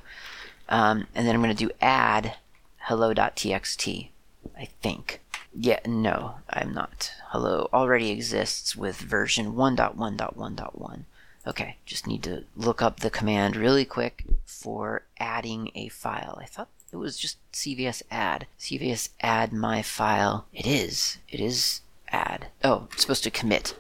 Um, 0.70 1.08
and 1.16 1.28
then 1.28 1.36
I'm 1.36 1.42
going 1.42 1.56
to 1.56 1.66
do 1.66 1.72
add 1.82 2.36
hello.txt, 2.82 4.10
I 4.58 4.66
think. 4.82 5.22
Yeah, 5.54 5.80
no, 5.86 6.36
I'm 6.50 6.74
not. 6.74 7.12
Hello 7.30 7.70
already 7.74 8.12
exists 8.12 8.76
with 8.76 8.98
version 8.98 9.54
1.1.1.1. 9.54 11.00
Okay, 11.48 11.78
just 11.86 12.06
need 12.06 12.24
to 12.24 12.44
look 12.56 12.82
up 12.82 13.00
the 13.00 13.10
command 13.10 13.56
really 13.56 13.86
quick 13.86 14.26
for 14.46 15.04
adding 15.18 15.72
a 15.74 15.88
file. 15.88 16.38
I 16.42 16.46
thought 16.46 16.68
it 16.92 16.98
was 16.98 17.18
just 17.18 17.38
CVS 17.54 18.04
add. 18.12 18.48
CVS 18.60 19.10
add 19.22 19.54
my 19.54 19.82
file. 19.82 20.46
It 20.54 20.68
is. 20.68 21.18
It 21.30 21.40
is 21.40 21.82
add. 22.12 22.48
Oh, 22.64 22.88
it's 22.92 23.02
supposed 23.02 23.24
to 23.24 23.32
commit. 23.32 23.76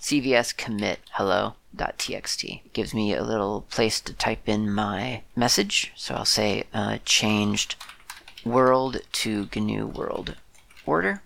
CVS 0.00 0.56
commit 0.56 1.00
hello.txt 1.12 2.60
gives 2.72 2.94
me 2.94 3.12
a 3.12 3.24
little 3.24 3.62
place 3.62 4.00
to 4.00 4.12
type 4.12 4.48
in 4.48 4.72
my 4.72 5.22
message. 5.34 5.92
So 5.96 6.14
I'll 6.14 6.24
say 6.24 6.64
uh, 6.72 6.98
changed 7.04 7.76
world 8.44 9.00
to 9.12 9.48
GNU 9.54 9.86
world 9.86 10.36
order. 10.86 11.22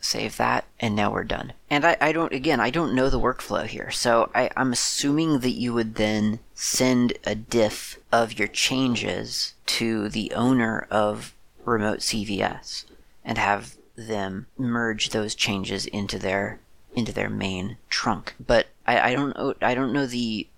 Save 0.00 0.36
that, 0.36 0.66
and 0.78 0.94
now 0.94 1.10
we're 1.10 1.24
done. 1.24 1.52
And 1.68 1.84
I, 1.84 1.96
I 2.00 2.12
don't, 2.12 2.32
again, 2.32 2.60
I 2.60 2.70
don't 2.70 2.94
know 2.94 3.10
the 3.10 3.18
workflow 3.18 3.66
here. 3.66 3.90
So 3.90 4.30
I, 4.34 4.50
I'm 4.56 4.72
assuming 4.72 5.40
that 5.40 5.50
you 5.50 5.74
would 5.74 5.96
then 5.96 6.38
send 6.54 7.14
a 7.24 7.34
diff 7.34 7.98
of 8.12 8.38
your 8.38 8.46
changes 8.46 9.54
to 9.66 10.08
the 10.08 10.32
owner 10.32 10.86
of 10.90 11.34
remote 11.64 11.98
CVS 11.98 12.84
and 13.24 13.36
have 13.38 13.75
them 13.96 14.46
merge 14.56 15.10
those 15.10 15.34
changes 15.34 15.86
into 15.86 16.18
their 16.18 16.60
into 16.94 17.12
their 17.12 17.30
main 17.30 17.76
trunk. 17.90 18.34
But 18.44 18.66
I, 18.86 19.10
I 19.10 19.14
don't 19.14 19.36
know 19.36 19.54
I 19.60 19.74
don't 19.74 19.92
know 19.92 20.06
the 20.06 20.48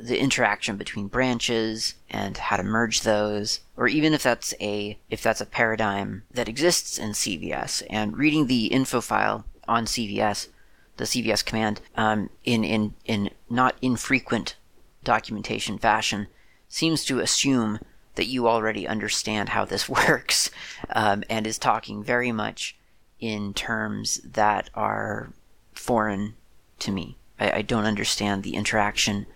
the 0.00 0.18
interaction 0.18 0.76
between 0.76 1.08
branches 1.08 1.94
and 2.08 2.36
how 2.38 2.56
to 2.56 2.62
merge 2.62 3.02
those 3.02 3.60
or 3.76 3.86
even 3.88 4.14
if 4.14 4.22
that's 4.22 4.54
a 4.60 4.98
if 5.10 5.22
that's 5.22 5.40
a 5.40 5.46
paradigm 5.46 6.22
that 6.30 6.48
exists 6.48 6.98
in 6.98 7.10
CVS 7.10 7.82
and 7.90 8.16
reading 8.16 8.46
the 8.46 8.66
info 8.66 9.00
file 9.00 9.44
on 9.68 9.84
CVS 9.84 10.48
the 10.96 11.04
CVS 11.04 11.44
command 11.44 11.80
um, 11.94 12.30
in 12.44 12.64
in 12.64 12.94
in 13.04 13.30
not 13.50 13.76
infrequent 13.82 14.56
documentation 15.04 15.78
fashion 15.78 16.26
seems 16.68 17.04
to 17.04 17.20
assume 17.20 17.78
that 18.14 18.26
you 18.26 18.48
already 18.48 18.88
understand 18.88 19.50
how 19.50 19.64
this 19.64 19.88
works 19.88 20.50
um, 20.90 21.22
and 21.28 21.46
is 21.46 21.58
talking 21.58 22.02
very 22.02 22.32
much 22.32 22.76
in 23.20 23.54
terms 23.54 24.20
that 24.24 24.70
are 24.74 25.30
foreign 25.72 26.34
to 26.80 26.90
me. 26.92 27.16
I, 27.38 27.50
I 27.58 27.62
don't 27.62 27.84
understand 27.84 28.42
the 28.42 28.54
interaction 28.54 29.26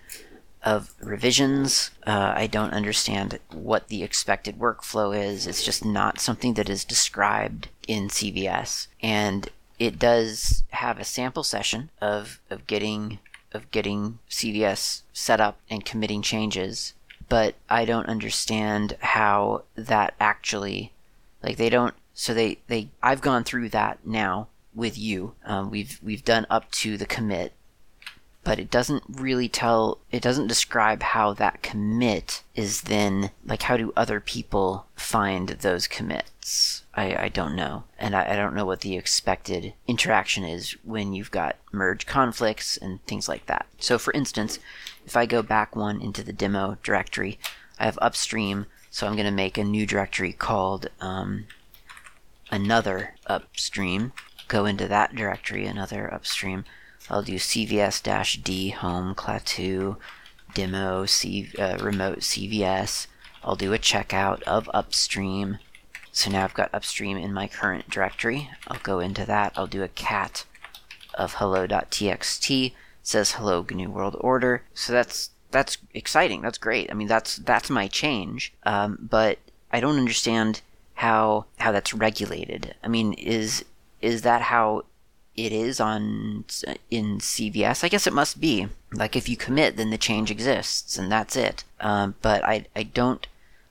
of 0.63 0.95
revisions. 1.01 1.91
Uh, 2.07 2.35
I 2.37 2.47
don't 2.47 2.73
understand 2.73 3.39
what 3.51 3.89
the 3.89 4.03
expected 4.03 4.59
workflow 4.59 5.17
is. 5.17 5.47
It's 5.47 5.65
just 5.65 5.85
not 5.85 6.21
something 6.21 6.55
that 6.55 6.69
is 6.69 6.85
described 6.85 7.69
in 7.89 8.09
CVS. 8.09 8.89
And 9.03 9.49
it 9.79 9.99
does 9.99 10.65
have 10.71 10.99
a 10.99 11.05
sample 11.05 11.43
session 11.43 11.91
of, 12.01 12.41
of 12.51 12.67
getting 12.67 13.19
of 13.53 13.71
getting 13.71 14.19
CVS 14.29 15.03
set 15.13 15.41
up 15.41 15.59
and 15.69 15.85
committing 15.85 16.23
changes, 16.23 16.95
but 17.29 17.57
I 17.69 17.85
don't 17.85 18.07
understand 18.07 18.97
how 19.01 19.65
that 19.75 20.15
actually 20.21 20.93
like 21.43 21.57
they 21.57 21.69
don't 21.69 21.95
so 22.21 22.35
they, 22.35 22.59
they 22.67 22.91
I've 23.03 23.23
gone 23.23 23.45
through 23.45 23.71
that 23.71 24.07
now 24.07 24.49
with 24.75 24.99
you. 24.99 25.37
Um, 25.47 25.71
we've 25.71 25.99
we've 26.03 26.23
done 26.23 26.47
up 26.51 26.71
to 26.73 26.99
the 26.99 27.07
commit, 27.07 27.55
but 28.45 28.59
it 28.59 28.71
doesn't 28.71 29.05
really 29.09 29.49
tell, 29.49 30.01
it 30.11 30.21
doesn't 30.21 30.47
describe 30.47 31.03
how 31.03 31.33
that 31.33 31.63
commit 31.63 32.43
is 32.55 32.83
then, 32.83 33.31
like, 33.47 33.63
how 33.63 33.79
do 33.79 33.95
other 33.97 34.21
people 34.21 34.85
find 34.95 35.49
those 35.49 35.87
commits? 35.87 36.83
I, 36.95 37.25
I 37.25 37.29
don't 37.31 37.57
know. 37.57 37.85
And 37.99 38.15
I, 38.15 38.33
I 38.33 38.37
don't 38.37 38.55
know 38.55 38.67
what 38.67 38.83
the 38.83 38.99
expected 38.99 39.73
interaction 39.87 40.45
is 40.45 40.73
when 40.85 41.15
you've 41.15 41.31
got 41.31 41.57
merge 41.73 42.05
conflicts 42.05 42.77
and 42.77 43.03
things 43.07 43.31
like 43.31 43.47
that. 43.47 43.65
So, 43.79 43.97
for 43.97 44.13
instance, 44.13 44.59
if 45.07 45.17
I 45.17 45.25
go 45.25 45.41
back 45.41 45.75
one 45.75 46.03
into 46.03 46.23
the 46.23 46.35
demo 46.35 46.77
directory, 46.83 47.39
I 47.79 47.87
have 47.87 47.99
upstream, 48.03 48.67
so 48.91 49.07
I'm 49.07 49.15
going 49.15 49.25
to 49.25 49.33
make 49.33 49.57
a 49.57 49.65
new 49.65 49.87
directory 49.87 50.35
called 50.35 50.91
um, 51.01 51.47
another 52.51 53.15
upstream. 53.27 54.13
Go 54.49 54.67
into 54.67 54.89
that 54.89 55.15
directory, 55.15 55.67
another 55.67 56.13
upstream. 56.13 56.65
I'll 57.09 57.23
do 57.23 57.35
cvs-d 57.35 58.71
home 58.71 59.15
klaatu 59.15 59.97
demo 60.55 61.07
C, 61.07 61.51
uh, 61.59 61.79
remote 61.81 62.21
cvs. 62.21 63.07
I'll 63.43 63.57
do 63.57 63.73
a 63.73 63.79
checkout 63.79 64.43
of 64.43 64.71
upstream. 64.75 65.59
So 66.13 66.31
now 66.31 66.45
I've 66.45 66.55
got 66.55 66.75
upstream 66.75 67.17
in 67.17 67.33
my 67.33 67.47
current 67.47 67.89
directory. 67.89 68.51
I'll 68.67 68.81
go 68.83 69.01
into 69.01 69.25
that. 69.27 69.53
I'll 69.57 69.67
do 69.67 69.83
a 69.83 69.89
cat 69.89 70.45
of 71.15 71.35
hello.txt. 71.35 72.67
It 72.67 72.73
says 73.03 73.33
hello 73.33 73.65
GNU 73.69 73.91
World 73.91 74.17
Order. 74.21 74.63
So 74.75 74.93
that's 74.93 75.31
that's 75.51 75.79
exciting. 75.95 76.43
That's 76.43 76.59
great. 76.59 76.91
I 76.91 76.95
mean 76.95 77.09
that's 77.09 77.37
that's 77.37 77.71
my 77.71 77.89
change. 77.89 78.53
Um, 78.65 78.99
but 79.01 79.39
I 79.73 79.81
don't 79.81 79.99
understand 79.99 80.63
how 81.01 81.47
how 81.59 81.73
that's 81.73 81.95
regulated. 81.95 82.75
I 82.85 82.89
mean, 82.89 83.15
is 83.15 83.65
is 84.03 84.21
that 84.23 84.43
how 84.43 84.85
it 85.35 85.51
is 85.51 85.81
on 85.81 86.45
in 86.91 87.19
CVS. 87.19 87.83
I 87.83 87.89
guess 87.89 88.07
it 88.07 88.13
must 88.13 88.39
be. 88.39 88.69
Like 88.93 89.17
if 89.17 89.27
you 89.27 89.37
commit, 89.37 89.77
then 89.77 89.89
the 89.89 89.97
change 89.97 90.31
exists, 90.31 90.99
and 90.99 91.11
that's 91.11 91.37
it. 91.37 91.65
Um, 91.81 92.17
but 92.21 92.45
I 92.45 92.67
I 92.77 92.83
don't 92.83 93.27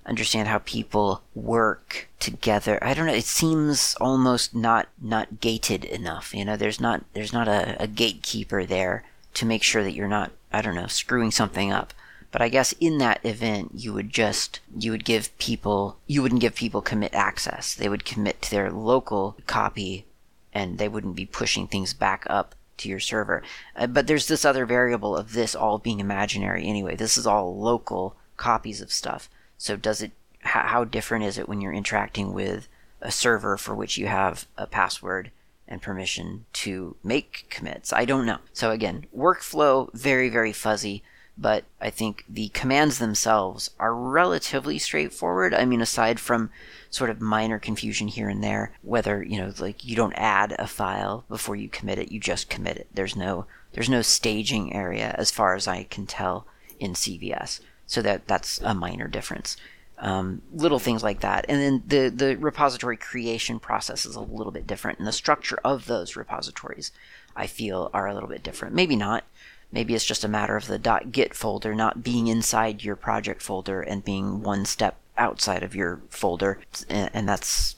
understand 0.08 0.48
how 0.48 0.58
people 0.60 1.22
work 1.36 2.10
together. 2.20 2.80
I 2.82 2.96
don't 2.96 3.06
know. 3.06 3.14
It 3.14 3.26
seems 3.26 3.96
almost 4.02 4.56
not 4.56 4.88
not 5.00 5.40
gated 5.40 5.86
enough. 5.86 6.34
You 6.34 6.46
know, 6.46 6.58
there's 6.58 6.82
not 6.82 7.06
there's 7.14 7.34
not 7.34 7.48
a, 7.48 7.80
a 7.80 7.86
gatekeeper 7.86 8.66
there 8.66 9.04
to 9.36 9.46
make 9.46 9.62
sure 9.62 9.84
that 9.84 9.94
you're 9.94 10.08
not 10.08 10.32
I 10.52 10.64
don't 10.64 10.74
know 10.74 10.88
screwing 10.88 11.30
something 11.30 11.72
up. 11.72 11.94
But 12.32 12.42
I 12.42 12.50
guess 12.50 12.74
in 12.80 13.00
that 13.00 13.20
event, 13.24 13.72
you 13.74 13.94
would 13.94 14.10
just 14.10 14.60
you 14.78 14.92
would 14.92 15.06
give 15.06 15.36
people 15.40 15.98
you 16.06 16.22
wouldn't 16.22 16.42
give 16.42 16.56
people 16.56 16.82
commit 16.82 17.14
access. 17.14 17.74
They 17.74 17.90
would 17.90 18.06
commit 18.06 18.42
to 18.44 18.52
their 18.52 18.72
local 18.72 19.36
copy 19.48 20.06
and 20.54 20.78
they 20.78 20.88
wouldn't 20.88 21.16
be 21.16 21.26
pushing 21.26 21.68
things 21.68 21.94
back 21.94 22.26
up 22.30 22.56
to 22.78 22.90
your 22.90 23.00
server. 23.00 23.44
Uh, 23.76 23.88
but 23.88 24.08
there's 24.08 24.28
this 24.28 24.46
other 24.46 24.66
variable 24.66 25.16
of 25.16 25.34
this 25.34 25.56
all 25.56 25.78
being 25.80 26.00
imaginary 26.00 26.66
anyway. 26.66 26.96
This 26.96 27.18
is 27.18 27.28
all 27.28 27.58
local 27.60 28.16
copies 28.38 28.82
of 28.82 28.92
stuff. 28.92 29.30
So 29.58 29.76
does 29.76 30.02
it 30.02 30.12
how, 30.42 30.62
how 30.62 30.84
different 30.84 31.26
is 31.26 31.38
it 31.38 31.50
when 31.50 31.62
you're 31.62 31.74
interacting 31.74 32.34
with 32.34 32.68
a 33.02 33.12
server 33.12 33.58
for 33.58 33.76
which 33.76 33.98
you 33.98 34.08
have 34.08 34.48
a 34.58 34.68
password 34.68 35.32
and 35.68 35.82
permission 35.82 36.46
to 36.54 36.96
make 37.04 37.48
commits? 37.50 37.92
I 37.92 38.06
don't 38.06 38.26
know. 38.26 38.40
So 38.54 38.72
again, 38.72 39.06
workflow 39.16 39.92
very 39.94 40.30
very 40.30 40.54
fuzzy 40.54 41.04
but 41.40 41.64
I 41.80 41.90
think 41.90 42.26
the 42.28 42.50
commands 42.50 43.00
themselves 43.00 43.70
are 43.80 43.96
relatively 43.96 44.78
straightforward. 44.78 45.54
I 45.54 45.64
mean, 45.64 45.82
aside 45.82 46.20
from 46.20 46.50
sort 46.90 47.10
of 47.10 47.22
minor 47.22 47.60
confusion 47.60 48.10
here 48.10 48.28
and 48.28 48.44
there, 48.44 48.74
whether 48.82 49.24
you 49.24 49.40
know, 49.40 49.54
like 49.58 49.86
you 49.86 49.96
don't 49.96 50.14
add 50.14 50.54
a 50.60 50.68
file 50.68 51.24
before 51.30 51.56
you 51.56 51.70
commit 51.70 51.98
it, 51.98 52.12
you 52.12 52.20
just 52.20 52.50
commit 52.50 52.78
it. 52.78 52.88
There's 52.94 53.16
no 53.16 53.46
there's 53.72 53.90
no 53.90 54.02
staging 54.02 54.74
area 54.74 55.16
as 55.18 55.32
far 55.32 55.56
as 55.56 55.68
I 55.68 55.84
can 55.84 56.06
tell 56.06 56.46
in 56.78 56.94
CVS, 56.94 57.62
so 57.88 58.02
that 58.02 58.28
that's 58.28 58.60
a 58.62 58.74
minor 58.74 59.08
difference. 59.08 59.56
Um, 60.02 60.42
little 60.54 60.80
things 60.80 61.04
like 61.04 61.22
that, 61.22 61.46
and 61.48 61.62
then 61.62 61.84
the 61.88 62.10
the 62.10 62.36
repository 62.36 62.98
creation 62.98 63.60
process 63.60 64.06
is 64.06 64.16
a 64.16 64.22
little 64.22 64.52
bit 64.52 64.68
different, 64.68 65.00
and 65.00 65.08
the 65.08 65.14
structure 65.14 65.60
of 65.64 65.86
those 65.86 66.18
repositories 66.18 66.92
I 67.34 67.48
feel 67.48 67.90
are 67.94 68.08
a 68.08 68.14
little 68.14 68.28
bit 68.28 68.44
different. 68.44 68.76
Maybe 68.76 68.98
not. 68.98 69.24
Maybe 69.72 69.94
it's 69.94 70.06
just 70.06 70.24
a 70.24 70.30
matter 70.30 70.56
of 70.56 70.68
the 70.68 70.80
.git 71.12 71.36
folder 71.36 71.76
not 71.76 72.04
being 72.04 72.28
inside 72.28 72.84
your 72.84 72.96
project 72.96 73.42
folder 73.42 73.82
and 73.82 74.04
being 74.04 74.42
one 74.42 74.66
step 74.66 74.98
outside 75.18 75.64
of 75.64 75.76
your 75.76 76.02
folder, 76.10 76.60
and 76.90 77.28
that's 77.28 77.76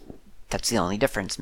that's 0.49 0.69
the 0.69 0.77
only 0.77 0.97
difference 0.97 1.39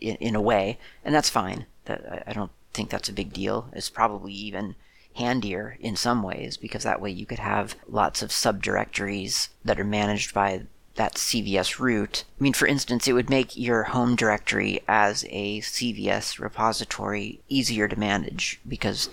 in, 0.00 0.16
in 0.16 0.34
a 0.34 0.40
way, 0.40 0.78
and 1.04 1.14
that's 1.14 1.30
fine. 1.30 1.66
That 1.86 2.24
I 2.26 2.32
don't 2.32 2.52
think 2.74 2.90
that's 2.90 3.08
a 3.08 3.12
big 3.14 3.32
deal. 3.32 3.68
It's 3.72 3.90
probably 3.90 4.32
even 4.32 4.76
handier 5.14 5.76
in 5.80 5.96
some 5.96 6.22
ways 6.22 6.56
because 6.56 6.84
that 6.84 7.00
way 7.00 7.10
you 7.10 7.26
could 7.26 7.40
have 7.40 7.74
lots 7.88 8.22
of 8.22 8.30
subdirectories 8.30 9.48
that 9.64 9.80
are 9.80 9.84
managed 9.84 10.32
by 10.32 10.62
that 10.94 11.14
CVS 11.14 11.78
root. 11.78 12.24
I 12.38 12.42
mean, 12.42 12.52
for 12.52 12.66
instance, 12.66 13.08
it 13.08 13.12
would 13.12 13.30
make 13.30 13.56
your 13.56 13.84
home 13.84 14.16
directory 14.16 14.80
as 14.86 15.24
a 15.28 15.60
CVS 15.60 16.38
repository 16.38 17.40
easier 17.48 17.88
to 17.88 17.98
manage 17.98 18.60
because 18.66 19.08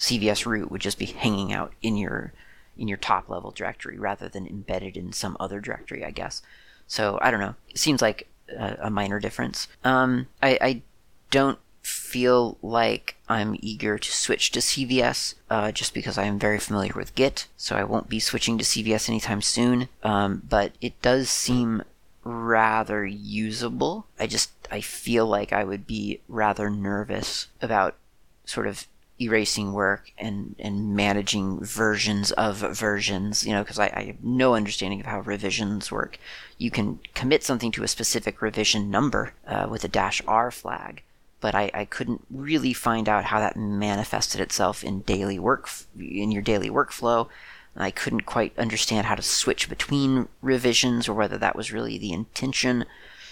CVS 0.00 0.46
root 0.46 0.70
would 0.70 0.80
just 0.80 0.98
be 0.98 1.06
hanging 1.06 1.52
out 1.52 1.72
in 1.82 1.96
your 1.96 2.32
in 2.76 2.88
your 2.88 2.96
top 2.96 3.28
level 3.28 3.50
directory 3.50 3.98
rather 3.98 4.28
than 4.28 4.46
embedded 4.46 4.96
in 4.96 5.12
some 5.12 5.36
other 5.38 5.60
directory, 5.60 6.04
I 6.04 6.10
guess. 6.10 6.40
So 6.86 7.18
I 7.20 7.30
don't 7.30 7.40
know. 7.40 7.54
It 7.68 7.78
seems 7.78 8.00
like 8.00 8.26
a, 8.48 8.76
a 8.82 8.90
minor 8.90 9.20
difference. 9.20 9.68
Um, 9.84 10.28
I, 10.42 10.58
I 10.60 10.82
don't 11.30 11.58
feel 11.82 12.56
like 12.62 13.16
I'm 13.28 13.56
eager 13.60 13.98
to 13.98 14.12
switch 14.12 14.50
to 14.52 14.60
CVS 14.60 15.34
uh, 15.50 15.72
just 15.72 15.94
because 15.94 16.18
I 16.18 16.24
am 16.24 16.38
very 16.38 16.58
familiar 16.58 16.92
with 16.96 17.14
Git, 17.14 17.46
so 17.56 17.76
I 17.76 17.84
won't 17.84 18.08
be 18.08 18.18
switching 18.20 18.58
to 18.58 18.64
CVS 18.64 19.08
anytime 19.08 19.42
soon. 19.42 19.88
Um, 20.02 20.42
but 20.48 20.72
it 20.80 21.00
does 21.02 21.28
seem 21.28 21.82
rather 22.24 23.04
usable. 23.04 24.06
I 24.18 24.26
just 24.26 24.50
I 24.70 24.80
feel 24.80 25.26
like 25.26 25.52
I 25.52 25.64
would 25.64 25.86
be 25.86 26.20
rather 26.28 26.70
nervous 26.70 27.48
about 27.60 27.96
sort 28.44 28.66
of 28.66 28.86
erasing 29.20 29.72
work 29.72 30.12
and, 30.16 30.54
and 30.58 30.94
managing 30.96 31.62
versions 31.62 32.32
of 32.32 32.56
versions, 32.56 33.46
you 33.46 33.52
know, 33.52 33.62
because 33.62 33.78
I, 33.78 33.92
I, 33.94 34.02
have 34.04 34.24
no 34.24 34.54
understanding 34.54 35.00
of 35.00 35.06
how 35.06 35.20
revisions 35.20 35.92
work. 35.92 36.18
You 36.56 36.70
can 36.70 37.00
commit 37.14 37.44
something 37.44 37.70
to 37.72 37.82
a 37.82 37.88
specific 37.88 38.40
revision 38.40 38.90
number 38.90 39.34
uh, 39.46 39.66
with 39.70 39.84
a 39.84 39.88
dash 39.88 40.22
R 40.26 40.50
flag, 40.50 41.02
but 41.40 41.54
I, 41.54 41.70
I 41.74 41.84
couldn't 41.84 42.24
really 42.30 42.72
find 42.72 43.08
out 43.08 43.24
how 43.24 43.40
that 43.40 43.56
manifested 43.56 44.40
itself 44.40 44.82
in 44.82 45.00
daily 45.00 45.38
work 45.38 45.68
in 45.98 46.32
your 46.32 46.42
daily 46.42 46.70
workflow. 46.70 47.28
I 47.76 47.90
couldn't 47.90 48.26
quite 48.26 48.58
understand 48.58 49.06
how 49.06 49.14
to 49.14 49.22
switch 49.22 49.68
between 49.68 50.28
revisions 50.42 51.08
or 51.08 51.14
whether 51.14 51.38
that 51.38 51.56
was 51.56 51.72
really 51.72 51.98
the 51.98 52.12
intention. 52.12 52.84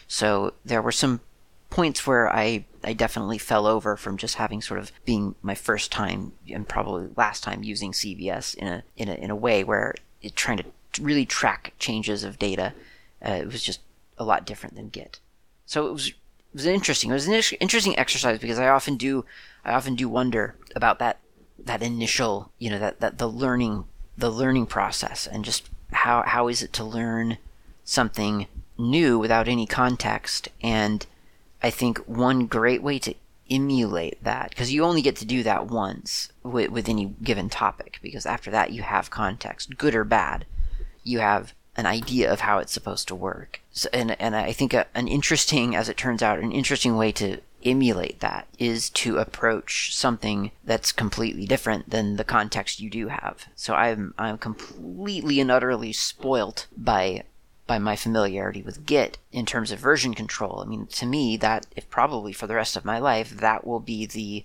So 0.06 0.54
there 0.64 0.80
were 0.80 0.92
some 0.92 1.20
points 1.70 2.06
where 2.06 2.34
I 2.34 2.64
I 2.84 2.92
definitely 2.92 3.38
fell 3.38 3.66
over 3.66 3.96
from 3.96 4.16
just 4.16 4.36
having 4.36 4.62
sort 4.62 4.80
of 4.80 4.92
being 5.04 5.34
my 5.42 5.54
first 5.54 5.90
time 5.90 6.32
and 6.50 6.68
probably 6.68 7.08
last 7.16 7.42
time 7.42 7.62
using 7.62 7.92
CVS 7.92 8.54
in 8.54 8.68
a 8.68 8.82
in 8.96 9.08
a 9.08 9.14
in 9.14 9.30
a 9.30 9.36
way 9.36 9.64
where 9.64 9.94
it 10.22 10.36
trying 10.36 10.58
to 10.58 10.64
really 11.00 11.26
track 11.26 11.74
changes 11.78 12.24
of 12.24 12.38
data. 12.38 12.72
Uh, 13.24 13.32
it 13.32 13.46
was 13.46 13.62
just 13.62 13.80
a 14.16 14.24
lot 14.24 14.46
different 14.46 14.76
than 14.76 14.88
Git. 14.88 15.20
So 15.66 15.86
it 15.88 15.92
was 15.92 16.08
it 16.08 16.14
was 16.54 16.66
interesting. 16.66 17.10
It 17.10 17.14
was 17.14 17.28
an 17.28 17.34
interesting 17.60 17.98
exercise 17.98 18.38
because 18.38 18.58
I 18.58 18.68
often 18.68 18.96
do 18.96 19.24
I 19.64 19.72
often 19.72 19.94
do 19.94 20.08
wonder 20.08 20.54
about 20.74 20.98
that 20.98 21.18
that 21.58 21.82
initial 21.82 22.52
you 22.58 22.70
know 22.70 22.78
that 22.78 23.00
that 23.00 23.18
the 23.18 23.28
learning 23.28 23.84
the 24.16 24.30
learning 24.30 24.66
process 24.66 25.26
and 25.26 25.44
just 25.44 25.68
how 25.92 26.22
how 26.22 26.48
is 26.48 26.62
it 26.62 26.72
to 26.74 26.84
learn 26.84 27.38
something 27.84 28.46
new 28.76 29.18
without 29.18 29.48
any 29.48 29.66
context 29.66 30.48
and 30.62 31.06
I 31.62 31.70
think 31.70 31.98
one 32.06 32.46
great 32.46 32.82
way 32.82 32.98
to 33.00 33.14
emulate 33.50 34.22
that, 34.22 34.50
because 34.50 34.72
you 34.72 34.84
only 34.84 35.02
get 35.02 35.16
to 35.16 35.24
do 35.24 35.42
that 35.42 35.66
once 35.66 36.30
with, 36.42 36.70
with 36.70 36.88
any 36.88 37.06
given 37.22 37.48
topic, 37.48 37.98
because 38.02 38.26
after 38.26 38.50
that 38.50 38.72
you 38.72 38.82
have 38.82 39.10
context, 39.10 39.78
good 39.78 39.94
or 39.94 40.04
bad. 40.04 40.44
You 41.02 41.20
have 41.20 41.54
an 41.76 41.86
idea 41.86 42.30
of 42.32 42.40
how 42.40 42.58
it's 42.58 42.72
supposed 42.72 43.08
to 43.08 43.14
work. 43.14 43.60
So, 43.72 43.88
and, 43.92 44.20
and 44.20 44.36
I 44.36 44.52
think 44.52 44.74
a, 44.74 44.86
an 44.94 45.08
interesting, 45.08 45.74
as 45.74 45.88
it 45.88 45.96
turns 45.96 46.22
out, 46.22 46.40
an 46.40 46.52
interesting 46.52 46.96
way 46.96 47.12
to 47.12 47.38
emulate 47.64 48.20
that 48.20 48.46
is 48.58 48.88
to 48.90 49.18
approach 49.18 49.94
something 49.94 50.52
that's 50.64 50.92
completely 50.92 51.44
different 51.46 51.90
than 51.90 52.16
the 52.16 52.24
context 52.24 52.80
you 52.80 52.88
do 52.88 53.08
have. 53.08 53.46
So 53.56 53.74
I'm 53.74 54.14
I'm 54.16 54.38
completely 54.38 55.40
and 55.40 55.50
utterly 55.50 55.92
spoilt 55.92 56.68
by 56.76 57.24
by 57.68 57.78
my 57.78 57.94
familiarity 57.94 58.62
with 58.62 58.86
Git 58.86 59.18
in 59.30 59.46
terms 59.46 59.70
of 59.70 59.78
version 59.78 60.14
control. 60.14 60.60
I 60.60 60.64
mean, 60.64 60.86
to 60.86 61.06
me, 61.06 61.36
that 61.36 61.66
if 61.76 61.88
probably 61.88 62.32
for 62.32 62.48
the 62.48 62.56
rest 62.56 62.76
of 62.76 62.84
my 62.84 62.98
life, 62.98 63.30
that 63.30 63.64
will 63.64 63.78
be 63.78 64.06
the 64.06 64.44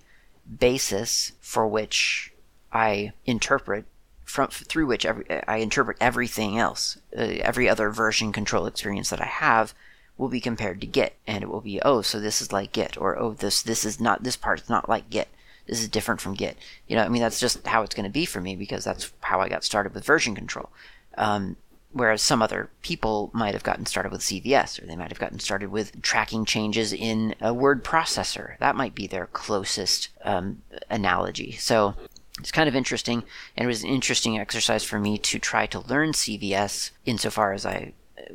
basis 0.60 1.32
for 1.40 1.66
which 1.66 2.34
I 2.72 3.14
interpret 3.26 3.86
from 4.26 4.50
through 4.50 4.88
which 4.88 5.06
every, 5.06 5.26
I 5.48 5.58
interpret 5.58 5.98
everything 6.02 6.60
else. 6.60 6.98
Uh, 7.18 7.40
every 7.42 7.70
other 7.70 7.90
version 7.90 8.32
control 8.32 8.66
experience 8.66 9.10
that 9.10 9.22
I 9.22 9.26
have 9.26 9.74
will 10.18 10.30
be 10.30 10.42
compared 10.42 10.82
to 10.82 10.88
Git, 10.88 11.16
and 11.26 11.44
it 11.44 11.50
will 11.50 11.62
be 11.62 11.82
oh, 11.82 12.02
so 12.02 12.20
this 12.20 12.42
is 12.42 12.52
like 12.52 12.74
Git, 12.74 12.98
or 12.98 13.18
oh, 13.18 13.34
this 13.34 13.62
this 13.62 13.86
is 13.86 14.00
not 14.00 14.24
this 14.24 14.36
part's 14.36 14.70
not 14.70 14.90
like 14.90 15.10
Git. 15.10 15.30
This 15.66 15.82
is 15.82 15.88
different 15.88 16.20
from 16.20 16.34
Git. 16.34 16.58
You 16.88 16.98
know, 16.98 17.04
I 17.04 17.10
mean, 17.10 17.22
that's 17.22 17.40
just 17.40 17.66
how 17.66 17.84
it's 17.84 17.96
going 17.96 18.04
to 18.04 18.12
be 18.12 18.26
for 18.26 18.42
me 18.42 18.58
because 18.58 18.84
that's 18.84 19.14
how 19.22 19.40
I 19.40 19.48
got 19.48 19.64
started 19.64 19.94
with 19.94 20.06
version 20.06 20.36
control. 20.36 20.70
Um, 21.18 21.56
whereas 21.94 22.22
some 22.22 22.42
other 22.42 22.70
people 22.82 23.30
might 23.34 23.54
have 23.54 23.64
gotten 23.64 23.86
started 23.86 24.12
with 24.12 24.22
CVS 24.22 24.82
or 24.82 24.88
they 24.88 24.96
might 24.96 25.10
have 25.12 25.20
gotten 25.20 25.40
started 25.40 25.70
with 25.70 26.02
tracking 26.02 26.44
changes 26.44 26.92
in 26.92 27.36
a 27.40 27.54
word 27.54 27.84
processor. 27.84 28.58
That 28.58 28.76
might 28.76 28.96
be 28.96 29.08
their 29.08 29.28
closest 29.28 30.10
um, 30.24 30.64
analogy. 30.90 31.54
So 31.54 31.94
it's 32.40 32.52
kind 32.52 32.68
of 32.68 32.76
interesting, 32.76 33.24
and 33.56 33.66
it 33.66 33.68
was 33.68 33.84
an 33.84 33.90
interesting 33.90 34.40
exercise 34.40 34.84
for 34.84 35.00
me 35.00 35.20
to 35.20 35.38
try 35.38 35.68
to 35.68 35.80
learn 35.80 36.14
CVS 36.14 36.90
insofar 37.06 37.54
as 37.54 37.66
I, 37.66 37.94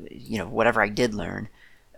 you 0.09 0.39
know, 0.39 0.47
whatever 0.47 0.81
I 0.81 0.89
did 0.89 1.15
learn. 1.15 1.49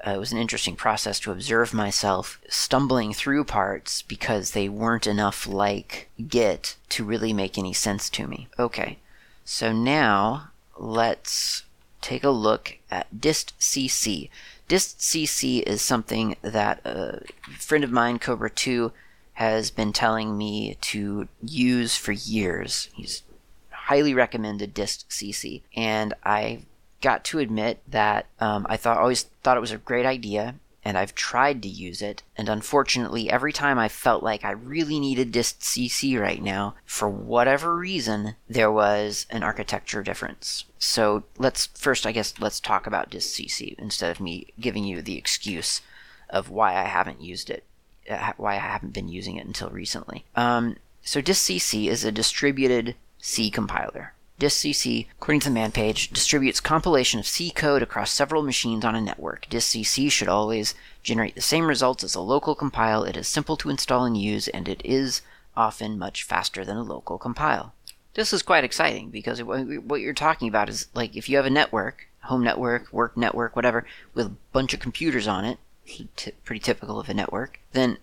Uh, 0.04 0.12
it 0.12 0.18
was 0.18 0.32
an 0.32 0.38
interesting 0.38 0.76
process 0.76 1.20
to 1.20 1.30
observe 1.30 1.74
myself 1.74 2.40
stumbling 2.48 3.12
through 3.12 3.44
parts 3.44 4.00
because 4.00 4.52
they 4.52 4.66
weren't 4.66 5.06
enough 5.06 5.46
like 5.46 6.08
Git 6.26 6.76
to 6.88 7.04
really 7.04 7.34
make 7.34 7.58
any 7.58 7.74
sense 7.74 8.08
to 8.08 8.26
me. 8.26 8.48
Okay, 8.58 8.98
so 9.44 9.70
now 9.70 10.49
let's 10.80 11.64
take 12.00 12.24
a 12.24 12.30
look 12.30 12.78
at 12.90 13.14
distcc. 13.14 14.30
Distcc 14.68 15.62
is 15.62 15.82
something 15.82 16.36
that 16.42 16.80
a 16.84 17.22
friend 17.58 17.84
of 17.84 17.92
mine, 17.92 18.18
Cobra2, 18.18 18.90
has 19.34 19.70
been 19.70 19.92
telling 19.92 20.36
me 20.36 20.76
to 20.80 21.28
use 21.42 21.96
for 21.96 22.12
years. 22.12 22.88
He's 22.94 23.22
highly 23.70 24.14
recommended 24.14 24.74
distcc, 24.74 25.62
and 25.76 26.14
I 26.24 26.62
got 27.00 27.24
to 27.24 27.38
admit 27.38 27.82
that 27.88 28.26
um, 28.38 28.66
I 28.68 28.76
thought 28.76 28.98
always 28.98 29.24
thought 29.42 29.56
it 29.56 29.60
was 29.60 29.72
a 29.72 29.78
great 29.78 30.06
idea, 30.06 30.54
and 30.84 30.96
I've 30.96 31.14
tried 31.14 31.62
to 31.62 31.68
use 31.68 32.00
it, 32.00 32.22
and 32.36 32.48
unfortunately, 32.48 33.30
every 33.30 33.52
time 33.52 33.78
I 33.78 33.88
felt 33.88 34.22
like 34.22 34.44
I 34.44 34.52
really 34.52 34.98
needed 34.98 35.32
distcc 35.32 36.18
right 36.18 36.42
now, 36.42 36.74
for 36.86 37.08
whatever 37.08 37.76
reason, 37.76 38.36
there 38.48 38.72
was 38.72 39.26
an 39.30 39.42
architecture 39.42 40.02
difference. 40.02 40.64
So 40.78 41.24
let's 41.38 41.66
first, 41.66 42.06
I 42.06 42.12
guess, 42.12 42.34
let's 42.40 42.60
talk 42.60 42.86
about 42.86 43.10
distcc 43.10 43.74
instead 43.78 44.10
of 44.10 44.20
me 44.20 44.46
giving 44.58 44.84
you 44.84 45.02
the 45.02 45.18
excuse 45.18 45.82
of 46.30 46.48
why 46.48 46.74
I 46.74 46.84
haven't 46.84 47.20
used 47.20 47.50
it, 47.50 47.64
uh, 48.08 48.32
why 48.36 48.54
I 48.54 48.58
haven't 48.58 48.94
been 48.94 49.08
using 49.08 49.36
it 49.36 49.46
until 49.46 49.68
recently. 49.70 50.24
Um, 50.34 50.76
so 51.02 51.20
distcc 51.20 51.88
is 51.88 52.04
a 52.04 52.12
distributed 52.12 52.94
C 53.18 53.50
compiler. 53.50 54.14
DistCC, 54.40 55.06
according 55.18 55.40
to 55.40 55.50
the 55.50 55.54
man 55.54 55.70
page, 55.70 56.08
distributes 56.10 56.60
compilation 56.60 57.20
of 57.20 57.26
C 57.26 57.50
code 57.50 57.82
across 57.82 58.10
several 58.10 58.42
machines 58.42 58.84
on 58.84 58.94
a 58.94 59.00
network. 59.00 59.46
DistCC 59.50 60.10
should 60.10 60.28
always 60.28 60.74
generate 61.02 61.34
the 61.34 61.42
same 61.42 61.66
results 61.66 62.02
as 62.02 62.14
a 62.14 62.20
local 62.20 62.54
compile. 62.54 63.04
It 63.04 63.16
is 63.16 63.28
simple 63.28 63.56
to 63.58 63.68
install 63.68 64.06
and 64.06 64.16
use, 64.16 64.48
and 64.48 64.66
it 64.66 64.80
is 64.82 65.20
often 65.56 65.98
much 65.98 66.24
faster 66.24 66.64
than 66.64 66.78
a 66.78 66.82
local 66.82 67.18
compile. 67.18 67.74
This 68.14 68.32
is 68.32 68.42
quite 68.42 68.64
exciting 68.64 69.10
because 69.10 69.42
what 69.42 70.00
you're 70.00 70.14
talking 70.14 70.48
about 70.48 70.68
is 70.68 70.86
like 70.94 71.14
if 71.16 71.28
you 71.28 71.36
have 71.36 71.46
a 71.46 71.50
network, 71.50 72.08
home 72.22 72.42
network, 72.42 72.92
work 72.92 73.16
network, 73.16 73.54
whatever, 73.54 73.86
with 74.14 74.26
a 74.26 74.36
bunch 74.52 74.72
of 74.74 74.80
computers 74.80 75.28
on 75.28 75.44
it, 75.44 75.58
pretty 76.44 76.60
typical 76.60 76.98
of 76.98 77.08
a 77.08 77.14
network, 77.14 77.60
then 77.72 77.98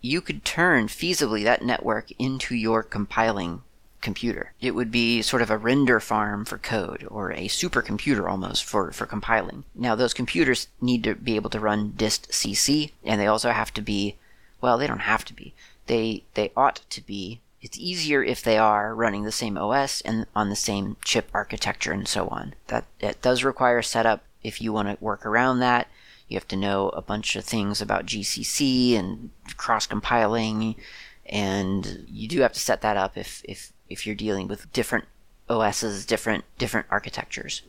you 0.00 0.20
could 0.20 0.44
turn 0.44 0.86
feasibly 0.86 1.44
that 1.44 1.62
network 1.62 2.10
into 2.18 2.54
your 2.54 2.82
compiling 2.82 3.62
computer. 4.00 4.52
It 4.60 4.74
would 4.74 4.90
be 4.90 5.22
sort 5.22 5.42
of 5.42 5.50
a 5.50 5.58
render 5.58 6.00
farm 6.00 6.44
for 6.44 6.58
code 6.58 7.06
or 7.10 7.32
a 7.32 7.48
supercomputer 7.48 8.30
almost 8.30 8.64
for, 8.64 8.92
for 8.92 9.06
compiling. 9.06 9.64
Now, 9.74 9.94
those 9.94 10.14
computers 10.14 10.68
need 10.80 11.04
to 11.04 11.14
be 11.14 11.36
able 11.36 11.50
to 11.50 11.60
run 11.60 11.92
distcc, 11.92 12.92
and 13.04 13.20
they 13.20 13.26
also 13.26 13.50
have 13.50 13.72
to 13.74 13.82
be, 13.82 14.16
well, 14.60 14.78
they 14.78 14.86
don't 14.86 15.00
have 15.00 15.24
to 15.26 15.34
be. 15.34 15.54
They, 15.86 16.24
they 16.34 16.52
ought 16.56 16.82
to 16.90 17.00
be. 17.00 17.40
It's 17.62 17.78
easier 17.78 18.22
if 18.22 18.42
they 18.42 18.56
are 18.56 18.94
running 18.94 19.24
the 19.24 19.32
same 19.32 19.58
OS 19.58 20.00
and 20.00 20.26
on 20.34 20.48
the 20.48 20.56
same 20.56 20.96
chip 21.04 21.28
architecture 21.34 21.92
and 21.92 22.08
so 22.08 22.28
on. 22.28 22.54
That, 22.68 22.86
that 23.00 23.20
does 23.20 23.44
require 23.44 23.82
setup 23.82 24.24
if 24.42 24.62
you 24.62 24.72
want 24.72 24.88
to 24.88 25.04
work 25.04 25.26
around 25.26 25.60
that. 25.60 25.88
You 26.28 26.36
have 26.36 26.48
to 26.48 26.56
know 26.56 26.90
a 26.90 27.02
bunch 27.02 27.36
of 27.36 27.44
things 27.44 27.82
about 27.82 28.06
GCC 28.06 28.96
and 28.96 29.30
cross 29.56 29.86
compiling, 29.86 30.76
and 31.26 32.06
you 32.08 32.28
do 32.28 32.40
have 32.40 32.52
to 32.52 32.60
set 32.60 32.82
that 32.82 32.96
up 32.96 33.18
if, 33.18 33.42
if 33.44 33.72
if 33.90 34.06
you're 34.06 34.14
dealing 34.14 34.48
with 34.48 34.72
different 34.72 35.04
OSs, 35.48 36.06
different 36.06 36.44
different 36.56 36.86
architectures. 36.90 37.62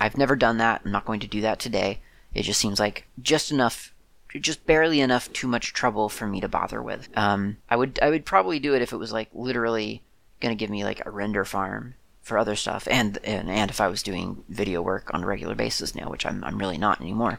I've 0.00 0.16
never 0.16 0.36
done 0.36 0.58
that. 0.58 0.82
I'm 0.84 0.92
not 0.92 1.04
going 1.04 1.20
to 1.20 1.26
do 1.26 1.40
that 1.42 1.58
today. 1.58 2.00
It 2.32 2.42
just 2.42 2.60
seems 2.60 2.80
like 2.80 3.06
just 3.20 3.50
enough, 3.50 3.94
just 4.40 4.66
barely 4.66 5.00
enough 5.00 5.32
too 5.32 5.46
much 5.46 5.72
trouble 5.72 6.08
for 6.08 6.26
me 6.26 6.40
to 6.40 6.48
bother 6.48 6.82
with. 6.82 7.08
Um, 7.16 7.58
I 7.68 7.76
would 7.76 7.98
I 8.00 8.10
would 8.10 8.24
probably 8.24 8.58
do 8.58 8.74
it 8.74 8.82
if 8.82 8.92
it 8.92 8.98
was 8.98 9.12
like 9.12 9.28
literally 9.34 10.02
to 10.40 10.54
give 10.54 10.70
me 10.70 10.84
like 10.84 11.04
a 11.04 11.10
render 11.10 11.44
farm 11.44 11.94
for 12.22 12.38
other 12.38 12.56
stuff, 12.56 12.88
and, 12.90 13.18
and 13.24 13.50
and 13.50 13.70
if 13.70 13.80
I 13.80 13.88
was 13.88 14.02
doing 14.02 14.44
video 14.48 14.80
work 14.82 15.12
on 15.12 15.22
a 15.22 15.26
regular 15.26 15.54
basis 15.54 15.94
now, 15.94 16.08
which 16.10 16.26
I'm 16.26 16.42
I'm 16.44 16.58
really 16.58 16.78
not 16.78 17.00
anymore. 17.00 17.38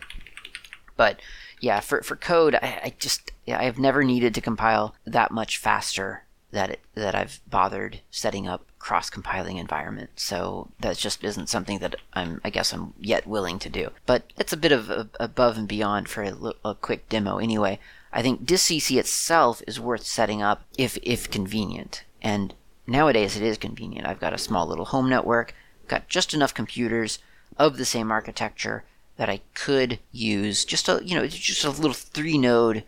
But 0.95 1.19
yeah, 1.59 1.79
for 1.79 2.01
for 2.01 2.15
code, 2.15 2.55
I, 2.55 2.79
I 2.83 2.93
just 2.99 3.31
yeah, 3.45 3.59
I 3.59 3.63
have 3.63 3.79
never 3.79 4.03
needed 4.03 4.33
to 4.35 4.41
compile 4.41 4.95
that 5.05 5.31
much 5.31 5.57
faster 5.57 6.24
that 6.55 6.69
it, 6.71 6.79
that 6.95 7.13
I've 7.13 7.41
bothered 7.49 7.99
setting 8.09 8.47
up 8.47 8.65
cross 8.79 9.09
compiling 9.09 9.57
environment. 9.57 10.11
So 10.15 10.69
that 10.79 10.97
just 10.97 11.23
isn't 11.23 11.49
something 11.49 11.79
that 11.79 11.95
I'm 12.13 12.41
I 12.43 12.49
guess 12.49 12.73
I'm 12.73 12.93
yet 12.99 13.27
willing 13.27 13.59
to 13.59 13.69
do. 13.69 13.91
But 14.05 14.31
it's 14.37 14.53
a 14.53 14.57
bit 14.57 14.71
of 14.71 14.89
a, 14.89 15.09
above 15.19 15.57
and 15.57 15.67
beyond 15.67 16.09
for 16.09 16.23
a, 16.23 16.35
a 16.63 16.75
quick 16.75 17.09
demo 17.09 17.37
anyway. 17.37 17.79
I 18.11 18.21
think 18.21 18.45
distcc 18.45 18.97
itself 18.97 19.61
is 19.67 19.79
worth 19.79 20.05
setting 20.05 20.41
up 20.41 20.63
if 20.77 20.97
if 21.03 21.29
convenient. 21.29 22.03
And 22.21 22.53
nowadays 22.87 23.35
it 23.35 23.43
is 23.43 23.57
convenient. 23.57 24.07
I've 24.07 24.19
got 24.19 24.33
a 24.33 24.37
small 24.37 24.65
little 24.65 24.85
home 24.85 25.09
network, 25.09 25.53
got 25.87 26.07
just 26.07 26.33
enough 26.33 26.53
computers 26.53 27.19
of 27.57 27.77
the 27.77 27.85
same 27.85 28.11
architecture 28.11 28.85
that 29.17 29.29
I 29.29 29.41
could 29.53 29.99
use 30.11 30.65
just 30.65 30.87
a 30.87 31.01
you 31.03 31.15
know 31.15 31.27
just 31.27 31.63
a 31.63 31.69
little 31.69 31.93
three 31.93 32.37
node 32.37 32.83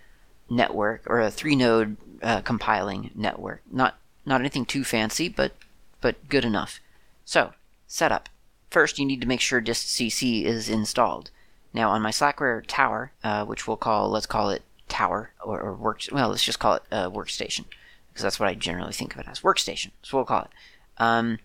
network 0.50 1.04
or 1.08 1.20
a 1.20 1.32
three 1.32 1.56
node 1.56 1.98
uh, 2.22 2.42
compiling 2.42 3.12
network. 3.16 3.62
Not 3.72 3.98
not 4.26 4.42
anything 4.42 4.66
too 4.66 4.84
fancy, 4.84 5.30
but 5.30 5.54
but 6.02 6.28
good 6.30 6.46
enough. 6.46 6.80
So 7.26 7.54
setup. 7.88 8.30
First, 8.70 9.00
you 9.00 9.06
need 9.06 9.22
to 9.22 9.28
make 9.28 9.40
sure 9.40 9.62
distcc 9.62 10.44
is 10.44 10.68
installed. 10.70 11.32
Now, 11.74 11.90
on 11.90 12.02
my 12.02 12.12
Slackware 12.12 12.64
tower, 12.68 13.12
uh, 13.24 13.46
which 13.46 13.68
we'll 13.68 13.78
call 13.78 14.10
let's 14.10 14.26
call 14.26 14.50
it 14.50 14.64
tower 14.88 15.32
or, 15.44 15.60
or 15.60 15.74
work. 15.74 16.02
Well, 16.12 16.30
let's 16.30 16.44
just 16.44 16.60
call 16.60 16.76
it 16.76 16.84
a 16.92 17.10
workstation 17.10 17.66
because 18.10 18.24
that's 18.24 18.40
what 18.40 18.50
I 18.50 18.56
generally 18.56 18.94
think 18.94 19.14
of 19.14 19.22
it 19.22 19.28
as 19.28 19.42
workstation. 19.42 19.92
So 20.02 20.18
we'll 20.18 20.26
call 20.26 20.44
it. 20.44 20.52
Um, 20.98 21.40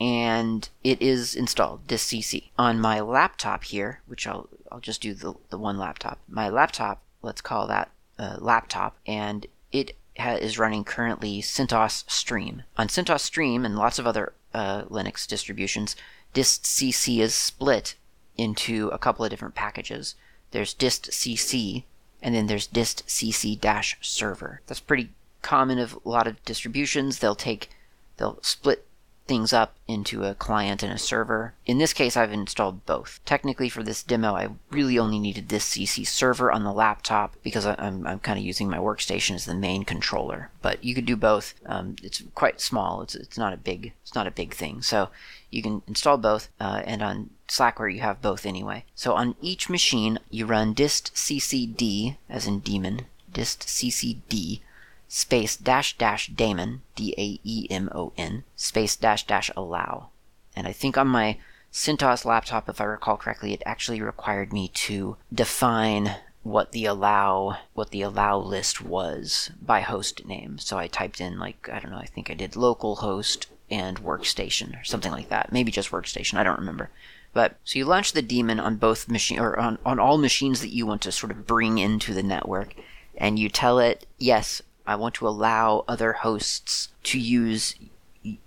and 0.00 0.68
it 0.84 1.00
is 1.00 1.34
installed 1.34 1.86
distcc 1.86 2.50
on 2.58 2.80
my 2.80 3.00
laptop 3.00 3.64
here, 3.64 4.00
which 4.06 4.26
I'll 4.26 4.48
I'll 4.70 4.80
just 4.80 5.00
do 5.00 5.14
the 5.14 5.34
the 5.50 5.58
one 5.58 5.78
laptop. 5.78 6.18
My 6.28 6.48
laptop, 6.48 7.02
let's 7.22 7.40
call 7.40 7.66
that 7.68 7.90
uh, 8.18 8.36
laptop, 8.38 8.96
and 9.06 9.46
it 9.72 9.96
is 10.18 10.58
running 10.58 10.84
currently 10.84 11.40
CentOS 11.42 12.10
Stream. 12.10 12.62
On 12.76 12.88
CentOS 12.88 13.20
Stream 13.20 13.64
and 13.64 13.76
lots 13.76 13.98
of 13.98 14.06
other 14.06 14.32
uh, 14.54 14.82
Linux 14.84 15.26
distributions, 15.26 15.96
distcc 16.34 17.18
is 17.20 17.34
split 17.34 17.94
into 18.36 18.88
a 18.88 18.98
couple 18.98 19.24
of 19.24 19.30
different 19.30 19.54
packages. 19.54 20.14
There's 20.50 20.74
distcc, 20.74 21.84
and 22.22 22.34
then 22.34 22.46
there's 22.46 22.68
distcc-server. 22.68 24.60
That's 24.66 24.80
pretty 24.80 25.10
common 25.42 25.78
of 25.78 25.98
a 26.04 26.08
lot 26.08 26.26
of 26.26 26.42
distributions. 26.44 27.18
They'll 27.18 27.34
take, 27.34 27.70
they'll 28.16 28.38
split 28.42 28.85
things 29.26 29.52
up 29.52 29.74
into 29.88 30.24
a 30.24 30.34
client 30.34 30.82
and 30.82 30.92
a 30.92 30.98
server. 30.98 31.54
In 31.66 31.78
this 31.78 31.92
case, 31.92 32.16
I've 32.16 32.32
installed 32.32 32.86
both. 32.86 33.20
Technically, 33.24 33.68
for 33.68 33.82
this 33.82 34.02
demo, 34.02 34.34
I 34.34 34.48
really 34.70 34.98
only 34.98 35.18
needed 35.18 35.48
distcc 35.48 36.06
server 36.06 36.52
on 36.52 36.64
the 36.64 36.72
laptop 36.72 37.36
because 37.42 37.66
I'm, 37.66 38.06
I'm 38.06 38.20
kind 38.20 38.38
of 38.38 38.44
using 38.44 38.68
my 38.68 38.78
workstation 38.78 39.34
as 39.34 39.44
the 39.44 39.54
main 39.54 39.84
controller. 39.84 40.50
But 40.62 40.84
you 40.84 40.94
could 40.94 41.06
do 41.06 41.16
both. 41.16 41.54
Um, 41.66 41.96
it's 42.02 42.22
quite 42.34 42.60
small. 42.60 43.02
It's 43.02 43.14
it's 43.14 43.38
not 43.38 43.52
a 43.52 43.56
big 43.58 43.92
it's 44.02 44.14
not 44.14 44.26
a 44.26 44.32
big 44.32 44.54
thing. 44.54 44.82
So 44.82 45.10
you 45.50 45.62
can 45.62 45.82
install 45.86 46.18
both, 46.18 46.48
uh, 46.60 46.82
and 46.84 47.02
on 47.02 47.30
Slackware 47.48 47.92
you 47.92 48.00
have 48.00 48.20
both 48.20 48.44
anyway. 48.44 48.84
So 48.94 49.14
on 49.14 49.36
each 49.40 49.68
machine, 49.68 50.18
you 50.30 50.46
run 50.46 50.74
distccd, 50.74 52.16
as 52.28 52.46
in 52.46 52.60
daemon, 52.60 53.06
distccd 53.32 54.60
space 55.08 55.56
dash 55.56 55.96
dash 55.96 56.28
daemon, 56.28 56.82
D 56.94 57.14
A 57.16 57.40
E 57.44 57.66
M 57.70 57.88
O 57.94 58.12
N, 58.16 58.44
space 58.56 58.96
dash 58.96 59.26
dash 59.26 59.50
allow. 59.56 60.08
And 60.54 60.66
I 60.66 60.72
think 60.72 60.96
on 60.96 61.08
my 61.08 61.38
CentOS 61.72 62.24
laptop, 62.24 62.68
if 62.68 62.80
I 62.80 62.84
recall 62.84 63.16
correctly, 63.16 63.52
it 63.52 63.62
actually 63.66 64.00
required 64.00 64.52
me 64.52 64.68
to 64.68 65.16
define 65.32 66.16
what 66.42 66.70
the 66.72 66.84
allow 66.84 67.58
what 67.74 67.90
the 67.90 68.02
allow 68.02 68.38
list 68.38 68.80
was 68.80 69.50
by 69.60 69.80
host 69.80 70.24
name. 70.26 70.58
So 70.58 70.78
I 70.78 70.86
typed 70.86 71.20
in 71.20 71.38
like 71.38 71.68
I 71.72 71.80
don't 71.80 71.90
know, 71.90 71.98
I 71.98 72.06
think 72.06 72.30
I 72.30 72.34
did 72.34 72.56
local 72.56 72.96
host 72.96 73.48
and 73.70 74.00
workstation 74.02 74.80
or 74.80 74.84
something 74.84 75.10
like 75.12 75.28
that. 75.28 75.52
Maybe 75.52 75.72
just 75.72 75.90
workstation, 75.90 76.38
I 76.38 76.44
don't 76.44 76.58
remember. 76.58 76.90
But 77.32 77.56
so 77.64 77.78
you 77.78 77.84
launch 77.84 78.12
the 78.12 78.22
daemon 78.22 78.60
on 78.60 78.76
both 78.76 79.08
machine 79.08 79.38
or 79.38 79.58
on, 79.58 79.78
on 79.84 79.98
all 79.98 80.18
machines 80.18 80.60
that 80.60 80.72
you 80.72 80.86
want 80.86 81.02
to 81.02 81.12
sort 81.12 81.32
of 81.32 81.46
bring 81.46 81.78
into 81.78 82.14
the 82.14 82.22
network 82.22 82.74
and 83.18 83.38
you 83.38 83.48
tell 83.48 83.78
it, 83.78 84.06
yes, 84.18 84.62
I 84.86 84.96
want 84.96 85.14
to 85.16 85.28
allow 85.28 85.84
other 85.88 86.12
hosts 86.14 86.88
to 87.04 87.18
use 87.18 87.74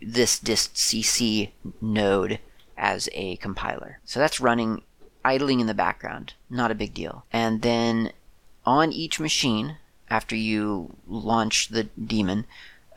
this 0.01 0.39
distcc 0.39 1.51
node 1.81 2.39
as 2.77 3.09
a 3.13 3.35
compiler. 3.37 3.99
So 4.05 4.19
that's 4.19 4.39
running 4.39 4.81
idling 5.23 5.59
in 5.59 5.67
the 5.67 5.73
background, 5.73 6.33
not 6.49 6.71
a 6.71 6.75
big 6.75 6.93
deal. 6.93 7.25
And 7.31 7.61
then 7.61 8.11
on 8.65 8.91
each 8.91 9.19
machine, 9.19 9.77
after 10.09 10.35
you 10.35 10.95
launch 11.07 11.69
the 11.69 11.83
daemon, 11.83 12.45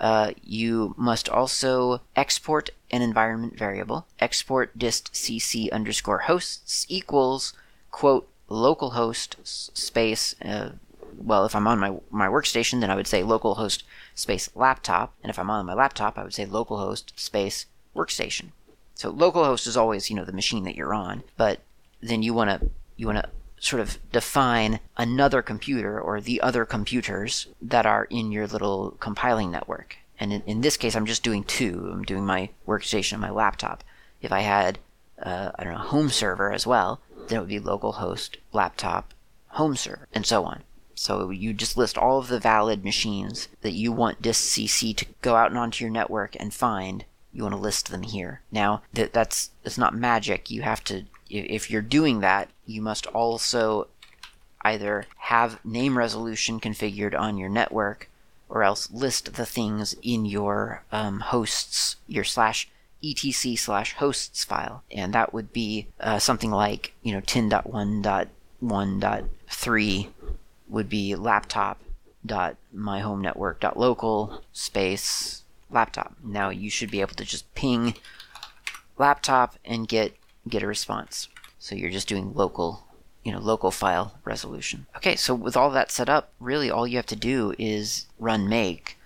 uh, 0.01 0.33
you 0.43 0.95
must 0.97 1.29
also 1.29 2.01
export 2.17 2.71
an 2.91 3.03
environment 3.03 3.57
variable. 3.59 4.07
Export 4.19 4.77
distcc 4.79 5.71
underscore 5.71 6.21
hosts 6.21 6.87
equals 6.89 7.53
quote 7.91 8.29
localhost 8.49 9.37
space. 9.45 10.35
Uh, 10.45 10.71
well, 11.25 11.45
if 11.45 11.55
I'm 11.55 11.67
on 11.67 11.79
my 11.79 11.97
my 12.11 12.27
workstation, 12.27 12.81
then 12.81 12.91
I 12.91 12.97
would 12.97 13.07
say 13.07 13.23
localhost 13.23 13.83
space 14.15 14.51
laptop, 14.55 15.15
and 15.23 15.31
if 15.31 15.39
I'm 15.39 15.51
on 15.51 15.67
my 15.67 15.75
laptop, 15.75 16.19
I 16.19 16.25
would 16.25 16.35
say 16.35 16.47
localhost 16.47 17.19
space 17.19 17.67
workstation. 17.95 18.51
So 18.95 19.13
localhost 19.13 19.67
is 19.67 19.77
always 19.77 20.11
you 20.11 20.17
know 20.17 20.25
the 20.25 20.33
machine 20.33 20.65
that 20.65 20.77
you're 20.77 20.95
on, 20.95 21.23
but 21.37 21.61
then 22.01 22.23
you 22.23 22.35
want 22.35 22.51
to 22.51 22.71
you 22.97 23.07
want 23.07 23.19
to 23.19 23.31
sort 23.63 23.81
of 23.81 23.99
define 24.11 24.81
another 24.97 25.41
computer 25.41 26.01
or 26.01 26.21
the 26.21 26.41
other 26.41 26.65
computers 26.65 27.47
that 27.61 27.87
are 27.87 28.05
in 28.11 28.33
your 28.33 28.47
little 28.47 28.97
compiling 28.99 29.53
network. 29.53 29.97
And 30.19 30.33
in, 30.33 30.43
in 30.43 30.61
this 30.63 30.77
case, 30.77 30.97
I'm 30.97 31.07
just 31.07 31.23
doing 31.23 31.45
two. 31.45 31.89
I'm 31.93 32.03
doing 32.03 32.27
my 32.27 32.51
workstation 32.67 33.13
and 33.13 33.21
my 33.21 33.31
laptop. 33.31 33.85
If 34.21 34.33
I 34.33 34.41
had, 34.41 34.81
uh, 35.23 35.53
I 35.57 35.65
don't 35.65 35.75
know, 35.75 35.79
home 35.79 36.11
server 36.11 36.53
as 36.53 36.67
well, 36.67 37.01
then 37.29 37.39
it 37.39 37.41
would 37.41 37.49
be 37.49 37.61
localhost, 37.61 38.37
laptop, 38.53 39.15
home 39.49 39.77
server, 39.77 40.09
and 40.13 40.27
so 40.27 40.45
on. 40.45 40.65
So 41.03 41.31
you 41.31 41.53
just 41.53 41.77
list 41.77 41.99
all 41.99 42.21
of 42.21 42.29
the 42.29 42.39
valid 42.39 42.85
machines 42.85 43.49
that 43.63 43.73
you 43.73 43.91
want 43.91 44.23
distcc 44.23 44.97
to 44.99 45.07
go 45.21 45.35
out 45.35 45.51
and 45.51 45.59
onto 45.59 45.85
your 45.85 45.91
network 45.91 46.37
and 46.39 46.55
find. 46.55 47.05
You 47.33 47.43
want 47.43 47.57
to 47.57 47.61
list 47.61 47.91
them 47.91 48.03
here. 48.03 48.43
Now 48.53 48.83
that 48.93 49.13
that's 49.13 49.51
it's 49.65 49.77
not 49.77 49.97
magic. 49.97 50.49
You 50.49 50.63
have 50.63 50.85
to 50.85 51.07
if 51.29 51.73
you're 51.73 51.83
doing 51.83 52.21
that, 52.21 52.51
you 52.67 52.81
must 52.81 53.09
also 53.09 53.89
either 54.61 55.07
have 55.17 55.59
name 55.65 55.99
resolution 55.99 56.61
configured 56.61 57.19
on 57.19 57.37
your 57.37 57.49
network 57.49 58.09
or 58.49 58.63
else 58.63 58.89
list 58.93 59.35
the 59.35 59.45
things 59.45 59.97
in 60.03 60.25
your 60.25 60.85
um, 60.93 61.19
hosts, 61.19 61.97
your 62.07 62.23
slash 62.23 62.69
etc 63.05 63.57
slash 63.57 63.95
hosts 63.95 64.45
file. 64.45 64.85
And 64.93 65.13
that 65.15 65.35
would 65.35 65.53
be 65.53 65.89
uh, 65.99 66.21
something 66.21 66.53
like, 66.53 66.93
you 67.03 67.13
know, 67.13 67.23
10.1.1.3 67.23 70.09
would 70.73 70.89
be 70.89 71.15
laptop 71.15 71.81
dot 72.25 72.57
myhomenetwork 72.75 73.61
dot 73.61 73.79
local 73.79 74.43
space 74.53 75.43
laptop. 75.71 76.15
Now 76.25 76.49
you 76.51 76.71
should 76.71 76.91
be 76.91 77.01
able 77.01 77.15
to 77.15 77.25
just 77.25 77.53
ping 77.55 77.95
laptop 78.99 79.57
and 79.65 79.87
get 79.87 80.17
get 80.49 80.63
a 80.63 80.67
response. 80.67 81.29
So 81.59 81.75
you're 81.75 81.91
just 81.91 82.09
doing 82.09 82.35
local, 82.35 82.87
you 83.23 83.33
know, 83.33 83.39
local 83.39 83.71
file 83.71 84.19
resolution. 84.25 84.87
Okay, 84.97 85.15
so 85.15 85.35
with 85.35 85.57
all 85.57 85.71
that 85.71 85.93
set 85.93 86.09
up, 86.09 86.33
really 86.41 86.71
all 86.71 86.87
you 86.87 86.97
have 86.97 87.07
to 87.07 87.17
do 87.17 87.55
is 87.59 88.07
run 88.19 88.49
make 88.49 88.99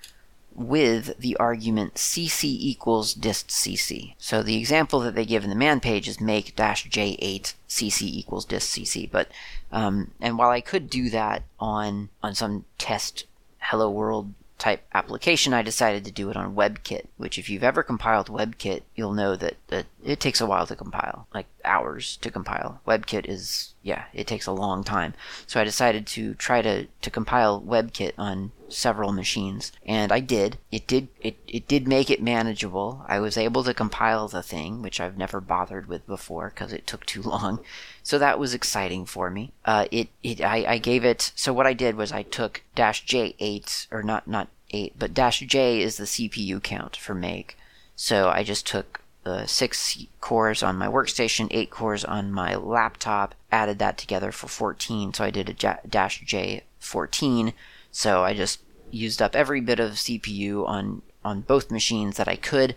with 0.57 1.19
the 1.19 1.37
argument 1.37 1.95
cc 1.95 2.45
equals 2.45 3.15
distcc. 3.15 4.15
So 4.19 4.43
the 4.43 4.57
example 4.57 5.01
that 5.01 5.15
they 5.15 5.27
give 5.27 5.45
in 5.45 5.51
the 5.51 5.57
man 5.57 5.81
page 5.81 6.09
is 6.09 6.21
make 6.21 6.57
dash 6.57 6.89
j8 6.89 7.55
cc 7.69 8.03
equals 8.03 8.47
distcc. 8.47 9.11
But 9.11 9.29
um, 9.71 10.13
and 10.21 10.39
while 10.39 10.51
I 10.51 10.63
could 10.63 10.89
do 10.89 11.11
that 11.11 11.43
on 11.61 12.09
on 12.23 12.35
some 12.35 12.65
test 12.79 13.27
hello 13.59 13.91
world 13.91 14.33
type 14.59 14.83
application, 14.95 15.53
I 15.53 15.63
decided 15.63 16.05
to 16.05 16.11
do 16.11 16.31
it 16.31 16.37
on 16.37 16.55
WebKit, 16.55 17.07
which 17.17 17.39
if 17.39 17.51
you've 17.51 17.65
ever 17.65 17.83
compiled 17.83 18.29
WebKit, 18.29 18.83
you'll 18.95 19.13
know 19.13 19.37
that, 19.37 19.57
that 19.69 19.87
it 20.03 20.21
takes 20.21 20.41
a 20.41 20.47
while 20.47 20.67
to 20.67 20.77
compile, 20.77 21.27
like 21.35 21.47
hours 21.65 22.17
to 22.19 22.31
compile. 22.31 22.81
WebKit 22.87 23.29
is, 23.29 23.75
yeah, 23.83 24.05
it 24.15 24.27
takes 24.27 24.47
a 24.47 24.53
long 24.53 24.83
time. 24.83 25.15
So 25.47 25.61
I 25.61 25.65
decided 25.65 26.07
to 26.09 26.35
try 26.35 26.63
to, 26.63 26.87
to 26.87 27.11
compile 27.11 27.61
WebKit 27.61 28.13
on 28.17 28.53
several 28.69 29.13
machines, 29.13 29.73
and 29.85 30.11
I 30.11 30.21
did. 30.21 30.59
It 30.73 30.87
did 30.87 31.09
it, 31.21 31.37
it 31.47 31.69
did 31.69 31.87
make 31.87 32.11
it 32.11 32.23
manageable. 32.23 33.05
I 33.07 33.21
was 33.21 33.37
able 33.37 33.63
to 33.65 33.75
compile 33.75 34.29
the 34.29 34.43
thing, 34.43 34.83
which 34.83 35.01
I've 35.01 35.17
never 35.17 35.41
bothered 35.41 35.87
with 35.87 36.07
before 36.07 36.51
because 36.51 36.73
it 36.73 36.87
took 36.87 37.07
too 37.07 37.23
long. 37.35 37.61
So 38.07 38.21
that 38.21 38.39
was 38.39 38.55
exciting 38.55 39.05
for 39.05 39.31
me. 39.31 39.53
Uh, 39.65 39.87
it 39.91 40.11
it 40.23 40.41
I, 40.41 40.65
I 40.75 40.79
gave 40.79 41.05
it. 41.05 41.33
So 41.35 41.53
what 41.53 41.67
I 41.67 41.73
did 41.73 41.97
was 41.97 42.13
I 42.13 42.23
took 42.23 42.63
dash 42.77 43.05
J8 43.05 43.89
or 43.91 44.05
not 44.05 44.29
not 44.29 44.47
eight, 44.71 44.97
but 44.97 45.13
dash 45.13 45.41
J 45.41 45.83
is 45.83 45.97
the 45.97 46.05
CPU 46.05 46.63
count 46.63 46.95
for 46.95 47.17
Make. 47.17 47.59
So 47.97 48.29
I 48.29 48.45
just 48.45 48.65
took 48.65 49.01
uh, 49.25 49.45
six 49.47 50.07
cores 50.21 50.63
on 50.63 50.79
my 50.79 50.87
workstation, 50.87 51.49
eight 51.51 51.71
cores 51.71 52.05
on 52.05 52.31
my 52.31 52.55
laptop, 52.55 53.35
added 53.51 53.81
that 53.81 53.99
together 53.99 54.31
for 54.31 54.47
14. 54.47 55.13
So 55.13 55.25
I 55.25 55.31
did 55.33 55.49
a 55.49 55.53
j- 55.53 55.81
dash 55.89 56.21
J 56.21 56.63
14. 56.79 57.55
So 57.91 58.23
I 58.23 58.35
just 58.35 58.61
used 58.93 59.21
up 59.21 59.35
every 59.35 59.61
bit 59.61 59.81
of 59.81 59.95
CPU 59.95 60.65
on 60.65 61.03
on 61.25 61.41
both 61.41 61.73
machines 61.73 62.19
that 62.19 62.29
I 62.29 62.37
could, 62.37 62.77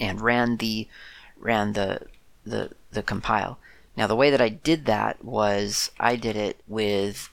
and 0.00 0.20
ran 0.20 0.56
the 0.56 0.88
ran 1.38 1.74
the 1.74 2.00
the 2.44 2.70
the 2.90 3.04
compile. 3.04 3.60
Now, 3.96 4.06
the 4.06 4.16
way 4.16 4.30
that 4.30 4.40
I 4.40 4.48
did 4.48 4.86
that 4.86 5.24
was 5.24 5.90
I 5.98 6.16
did 6.16 6.36
it 6.36 6.60
with 6.66 7.30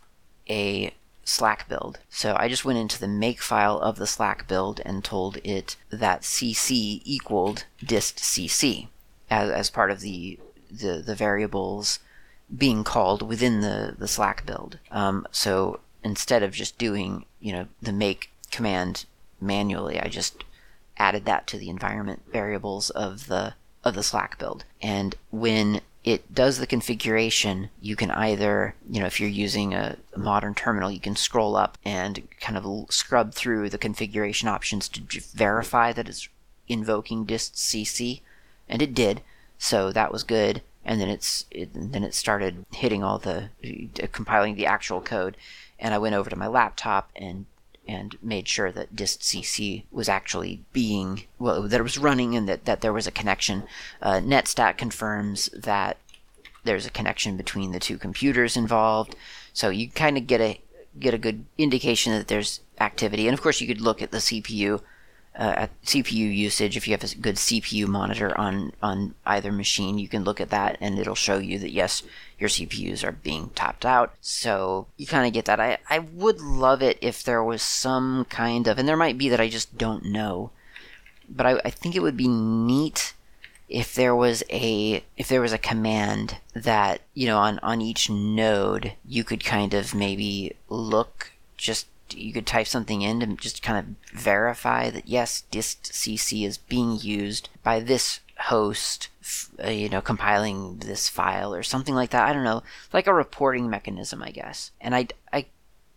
a 0.49 0.93
Slack 1.23 1.67
build. 1.69 1.99
So 2.09 2.35
I 2.37 2.47
just 2.47 2.65
went 2.65 2.79
into 2.79 2.99
the 2.99 3.07
make 3.07 3.41
file 3.41 3.79
of 3.79 3.97
the 3.97 4.07
Slack 4.07 4.47
build 4.47 4.81
and 4.85 5.03
told 5.03 5.37
it 5.43 5.77
that 5.89 6.21
cc 6.21 7.01
equaled 7.05 7.65
distcc 7.83 8.87
as, 9.29 9.49
as 9.49 9.69
part 9.69 9.91
of 9.91 10.01
the, 10.01 10.39
the, 10.69 11.01
the 11.05 11.15
variables 11.15 11.99
being 12.55 12.83
called 12.83 13.21
within 13.21 13.61
the, 13.61 13.95
the 13.97 14.07
Slack 14.07 14.45
build. 14.45 14.79
Um, 14.89 15.25
so 15.31 15.79
instead 16.03 16.43
of 16.43 16.53
just 16.53 16.77
doing, 16.77 17.25
you 17.39 17.53
know, 17.53 17.67
the 17.81 17.93
make 17.93 18.31
command 18.51 19.05
manually, 19.39 19.99
I 19.99 20.07
just 20.09 20.43
added 20.97 21.25
that 21.25 21.47
to 21.47 21.57
the 21.57 21.69
environment 21.69 22.23
variables 22.31 22.89
of 22.89 23.27
the 23.27 23.53
of 23.83 23.95
the 23.95 24.03
Slack 24.03 24.37
build. 24.37 24.63
And 24.79 25.15
when 25.31 25.81
it 26.03 26.33
does 26.33 26.57
the 26.57 26.67
configuration. 26.67 27.69
You 27.79 27.95
can 27.95 28.09
either, 28.11 28.75
you 28.89 28.99
know, 28.99 29.05
if 29.05 29.19
you're 29.19 29.29
using 29.29 29.73
a, 29.73 29.97
modern 30.15 30.55
terminal, 30.55 30.91
you 30.91 30.99
can 30.99 31.15
scroll 31.15 31.55
up 31.55 31.77
and 31.85 32.27
kind 32.39 32.57
of 32.57 32.91
scrub 32.91 33.33
through 33.33 33.69
the 33.69 33.77
configuration 33.77 34.47
options 34.47 34.89
to 34.89 35.01
verify 35.33 35.93
that 35.93 36.09
it's 36.09 36.27
invoking 36.67 37.25
distcc, 37.25 38.21
and 38.67 38.81
it 38.81 38.93
did. 38.93 39.21
So 39.57 39.91
that 39.91 40.11
was 40.11 40.23
good. 40.23 40.61
And 40.83 40.99
then 40.99 41.09
it's 41.09 41.45
it, 41.51 41.69
then 41.73 42.03
it 42.03 42.15
started 42.15 42.65
hitting 42.73 43.03
all 43.03 43.19
the 43.19 43.49
uh, 43.63 44.07
compiling 44.11 44.55
the 44.55 44.65
actual 44.65 44.99
code, 44.99 45.37
and 45.79 45.93
I 45.93 45.99
went 45.99 46.15
over 46.15 46.29
to 46.29 46.35
my 46.35 46.47
laptop 46.47 47.11
and 47.15 47.45
and 47.87 48.15
made 48.21 48.47
sure 48.47 48.71
that 48.71 48.95
distcc 48.95 49.83
was 49.91 50.07
actually 50.07 50.63
being 50.71 51.23
well 51.39 51.63
that 51.63 51.79
it 51.79 51.83
was 51.83 51.97
running 51.97 52.35
and 52.35 52.47
that, 52.47 52.65
that 52.65 52.81
there 52.81 52.93
was 52.93 53.07
a 53.07 53.11
connection. 53.11 53.63
Uh, 54.01 54.19
netstat 54.19 54.77
confirms 54.77 55.47
that 55.47 55.97
there's 56.63 56.85
a 56.85 56.91
connection 56.91 57.37
between 57.37 57.71
the 57.71 57.79
two 57.79 57.97
computers 57.97 58.55
involved, 58.55 59.15
so 59.51 59.69
you 59.69 59.89
kind 59.89 60.17
of 60.17 60.27
get 60.27 60.41
a 60.41 60.61
get 60.99 61.13
a 61.13 61.17
good 61.17 61.45
indication 61.57 62.13
that 62.13 62.27
there's 62.27 62.59
activity. 62.79 63.27
And 63.27 63.33
of 63.33 63.41
course, 63.41 63.61
you 63.61 63.67
could 63.67 63.81
look 63.81 64.01
at 64.01 64.11
the 64.11 64.17
CPU 64.17 64.81
uh, 65.37 65.53
at 65.55 65.81
CPU 65.83 66.35
usage. 66.35 66.75
If 66.75 66.87
you 66.87 66.93
have 66.93 67.03
a 67.03 67.15
good 67.15 67.35
CPU 67.35 67.87
monitor 67.87 68.37
on 68.37 68.73
on 68.81 69.15
either 69.25 69.51
machine, 69.51 69.97
you 69.97 70.07
can 70.07 70.23
look 70.23 70.41
at 70.41 70.49
that 70.49 70.77
and 70.81 70.99
it'll 70.99 71.15
show 71.15 71.37
you 71.37 71.59
that 71.59 71.71
yes, 71.71 72.03
your 72.37 72.49
CPUs 72.49 73.03
are 73.03 73.11
being 73.13 73.49
topped 73.55 73.85
out. 73.85 74.13
So 74.21 74.87
you 74.97 75.07
kind 75.07 75.25
of 75.25 75.33
get 75.33 75.45
that. 75.45 75.59
I 75.59 75.77
I 75.89 75.99
would 75.99 76.41
love 76.41 76.81
it 76.81 76.97
if 77.01 77.23
there 77.23 77.43
was 77.43 77.61
some 77.61 78.25
kind 78.25 78.67
of, 78.67 78.77
and 78.77 78.87
there 78.87 78.97
might 78.97 79.17
be 79.17 79.29
that 79.29 79.41
I 79.41 79.49
just 79.49 79.77
don't 79.77 80.05
know, 80.05 80.51
but 81.29 81.45
I, 81.45 81.61
I 81.65 81.69
think 81.69 81.95
it 81.95 82.01
would 82.01 82.17
be 82.17 82.27
neat 82.27 83.13
if 83.69 83.95
there 83.95 84.13
was 84.13 84.43
a 84.49 85.01
if 85.15 85.29
there 85.29 85.39
was 85.39 85.53
a 85.53 85.57
command 85.57 86.37
that 86.53 87.01
you 87.13 87.25
know 87.25 87.37
on 87.37 87.57
on 87.59 87.79
each 87.81 88.09
node 88.09 88.93
you 89.05 89.23
could 89.23 89.45
kind 89.45 89.73
of 89.73 89.95
maybe 89.95 90.53
look 90.67 91.31
just 91.55 91.87
you 92.13 92.33
could 92.33 92.45
type 92.45 92.67
something 92.67 93.01
in 93.01 93.19
to 93.19 93.27
just 93.35 93.63
kind 93.63 93.77
of 93.79 94.19
verify 94.19 94.89
that 94.89 95.07
yes, 95.07 95.43
distcc 95.51 96.45
is 96.45 96.57
being 96.57 96.97
used 96.99 97.49
by 97.63 97.79
this 97.79 98.19
host, 98.41 99.09
uh, 99.63 99.69
you 99.69 99.89
know, 99.89 100.01
compiling 100.01 100.77
this 100.77 101.09
file 101.09 101.53
or 101.53 101.63
something 101.63 101.95
like 101.95 102.09
that. 102.11 102.27
I 102.27 102.33
don't 102.33 102.43
know, 102.43 102.63
like 102.91 103.07
a 103.07 103.13
reporting 103.13 103.69
mechanism, 103.69 104.21
I 104.23 104.31
guess. 104.31 104.71
And 104.81 104.95
I, 104.95 105.07
I, 105.31 105.45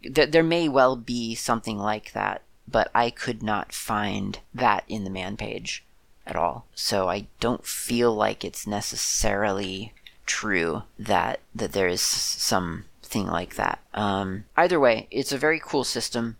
th- 0.03 0.31
there 0.31 0.43
may 0.43 0.69
well 0.69 0.97
be 0.97 1.35
something 1.35 1.79
like 1.79 2.13
that, 2.13 2.43
but 2.69 2.91
I 2.95 3.11
could 3.11 3.43
not 3.43 3.73
find 3.73 4.39
that 4.55 4.85
in 4.89 5.05
the 5.05 5.11
man 5.11 5.37
page 5.37 5.85
at 6.27 6.37
all. 6.37 6.67
So 6.75 7.09
I 7.09 7.27
don't 7.41 7.67
feel 7.67 8.15
like 8.15 8.45
it's 8.45 8.67
necessarily 8.67 9.93
true 10.27 10.83
that 10.99 11.41
that 11.55 11.73
there 11.73 11.89
is 11.89 12.01
some 12.01 12.85
like 13.27 13.55
that. 13.55 13.79
Um, 13.95 14.45
either 14.57 14.81
way, 14.81 15.07
it's 15.11 15.33
a 15.33 15.39
very 15.39 15.61
cool 15.65 15.85
system. 15.85 16.37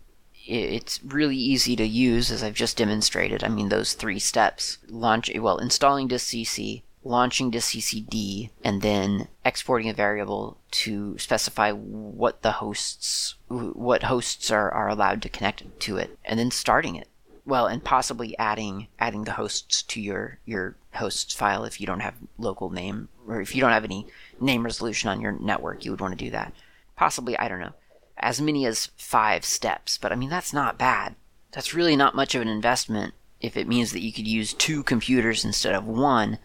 it's 0.47 1.03
really 1.03 1.35
easy 1.37 1.75
to 1.75 1.85
use, 1.85 2.31
as 2.31 2.43
I've 2.43 2.53
just 2.53 2.77
demonstrated. 2.77 3.43
I 3.43 3.47
mean, 3.47 3.69
those 3.69 3.93
three 3.93 4.19
steps 4.19 4.77
launch, 4.87 5.31
well, 5.35 5.57
installing 5.57 6.07
distcc, 6.07 6.83
launching 7.03 7.51
distccd, 7.51 8.49
and 8.63 8.81
then 8.81 9.27
exporting 9.43 9.89
a 9.89 9.93
variable 9.93 10.57
to 10.71 11.17
specify 11.17 11.71
what 11.71 12.41
the 12.41 12.53
hosts, 12.53 13.35
what 13.47 14.03
hosts 14.03 14.51
are, 14.51 14.71
are 14.71 14.89
allowed 14.89 15.21
to 15.23 15.29
connect 15.29 15.63
to 15.79 15.97
it, 15.97 16.17
and 16.25 16.39
then 16.39 16.51
starting 16.51 16.95
it. 16.95 17.07
Well, 17.47 17.67
and 17.67 17.83
possibly 17.83 18.35
adding 18.39 18.87
adding 18.97 19.25
the 19.25 19.33
hosts 19.33 19.83
to 19.83 20.01
your 20.01 20.39
your 20.45 20.75
hosts 20.93 21.31
file 21.33 21.63
if 21.63 21.79
you 21.79 21.85
don't 21.85 21.99
have 21.99 22.15
local 22.39 22.71
name 22.71 23.07
or 23.27 23.39
if 23.39 23.53
you 23.53 23.61
don't 23.61 23.71
have 23.71 23.83
any 23.83 24.07
name 24.39 24.63
resolution 24.63 25.09
on 25.09 25.21
your 25.21 25.33
network, 25.33 25.85
you 25.85 25.91
would 25.91 26.01
want 26.01 26.17
to 26.17 26.25
do 26.25 26.31
that. 26.31 26.53
Possibly, 26.95 27.37
I 27.37 27.47
don't 27.47 27.59
know 27.59 27.73
as 28.17 28.41
many 28.41 28.65
as 28.65 28.87
five 28.97 29.45
steps. 29.45 29.97
But 29.97 30.11
I 30.11 30.15
mean, 30.15 30.29
that's 30.29 30.53
not 30.53 30.77
bad. 30.77 31.15
That's 31.51 31.73
really 31.73 31.95
not 31.95 32.15
much 32.15 32.35
of 32.35 32.41
an 32.41 32.47
investment 32.47 33.13
if 33.41 33.55
it 33.55 33.67
means 33.67 33.91
that 33.91 34.01
you 34.01 34.11
could 34.11 34.27
use 34.27 34.53
two 34.53 34.83
computers 34.83 35.45
instead 35.45 35.75
of 35.75 35.87
one 35.87 36.39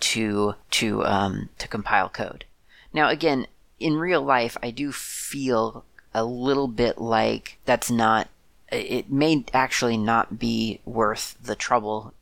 to 0.00 0.54
to 0.70 1.04
um, 1.04 1.48
to 1.58 1.68
compile 1.68 2.08
code. 2.08 2.44
Now, 2.92 3.08
again, 3.08 3.46
in 3.78 3.96
real 3.96 4.22
life, 4.22 4.56
I 4.62 4.70
do 4.70 4.92
feel 4.92 5.84
a 6.14 6.24
little 6.24 6.68
bit 6.68 6.98
like 6.98 7.58
that's 7.64 7.90
not. 7.90 8.28
It 8.72 9.12
may 9.12 9.44
actually 9.52 9.96
not 9.96 10.40
be 10.40 10.80
worth 10.84 11.36
the 11.40 11.54
trouble 11.54 12.14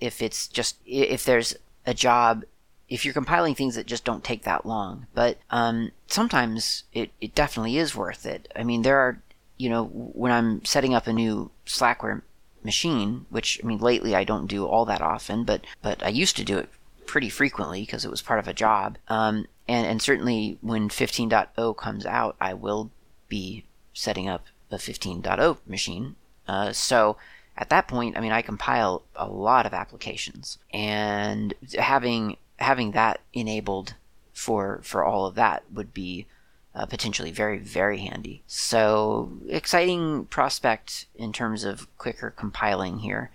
if 0.00 0.22
it's 0.22 0.48
just 0.48 0.76
if 0.86 1.24
there's 1.24 1.54
a 1.84 1.92
job 1.92 2.44
if 2.90 3.04
you're 3.04 3.14
compiling 3.14 3.54
things 3.54 3.76
that 3.76 3.86
just 3.86 4.04
don't 4.04 4.24
take 4.24 4.42
that 4.42 4.66
long. 4.66 5.06
But 5.14 5.38
um, 5.50 5.92
sometimes 6.08 6.84
it, 6.92 7.12
it 7.20 7.34
definitely 7.34 7.78
is 7.78 7.94
worth 7.94 8.26
it. 8.26 8.52
I 8.54 8.64
mean, 8.64 8.82
there 8.82 8.98
are, 8.98 9.22
you 9.56 9.70
know, 9.70 9.84
when 9.84 10.32
I'm 10.32 10.64
setting 10.64 10.92
up 10.92 11.06
a 11.06 11.12
new 11.12 11.52
Slackware 11.64 12.22
machine, 12.64 13.26
which 13.30 13.60
I 13.62 13.66
mean, 13.66 13.78
lately 13.78 14.14
I 14.14 14.24
don't 14.24 14.48
do 14.48 14.66
all 14.66 14.84
that 14.86 15.00
often, 15.00 15.44
but 15.44 15.64
but 15.80 16.04
I 16.04 16.08
used 16.08 16.36
to 16.36 16.44
do 16.44 16.58
it 16.58 16.68
pretty 17.06 17.28
frequently 17.28 17.80
because 17.82 18.04
it 18.04 18.10
was 18.10 18.22
part 18.22 18.40
of 18.40 18.48
a 18.48 18.52
job. 18.52 18.98
Um, 19.08 19.46
and 19.68 19.86
and 19.86 20.02
certainly 20.02 20.58
when 20.60 20.88
15.0 20.88 21.76
comes 21.76 22.04
out, 22.04 22.36
I 22.40 22.54
will 22.54 22.90
be 23.28 23.64
setting 23.94 24.28
up 24.28 24.46
a 24.70 24.76
15.0 24.76 25.58
machine. 25.66 26.16
Uh, 26.48 26.72
so 26.72 27.16
at 27.56 27.70
that 27.70 27.86
point, 27.86 28.16
I 28.16 28.20
mean, 28.20 28.32
I 28.32 28.42
compile 28.42 29.02
a 29.14 29.28
lot 29.28 29.66
of 29.66 29.74
applications, 29.74 30.58
and 30.72 31.54
having 31.78 32.36
having 32.60 32.92
that 32.92 33.20
enabled 33.32 33.94
for 34.32 34.80
for 34.82 35.04
all 35.04 35.26
of 35.26 35.34
that 35.34 35.62
would 35.72 35.92
be 35.92 36.26
uh, 36.74 36.86
potentially 36.86 37.30
very 37.30 37.58
very 37.58 37.98
handy. 37.98 38.42
So 38.46 39.32
exciting 39.48 40.26
prospect 40.26 41.06
in 41.14 41.32
terms 41.32 41.64
of 41.64 41.86
quicker 41.98 42.30
compiling 42.30 42.98
here, 43.00 43.30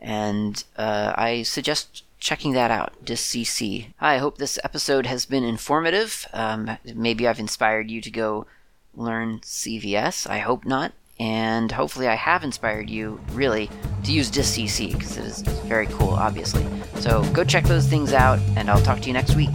and 0.00 0.62
uh, 0.76 1.12
I 1.16 1.42
suggest 1.42 2.04
checking 2.18 2.52
that 2.52 2.70
out. 2.70 2.92
distcc. 3.04 3.92
I 4.00 4.18
hope 4.18 4.38
this 4.38 4.58
episode 4.62 5.06
has 5.06 5.24
been 5.24 5.44
informative. 5.44 6.26
Um, 6.32 6.76
maybe 6.94 7.26
I've 7.26 7.40
inspired 7.40 7.90
you 7.90 8.00
to 8.02 8.10
go 8.10 8.46
learn 8.94 9.40
CVS. 9.40 10.28
I 10.28 10.38
hope 10.38 10.64
not. 10.64 10.92
And 11.20 11.70
hopefully, 11.70 12.08
I 12.08 12.14
have 12.14 12.42
inspired 12.42 12.88
you 12.88 13.20
really 13.32 13.70
to 14.04 14.12
use 14.12 14.30
distcc 14.30 14.92
because 14.92 15.18
it 15.18 15.24
is 15.24 15.42
very 15.42 15.86
cool, 15.86 16.10
obviously. 16.10 16.66
So 16.96 17.22
go 17.32 17.44
check 17.44 17.64
those 17.64 17.86
things 17.86 18.14
out, 18.14 18.38
and 18.56 18.70
I'll 18.70 18.80
talk 18.80 19.00
to 19.00 19.06
you 19.06 19.12
next 19.12 19.36
week. 19.36 19.54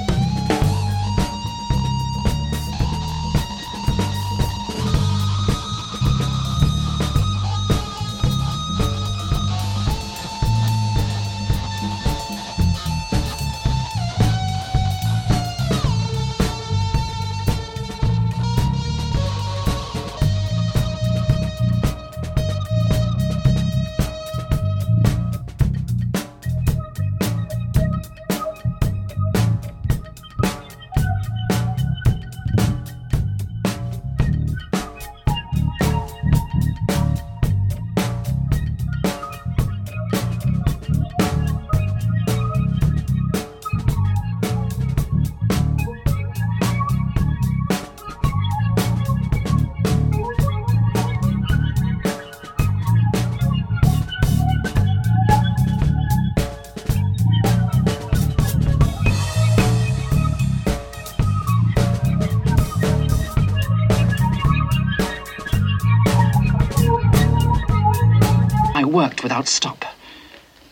Without 69.41 69.51
stop. 69.51 69.85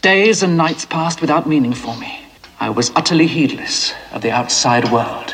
Days 0.03 0.43
and 0.43 0.55
nights 0.55 0.85
passed 0.85 1.21
without 1.21 1.47
meaning 1.47 1.73
for 1.73 1.95
me. 1.97 2.19
I 2.59 2.69
was 2.69 2.91
utterly 2.95 3.25
heedless 3.25 3.93
of 4.11 4.21
the 4.21 4.29
outside 4.29 4.91
world. 4.91 5.28